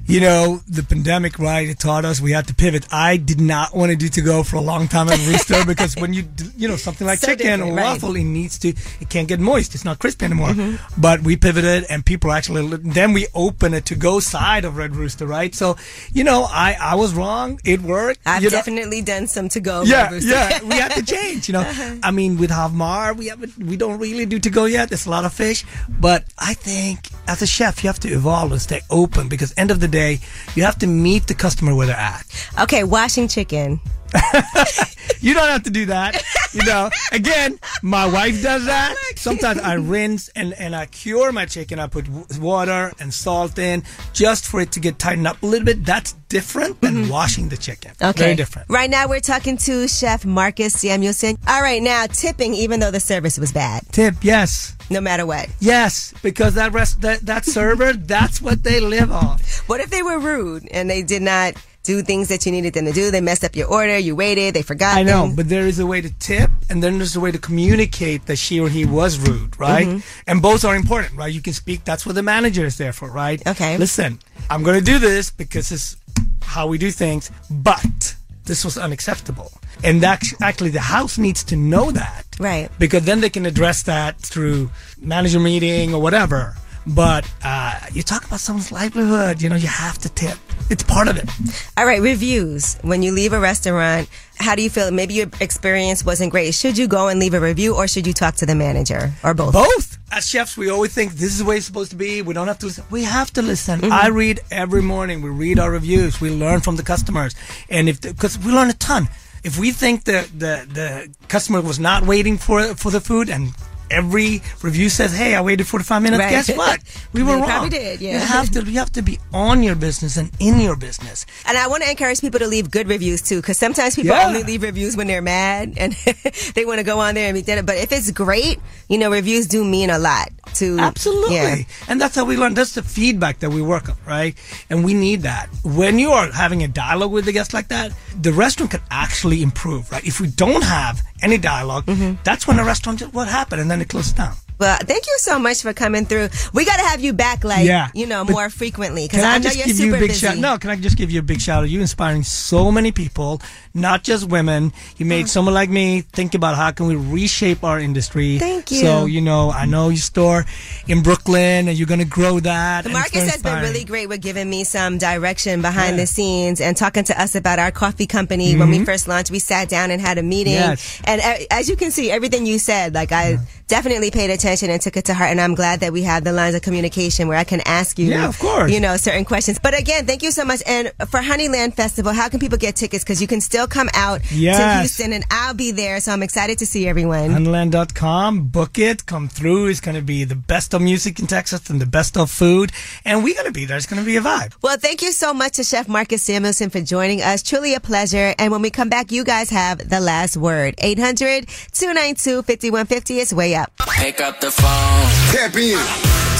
You 0.05 0.19
know, 0.19 0.59
the 0.67 0.83
pandemic, 0.83 1.39
right? 1.39 1.67
It 1.69 1.79
taught 1.79 2.03
us 2.03 2.19
we 2.19 2.31
had 2.33 2.47
to 2.47 2.53
pivot. 2.53 2.85
I 2.91 3.15
did 3.15 3.39
not 3.39 3.73
want 3.73 3.89
to 3.91 3.95
do 3.95 4.09
to 4.09 4.21
go 4.21 4.43
for 4.43 4.57
a 4.57 4.61
long 4.61 4.89
time 4.89 5.07
at 5.07 5.17
Rooster 5.25 5.65
because 5.67 5.95
when 5.95 6.13
you, 6.13 6.25
you 6.57 6.67
know, 6.67 6.75
something 6.75 7.07
like 7.07 7.19
So 7.19 7.27
chicken 7.27 7.61
or 7.61 7.73
right. 7.73 7.83
waffle, 7.83 8.15
it 8.17 8.23
needs 8.25 8.59
to, 8.59 8.69
it 8.99 9.09
can't 9.09 9.29
get 9.29 9.39
moist. 9.39 9.73
It's 9.75 9.85
not 9.85 9.99
crispy 9.99 10.25
anymore. 10.25 10.49
Mhm. 10.49 10.77
But 10.97 11.21
we 11.21 11.37
pivoted 11.37 11.85
and 11.89 12.05
people 12.05 12.33
actually, 12.33 12.67
then 12.77 13.13
we 13.13 13.27
open 13.33 13.73
a 13.73 13.79
to 13.81 13.95
go 13.95 14.19
side 14.19 14.65
of 14.65 14.75
Red 14.75 14.93
Rooster, 14.95 15.25
right? 15.25 15.55
So, 15.55 15.77
you 16.11 16.25
know, 16.25 16.47
I, 16.51 16.75
I 16.79 16.95
was 16.95 17.13
wrong. 17.13 17.61
It 17.63 17.81
worked. 17.81 18.19
I've 18.25 18.43
you 18.43 18.49
know? 18.49 18.57
definitely 18.57 19.01
done 19.01 19.27
some 19.27 19.47
to 19.49 19.61
go. 19.61 19.83
Yeah, 19.83 20.09
Rooster. 20.11 20.29
yeah, 20.31 20.63
we 20.63 20.75
had 20.75 20.91
to 20.95 21.03
change. 21.15 21.47
You 21.47 21.53
know, 21.53 21.61
Uh-huh. 21.61 21.95
I 22.03 22.11
mean, 22.11 22.37
with 22.37 22.49
Havmar, 22.51 23.15
we 23.15 23.27
haven't, 23.27 23.57
we 23.57 23.77
don't 23.77 23.99
really 23.99 24.25
do 24.25 24.37
to 24.39 24.49
go 24.49 24.65
yet. 24.65 24.89
There's 24.89 25.05
a 25.05 25.09
lot 25.09 25.23
of 25.23 25.33
fish, 25.33 25.63
but 25.87 26.25
I 26.37 26.53
think 26.55 27.07
as 27.27 27.41
a 27.41 27.47
chef, 27.47 27.83
you 27.83 27.87
have 27.87 28.01
to 28.01 28.09
evolve 28.09 28.51
and 28.51 28.61
stay 28.61 28.81
open 28.89 29.29
because 29.29 29.53
end 29.55 29.71
of 29.71 29.79
the 29.79 29.92
day, 29.93 30.19
you 30.55 30.63
have 30.63 30.77
to 30.79 30.87
meet 30.87 31.27
the 31.27 31.33
customer 31.33 31.73
where 31.73 31.87
they're 31.87 31.95
at. 31.95 32.25
Okay, 32.59 32.83
washing 32.83 33.27
chicken. 33.29 33.79
You 35.23 35.33
don't 35.33 35.47
have 35.47 35.63
to 35.63 35.69
do 35.69 35.85
that. 35.85 36.21
You 36.53 36.65
know, 36.65 36.89
again, 37.13 37.57
my 37.81 38.05
wife 38.05 38.43
does 38.43 38.65
that. 38.65 38.93
Oh 38.95 39.11
Sometimes 39.15 39.61
I 39.61 39.75
rinse 39.75 40.27
and, 40.29 40.53
and 40.53 40.75
I 40.75 40.85
cure 40.85 41.31
my 41.31 41.45
chicken. 41.45 41.79
I 41.79 41.87
put 41.87 42.07
water 42.39 42.91
and 42.99 43.13
salt 43.13 43.57
in 43.57 43.83
just 44.11 44.45
for 44.45 44.59
it 44.59 44.73
to 44.73 44.81
get 44.81 44.99
tightened 44.99 45.27
up 45.27 45.41
a 45.41 45.45
little 45.45 45.65
bit. 45.65 45.85
That's 45.85 46.11
different 46.27 46.81
than 46.81 46.95
mm-hmm. 46.95 47.09
washing 47.09 47.47
the 47.47 47.55
chicken. 47.55 47.91
Okay. 48.01 48.23
Very 48.23 48.35
different. 48.35 48.69
Right 48.69 48.89
now, 48.89 49.07
we're 49.07 49.21
talking 49.21 49.55
to 49.57 49.87
Chef 49.87 50.25
Marcus 50.25 50.75
Samuelsson. 50.75 51.37
All 51.47 51.61
right, 51.61 51.81
now 51.81 52.05
tipping, 52.07 52.53
even 52.53 52.81
though 52.81 52.91
the 52.91 52.99
service 52.99 53.37
was 53.37 53.53
bad, 53.53 53.83
Tip, 53.93 54.15
yes. 54.23 54.75
No 54.89 55.01
matter 55.01 55.25
what. 55.25 55.49
Yes, 55.59 56.13
because 56.21 56.55
that 56.55 56.73
rest 56.73 57.01
that, 57.01 57.21
that 57.25 57.45
server, 57.45 57.93
that's 58.13 58.41
what 58.41 58.63
they 58.63 58.79
live 58.79 59.11
off. 59.11 59.67
What 59.69 59.79
if 59.79 59.89
they 59.89 60.03
were 60.03 60.19
rude 60.19 60.67
and 60.71 60.89
they 60.89 61.01
did 61.03 61.21
not 61.21 61.53
do 61.83 62.01
things 62.01 62.29
that 62.29 62.45
you 62.45 62.51
needed 62.51 62.73
them 62.73 62.85
to 62.85 62.91
do? 62.93 63.11
They 63.11 63.19
messed 63.21 63.43
up 63.43 63.55
your 63.55 63.67
order, 63.67 63.97
you 63.97 64.15
waited, 64.15 64.53
they 64.53 64.61
forgot. 64.61 64.95
I 64.97 65.03
know, 65.03 65.23
things. 65.23 65.35
but 65.35 65.49
there 65.49 65.67
is 65.67 65.79
a 65.79 65.85
way 65.85 65.99
to 66.01 66.09
tip, 66.19 66.49
and 66.69 66.81
then 66.81 66.97
there's 66.97 67.15
a 67.15 67.19
way 67.19 67.31
to 67.31 67.39
communicate 67.39 68.25
that 68.27 68.37
she 68.37 68.59
or 68.59 68.69
he 68.69 68.85
was 68.85 69.17
rude, 69.19 69.59
right? 69.59 69.87
Mhm. 69.87 70.03
And 70.27 70.41
both 70.41 70.63
are 70.63 70.75
important, 70.75 71.17
right? 71.17 71.33
You 71.33 71.41
can 71.41 71.53
speak. 71.53 71.83
That's 71.83 72.05
what 72.05 72.15
the 72.15 72.23
manager 72.23 72.65
is 72.65 72.77
there 72.77 72.93
for, 72.93 73.09
right? 73.09 73.45
Okay. 73.45 73.77
Listen, 73.77 74.19
I'm 74.49 74.63
going 74.63 74.79
to 74.79 74.85
do 74.85 74.97
this 74.99 75.29
because 75.29 75.71
it's 75.71 75.97
how 76.41 76.67
we 76.67 76.77
do 76.77 76.91
things, 76.91 77.31
but 77.49 78.15
this 78.45 78.63
was 78.63 78.77
unacceptable, 78.77 79.51
and 79.83 80.01
that 80.01 80.23
actually 80.41 80.69
the 80.71 80.79
house 80.79 81.17
needs 81.17 81.43
to 81.45 81.55
know 81.55 81.91
that, 81.91 82.25
right? 82.39 82.69
Because 82.79 83.05
then 83.05 83.21
they 83.21 83.29
can 83.29 83.45
address 83.45 83.83
that 83.83 84.17
through 84.19 84.69
manager 84.99 85.39
meeting 85.39 85.93
or 85.93 86.01
whatever. 86.01 86.55
But 86.85 87.25
uh, 87.45 87.79
you 87.93 88.03
talk 88.03 88.25
about 88.25 88.41
someone's 88.41 88.69
livelihood, 88.71 89.41
you 89.41 89.47
know, 89.47 89.55
you 89.55 89.69
have 89.69 89.97
to 89.99 90.09
tip. 90.09 90.37
It's 90.69 90.83
part 90.83 91.07
of 91.07 91.15
it. 91.17 91.29
All 91.77 91.85
right, 91.85 92.01
reviews. 92.01 92.77
When 92.81 93.01
you 93.03 93.13
leave 93.13 93.31
a 93.31 93.39
restaurant, 93.39 94.09
how 94.37 94.55
do 94.55 94.61
you 94.61 94.69
feel? 94.69 94.91
Maybe 94.91 95.13
your 95.13 95.27
experience 95.39 96.03
wasn't 96.03 96.31
great. 96.31 96.53
Should 96.53 96.77
you 96.77 96.87
go 96.89 97.07
and 97.07 97.19
leave 97.21 97.33
a 97.33 97.39
review 97.39 97.73
or 97.75 97.87
should 97.87 98.05
you 98.05 98.11
talk 98.13 98.35
to 98.35 98.45
the 98.45 98.55
manager 98.55 99.13
or 99.23 99.33
both? 99.33 99.53
Both. 99.53 99.97
As 100.11 100.27
chefs, 100.27 100.57
we 100.57 100.69
always 100.69 100.93
think 100.93 101.13
this 101.13 101.31
is 101.31 101.39
the 101.39 101.45
way 101.45 101.57
it's 101.57 101.65
supposed 101.65 101.91
to 101.91 101.95
be. 101.97 102.21
We 102.21 102.33
don't 102.33 102.47
have 102.47 102.59
to 102.59 102.65
listen. 102.67 102.83
We 102.91 103.03
have 103.03 103.31
to 103.33 103.41
listen. 103.41 103.79
Mhm. 103.81 103.91
I 103.91 104.07
read 104.07 104.41
every 104.51 104.81
morning. 104.81 105.21
We 105.21 105.29
read 105.29 105.59
our 105.59 105.71
reviews. 105.71 106.19
We 106.19 106.29
learn 106.31 106.59
from 106.61 106.75
the 106.75 106.83
customers, 106.83 107.33
and 107.69 107.87
if 107.87 108.01
because 108.01 108.37
we 108.39 108.51
learn 108.51 108.69
a 108.69 108.73
ton. 108.73 109.07
If 109.43 109.59
we 109.59 109.71
think 109.71 110.03
that 110.05 110.27
the 110.39 110.65
the 110.73 111.09
customer 111.27 111.61
was 111.61 111.79
not 111.79 112.05
waiting 112.05 112.37
for 112.37 112.75
for 112.75 112.91
the 112.91 113.01
food 113.01 113.29
and. 113.29 113.53
Every 113.93 114.41
review 114.61 114.89
says, 114.89 115.15
"Hey, 115.15 115.35
I 115.35 115.41
waited 115.41 115.67
45 115.67 116.01
minutes." 116.01 116.19
Right. 116.19 116.31
Guess 116.31 116.57
what? 116.57 116.79
We 117.13 117.21
were 117.21 117.37
wrong. 117.37 117.69
did, 117.69 118.01
yeah. 118.01 118.13
You 118.13 118.19
have 118.19 118.49
to. 118.51 118.63
You 118.63 118.79
have 118.79 118.91
to 118.93 119.01
be 119.03 119.19
on 119.33 119.61
your 119.61 119.75
business 119.75 120.17
and 120.17 120.31
in 120.39 120.59
your 120.59 120.75
business. 120.75 121.25
And 121.45 121.57
I 121.57 121.67
want 121.67 121.83
to 121.83 121.89
encourage 121.89 122.21
people 122.21 122.39
to 122.39 122.47
leave 122.47 122.71
good 122.71 122.87
reviews 122.89 123.21
too, 123.21 123.37
because 123.41 123.57
sometimes 123.57 123.95
people 123.95 124.15
Yeah. 124.15 124.27
only 124.27 124.41
leave 124.43 124.63
reviews 124.63 124.97
when 124.97 125.05
they're 125.07 125.21
mad 125.21 125.73
and 125.77 125.93
they 126.55 126.65
want 126.65 126.79
to 126.79 126.83
go 126.83 126.99
on 126.99 127.13
there 127.13 127.27
and 127.29 127.35
be 127.35 127.43
done. 127.43 127.63
But 127.65 127.77
if 127.77 127.91
it's 127.91 128.09
great, 128.11 128.59
you 128.89 128.97
know, 128.97 129.11
reviews 129.11 129.45
do 129.47 129.63
mean 129.63 129.89
a 129.91 129.99
lot 129.99 130.29
to 130.55 130.77
Absolutely. 130.79 131.35
Yeah. 131.35 131.55
And 131.87 132.01
that's 132.01 132.15
how 132.15 132.25
we 132.25 132.35
learn. 132.35 132.55
That's 132.55 132.73
the 132.73 132.81
feedback 132.83 133.39
that 133.39 133.51
we 133.51 133.61
work 133.61 133.89
on, 133.89 133.97
right? 134.07 134.33
And 134.71 134.83
we 134.83 134.93
need 134.95 135.21
that. 135.21 135.49
When 135.63 135.99
you 135.99 136.11
are 136.11 136.31
having 136.31 136.63
a 136.63 136.67
dialogue 136.67 137.11
with 137.11 137.25
the 137.25 137.31
guest 137.31 137.53
like 137.53 137.67
that, 137.69 137.91
the 138.19 138.33
restaurant 138.33 138.71
can 138.71 138.81
actually 138.89 139.43
improve, 139.43 139.91
right? 139.91 140.03
If 140.05 140.19
we 140.19 140.27
don't 140.27 140.63
have 140.63 141.01
any 141.21 141.37
dialog 141.37 141.85
Mm-hmm. 141.85 142.15
that's 142.23 142.47
when 142.47 142.57
the 142.57 142.63
restaurant 142.63 143.01
what 143.13 143.27
happened? 143.27 143.61
And 143.61 143.69
then 143.71 143.81
it 143.83 144.15
down. 144.15 144.35
Well, 144.59 144.77
thank 144.81 145.07
you 145.07 145.15
so 145.17 145.39
much 145.39 145.61
for 145.63 145.73
coming 145.73 146.05
through. 146.05 146.29
We 146.53 146.63
got 146.63 146.77
to 146.77 146.83
have 146.83 147.01
you 147.01 147.11
back, 147.11 147.43
like 147.43 147.65
Yeah. 147.65 147.89
you 147.93 148.05
know, 148.05 148.23
more 148.23 148.49
frequently 148.51 149.05
because 149.05 149.21
Can 149.21 149.29
I, 149.29 149.35
I, 149.35 149.37
know 149.39 149.43
just 149.45 149.57
you're 149.57 149.67
super 149.75 149.85
you 149.87 149.95
a 149.95 149.99
big 149.99 150.09
busy. 150.11 150.27
shout? 150.27 150.37
No, 150.37 150.57
can 150.59 150.69
I 150.69 150.75
just 150.77 150.95
give 150.95 151.09
you 151.11 151.19
a 151.19 151.23
big 151.23 151.41
shout 151.41 151.63
out? 151.63 151.69
You're 151.69 151.81
inspiring 151.81 152.23
so 152.23 152.71
many 152.71 152.91
people, 152.91 153.41
not 153.73 154.03
just 154.03 154.29
women. 154.29 154.71
You 154.97 155.05
made 155.07 155.27
someone 155.27 155.55
like 155.55 155.69
me 155.71 156.01
think 156.01 156.35
about 156.35 156.55
how 156.55 156.69
can 156.71 156.85
we 156.85 156.95
reshape 156.95 157.63
our 157.63 157.79
industry. 157.79 158.37
Thank 158.37 158.71
you. 158.71 158.81
So 158.81 159.05
you 159.05 159.21
know, 159.21 159.51
I 159.51 159.65
know 159.65 159.89
your 159.89 159.97
store 159.97 160.45
in 160.87 161.01
Brooklyn, 161.01 161.67
and 161.67 161.75
you're 161.77 161.87
going 161.87 161.99
to 161.99 162.05
grow 162.05 162.39
that. 162.39 162.83
The 162.83 162.89
and 162.89 162.97
it's 162.97 163.13
Marcus 163.13 163.13
very 163.19 163.31
has 163.31 163.41
been 163.41 163.59
really 163.61 163.83
great 163.83 164.07
with 164.07 164.21
giving 164.21 164.49
me 164.49 164.63
some 164.63 164.97
direction 164.99 165.61
behind 165.61 165.97
Yeah. 165.97 166.03
the 166.03 166.07
scenes 166.07 166.61
and 166.61 166.77
talking 166.77 167.03
to 167.05 167.19
us 167.21 167.33
about 167.35 167.57
our 167.59 167.71
coffee 167.71 168.07
company. 168.07 168.55
When 168.55 168.69
we 168.69 168.79
Mhm. 168.79 168.85
first 168.85 169.07
launched, 169.07 169.31
we 169.31 169.39
sat 169.39 169.67
down 169.67 169.89
and 169.91 169.99
had 169.99 170.19
a 170.19 170.23
meeting. 170.23 170.53
Yes. 170.53 171.01
And 171.05 171.19
uh, 171.21 171.33
as 171.51 171.67
you 171.67 171.75
can 171.75 171.91
see, 171.91 172.11
everything 172.11 172.45
you 172.45 172.59
said, 172.59 172.93
like 172.93 173.11
I 173.11 173.39
definitely 173.67 174.11
paid 174.11 174.29
attention 174.29 174.69
and 174.69 174.81
took 174.81 174.97
it 174.97 175.05
to 175.05 175.13
heart. 175.13 175.31
And 175.31 175.39
I'm 175.41 175.55
glad 175.55 175.79
that 175.81 175.91
we 175.93 176.03
have 176.03 176.23
the 176.23 176.31
lines 176.33 176.55
of 176.55 176.61
communication 176.61 177.27
where 177.27 177.37
I 177.37 177.43
can 177.43 177.61
ask 177.65 177.97
you, 177.99 178.07
Yeah, 178.07 178.27
of 178.27 178.37
course. 178.39 178.71
you 178.71 178.79
know, 178.79 178.97
certain 178.97 179.25
questions. 179.25 179.59
But 179.59 179.77
again, 179.77 180.05
thank 180.05 180.23
you 180.23 180.31
so 180.31 180.45
much. 180.45 180.61
And 180.67 180.91
for 181.09 181.19
Honeyland 181.21 181.73
Festival, 181.75 182.11
how 182.13 182.29
can 182.29 182.39
people 182.39 182.57
get 182.57 182.75
tickets? 182.75 183.03
Because 183.03 183.21
you 183.21 183.27
can 183.27 183.41
still 183.41 183.67
come 183.67 183.89
out 183.93 184.21
to 184.23 184.25
Houston, 184.35 185.13
and 185.13 185.23
I'll 185.31 185.53
be 185.53 185.71
there. 185.71 185.99
So 185.99 186.11
I'm 186.11 186.23
excited 186.23 186.57
to 186.59 186.65
see 186.65 186.87
everyone. 186.87 187.29
Honeyland.com, 187.31 188.47
book 188.47 188.77
it, 188.77 189.05
come 189.05 189.27
through. 189.27 189.67
It's 189.67 189.79
going 189.81 189.95
to 189.95 190.01
be 190.01 190.23
the 190.23 190.35
best 190.35 190.73
of 190.73 190.81
music 190.81 191.19
in 191.19 191.27
Texas 191.27 191.69
and 191.69 191.79
the 191.81 191.85
best 191.85 192.17
of 192.17 192.29
food. 192.29 192.71
And 193.05 193.23
we're 193.23 193.33
going 193.35 193.47
to 193.47 193.51
be 193.51 193.65
there. 193.65 193.77
It's 193.77 193.85
going 193.85 194.01
to 194.01 194.05
be 194.05 194.17
a 194.17 194.21
vibe. 194.21 194.53
Well, 194.61 194.77
thank 194.77 195.01
you 195.01 195.11
so 195.11 195.33
much 195.33 195.53
to 195.53 195.63
Chef 195.63 195.87
Marcus 195.87 196.23
Samuelsson 196.23 196.69
for 196.71 196.81
joining 196.81 197.21
us. 197.21 197.41
Truly 197.43 197.73
a 197.73 197.79
pleasure. 197.79 198.33
And 198.37 198.51
when 198.51 198.61
we 198.61 198.69
come 198.69 198.89
back, 198.89 199.11
you 199.11 199.23
guys 199.23 199.49
have 199.49 199.89
the 199.89 199.99
last 199.99 200.37
word. 200.37 200.75
800 200.77 201.47
292 201.71 202.41
5150 202.43 203.19
is 203.19 203.33
way 203.33 203.52
up. 203.55 203.71
Pick 203.97 204.21
up 204.21 204.39
the 204.39 204.51
phone. 204.51 205.09
Tap 205.33 205.55
in. 205.55 205.77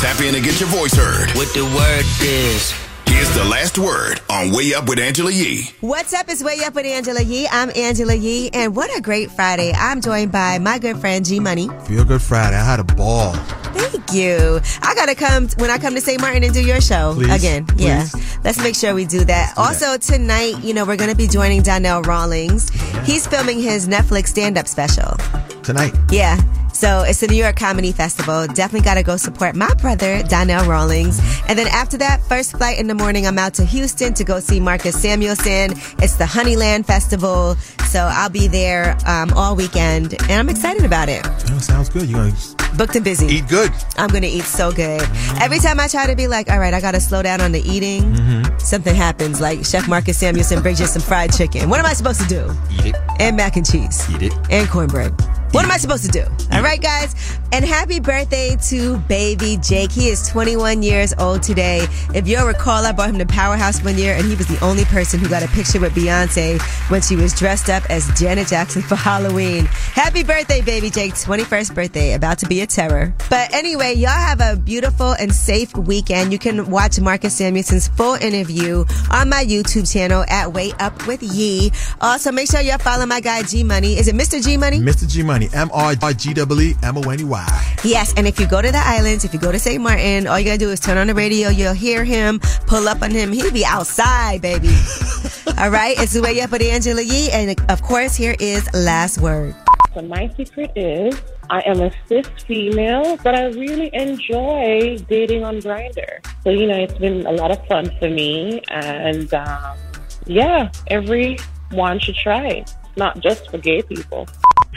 Tap 0.01 0.20
in 0.22 0.36
and 0.36 0.43
get 0.43 0.59
your 0.59 0.70
voice 0.70 0.93
heard. 0.93 1.30
What 1.38 1.47
the 1.53 1.64
word 1.64 2.05
is. 2.22 2.74
Here's 3.05 3.36
the 3.36 3.43
last 3.45 3.78
word 3.78 4.22
on 4.30 4.51
Way 4.51 4.74
Up 4.74 4.89
with 4.89 4.97
Angela 4.97 5.32
Yee. 5.32 5.70
What's 5.82 6.14
up? 6.14 6.26
It's 6.30 6.43
Way 6.43 6.59
Up 6.66 6.74
with 6.74 6.86
Angela 6.86 7.22
Yee. 7.22 7.47
I'm 7.51 7.72
Angela 7.76 8.16
Yee. 8.16 8.49
And 8.53 8.76
what 8.76 8.95
a 8.97 9.01
great 9.01 9.30
Friday. 9.32 9.72
I'm 9.74 10.01
joined 10.01 10.32
by 10.32 10.57
my 10.59 10.80
good 10.80 10.97
friend 10.97 11.24
G 11.24 11.39
Money. 11.39 11.70
Feel 11.86 12.05
Good 12.05 12.22
Friday. 12.22 12.55
I 12.57 12.64
had 12.64 12.80
a 12.80 12.84
ball. 12.84 13.34
Thank 13.74 14.11
you. 14.14 14.59
I 14.82 14.95
gotta 14.95 15.16
come 15.16 15.47
when 15.57 15.70
I 15.70 15.78
come 15.78 15.93
to 15.95 16.01
St. 16.01 16.20
Martin 16.22 16.43
and 16.43 16.53
do 16.53 16.66
your 16.66 16.82
show 16.82 17.14
Please, 17.16 17.34
again. 17.34 17.68
Yeah, 17.78 18.07
let's 18.43 18.57
make 18.59 18.76
sure 18.76 18.93
we 18.93 19.05
do 19.05 19.24
that. 19.26 19.53
also 19.57 19.97
tonight, 19.97 20.55
you 20.64 20.74
know, 20.74 20.86
we're 20.86 20.97
gonna 20.97 21.16
be 21.16 21.28
joining 21.28 21.61
Donnell 21.61 22.01
Rawlings. 22.01 22.70
He's 23.05 23.26
filming 23.28 23.59
his 23.59 23.88
Netflix 23.88 24.28
stand-up 24.28 24.68
special. 24.68 25.18
Tonight. 25.64 25.93
Yeah. 26.11 26.38
So 26.74 27.03
it's 27.03 27.19
the 27.21 27.28
New 27.28 27.36
York 27.41 27.55
Comedy 27.55 27.91
Festival. 27.91 28.45
Definitely 28.47 28.82
got 28.82 28.95
to 28.95 29.03
go 29.03 29.15
support 29.15 29.55
my 29.55 29.74
brother, 29.76 30.21
Donnell 30.24 30.65
Rawlings. 30.65 31.19
And 31.47 31.57
then 31.57 31.67
after 31.67 31.97
that, 31.97 32.21
first 32.24 32.57
flight 32.57 32.78
in 32.80 32.88
the 32.88 32.95
morning, 32.95 33.26
I'm 33.26 33.38
out 33.38 33.53
to 33.55 33.63
Houston 33.65 34.13
to 34.15 34.24
go 34.24 34.39
see 34.39 34.59
Marcus 34.59 34.95
Samuelsson. 35.01 35.71
It's 36.03 36.15
the 36.17 36.26
Honeyland 36.26 36.86
Festival. 36.86 37.55
So 37.89 37.99
I'll 38.11 38.30
be 38.30 38.47
there 38.47 38.97
um, 39.05 39.32
all 39.34 39.55
weekend 39.55 40.13
and 40.24 40.32
I'm 40.34 40.49
excited 40.49 40.84
about 40.84 41.09
it. 41.09 41.21
Oh, 41.26 41.59
sounds 41.59 41.89
good. 41.89 42.09
You 42.09 42.15
gonna 42.15 42.34
Booked 42.76 42.95
and 42.95 43.05
busy. 43.05 43.28
eat 43.28 43.47
good? 43.47 43.71
I'm 43.97 44.09
going 44.09 44.24
to 44.24 44.28
eat 44.28 44.45
so 44.45 44.71
good. 44.71 45.01
Every 45.39 45.59
time 45.59 45.80
I 45.80 45.88
try 45.88 46.07
to 46.07 46.15
be 46.15 46.28
like, 46.28 46.49
all 46.49 46.57
right, 46.59 46.74
I 46.74 46.82
got 46.82 46.93
to 46.93 46.99
slow 46.99 47.21
down 47.21 47.39
on 47.39 47.51
the 47.51 47.61
eating, 47.61 48.01
Mm-hmm. 48.15 48.57
something 48.57 48.95
happens. 48.95 49.39
Like 49.39 49.63
Chef 49.63 49.88
Marcus 49.88 50.17
Samuelsson 50.19 50.61
brings 50.63 50.80
you 50.80 50.88
some 50.88 51.01
fried 51.03 51.32
chicken. 51.32 51.69
What 51.69 51.80
am 51.80 51.86
I 51.86 51.93
supposed 51.93 52.21
to 52.21 52.28
do? 52.28 52.51
Eat 52.71 52.88
it. 52.88 52.95
And 53.19 53.38
mac 53.38 53.57
and 53.57 53.65
cheese. 53.65 54.09
Eat 54.09 54.24
it. 54.24 54.34
And 54.49 54.67
cornbread. 54.69 55.13
What 55.54 55.64
am 55.64 55.72
I 55.72 55.78
supposed 55.78 56.04
to 56.06 56.10
do? 56.10 56.24
All 56.51 56.64
right, 56.64 56.82
guys. 56.82 57.38
And 57.51 57.64
happy 57.64 57.99
birthday 57.99 58.58
to 58.70 58.97
baby 58.97 59.58
Jake. 59.62 59.91
He 59.91 60.08
is 60.08 60.28
21 60.28 60.82
years 60.82 61.14
old 61.20 61.43
today. 61.43 61.86
If 62.16 62.28
you'll 62.28 62.47
recall, 62.47 62.84
I 62.84 62.91
brought 62.91 63.12
him 63.12 63.20
to 63.20 63.28
Powerhouse 63.28 63.84
one 63.84 63.95
year, 63.95 64.16
and 64.16 64.26
he 64.26 64.34
was 64.34 64.47
the 64.47 64.60
only 64.66 64.86
person 64.86 65.20
who 65.20 65.30
got 65.30 65.43
a 65.43 65.47
picture 65.49 65.80
with 65.80 65.93
Beyonce 65.93 66.60
when 66.89 67.04
she 67.04 67.16
was 67.16 67.32
dressed 67.36 67.70
up 67.70 67.88
as 67.91 68.10
Janet 68.20 68.47
Jackson 68.47 68.82
for 68.82 68.95
Halloween. 68.95 69.66
Happy 69.66 70.24
birthday, 70.24 70.62
baby 70.62 70.89
Jake. 70.89 71.14
21st 71.14 71.76
birthday. 71.76 72.14
About 72.14 72.39
to 72.39 72.47
be 72.47 72.62
a 72.62 72.66
terror. 72.66 73.14
But 73.30 73.54
anyway, 73.54 73.93
y'all 73.93 74.10
have 74.10 74.41
a 74.41 74.58
beautiful 74.58 75.12
and 75.12 75.32
safe 75.32 75.78
weekend. 75.78 76.32
You 76.32 76.39
can 76.39 76.72
watch 76.72 76.99
Marcus 76.99 77.39
Samuelsson's 77.39 77.89
full 77.89 78.16
interview 78.16 78.86
on 79.12 79.30
my 79.30 79.45
YouTube 79.45 79.91
channel 79.91 80.26
at 80.30 80.51
Way 80.51 80.72
Up 80.80 81.06
with 81.06 81.22
Yee. 81.22 81.72
Also, 82.01 82.32
make 82.32 82.49
sure 82.49 82.62
y'all 82.62 82.80
follow 82.80 83.06
my 83.06 83.20
guy 83.20 83.43
G 83.43 83.64
Money. 83.64 83.99
Is 83.99 84.08
it 84.08 84.16
Mr. 84.16 84.43
G 84.43 84.58
Money? 84.58 84.80
Mr. 84.80 85.08
G 85.08 85.22
Money. 85.22 85.43
M 85.54 85.70
R 85.74 85.96
G 85.96 86.34
W 86.34 86.62
E 86.62 86.76
M 86.84 86.98
O 86.98 87.02
N 87.02 87.20
E 87.20 87.24
Y. 87.24 87.76
Yes, 87.84 88.14
and 88.16 88.28
if 88.28 88.39
you 88.39 88.48
go 88.48 88.62
to 88.62 88.72
the 88.72 88.82
islands, 88.82 89.26
if 89.26 89.34
you 89.34 89.39
go 89.39 89.52
to 89.52 89.60
St. 89.60 89.82
Martin, 89.82 90.28
all 90.28 90.39
you 90.39 90.46
gotta 90.46 90.58
do 90.58 90.70
is 90.70 90.80
turn 90.80 90.98
on 90.98 91.08
the 91.08 91.14
radio. 91.14 91.50
You'll 91.50 91.74
hear 91.74 92.04
him, 92.04 92.39
pull 92.68 92.88
up 92.88 93.02
on 93.02 93.12
him. 93.12 93.32
He'll 93.32 93.52
be 93.52 93.66
outside, 93.66 94.41
baby. 94.41 94.70
all 95.58 95.70
right, 95.70 95.96
it's 96.00 96.14
the 96.14 96.22
way 96.22 96.39
up 96.41 96.52
with 96.52 96.62
Angela 96.62 97.02
Yee, 97.02 97.30
and 97.32 97.60
of 97.70 97.82
course, 97.82 98.16
here 98.16 98.36
is 98.39 98.72
last 98.74 99.20
word. 99.20 99.56
So 99.94 100.02
my 100.02 100.28
secret 100.36 100.72
is 100.76 101.22
I 101.50 101.62
am 101.68 101.82
a 101.82 101.91
cis 102.08 102.28
female, 102.48 103.18
but 103.18 103.36
I 103.36 103.46
really 103.48 103.89
enjoy 103.94 104.98
dating 105.08 105.44
on 105.44 105.60
Grindr. 105.60 106.26
So 106.44 106.50
you 106.50 106.66
know, 106.66 106.78
it's 106.78 106.98
been 106.98 107.26
a 107.28 107.32
lot 107.32 107.52
of 107.52 107.66
fun 107.68 107.91
for 108.00 108.10
me, 108.10 108.62
and 108.70 109.32
um, 109.34 109.78
yeah, 110.26 110.72
everyone 110.88 112.00
should 112.00 112.16
try 112.16 112.48
it. 112.48 112.74
It's 112.86 112.98
not 112.98 113.20
just 113.20 113.52
for 113.52 113.58
gay 113.58 113.82
people. 113.82 114.28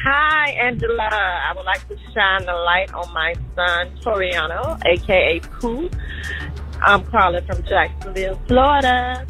Hi, 0.03 0.51
Angela. 0.51 1.09
I 1.11 1.53
would 1.57 1.65
like 1.65 1.87
to 1.89 1.97
shine 2.13 2.45
the 2.45 2.53
light 2.53 2.93
on 2.93 3.13
my 3.13 3.35
son, 3.55 3.91
Toriano, 4.03 4.81
aka 4.85 5.41
Pooh. 5.41 5.91
I'm 6.83 7.05
calling 7.07 7.45
from 7.45 7.63
Jacksonville, 7.65 8.39
Florida. 8.47 9.27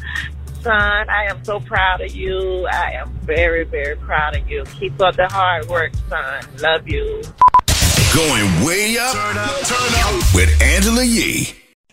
Son, 0.61 1.09
I 1.09 1.25
am 1.29 1.43
so 1.43 1.59
proud 1.61 2.01
of 2.01 2.13
you. 2.13 2.67
I 2.67 2.91
am 2.91 3.09
very, 3.23 3.63
very 3.63 3.95
proud 3.95 4.35
of 4.35 4.47
you. 4.49 4.65
Keep 4.77 5.01
up 5.01 5.15
the 5.15 5.27
hard 5.27 5.67
work, 5.67 5.93
son. 6.09 6.43
Love 6.59 6.87
you. 6.87 7.23
Going 8.13 8.65
way 8.65 8.97
up. 8.97 9.13
Turn 9.13 9.37
up, 9.37 9.61
turn 9.61 9.93
up. 10.03 10.35
With 10.35 10.61
Angela 10.61 11.03
Yee. 11.03 11.46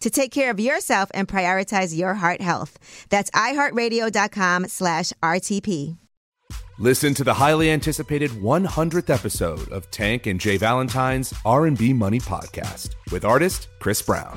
to 0.00 0.10
take 0.10 0.30
care 0.30 0.50
of 0.50 0.60
yourself 0.60 1.10
and 1.14 1.28
prioritize 1.28 1.96
your 1.96 2.14
heart 2.14 2.40
health. 2.40 2.78
That's 3.08 3.30
iHeartRadio.com 3.30 4.68
slash 4.68 5.12
RTP. 5.22 5.96
Listen 6.78 7.14
to 7.14 7.24
the 7.24 7.32
highly 7.32 7.70
anticipated 7.70 8.30
100th 8.32 9.08
episode 9.08 9.66
of 9.72 9.90
Tank 9.90 10.26
and 10.26 10.38
J. 10.38 10.58
Valentine's 10.58 11.32
R&B 11.46 11.94
Money 11.94 12.20
podcast 12.20 12.90
with 13.10 13.24
artist 13.24 13.68
Chris 13.78 14.02
Brown. 14.02 14.36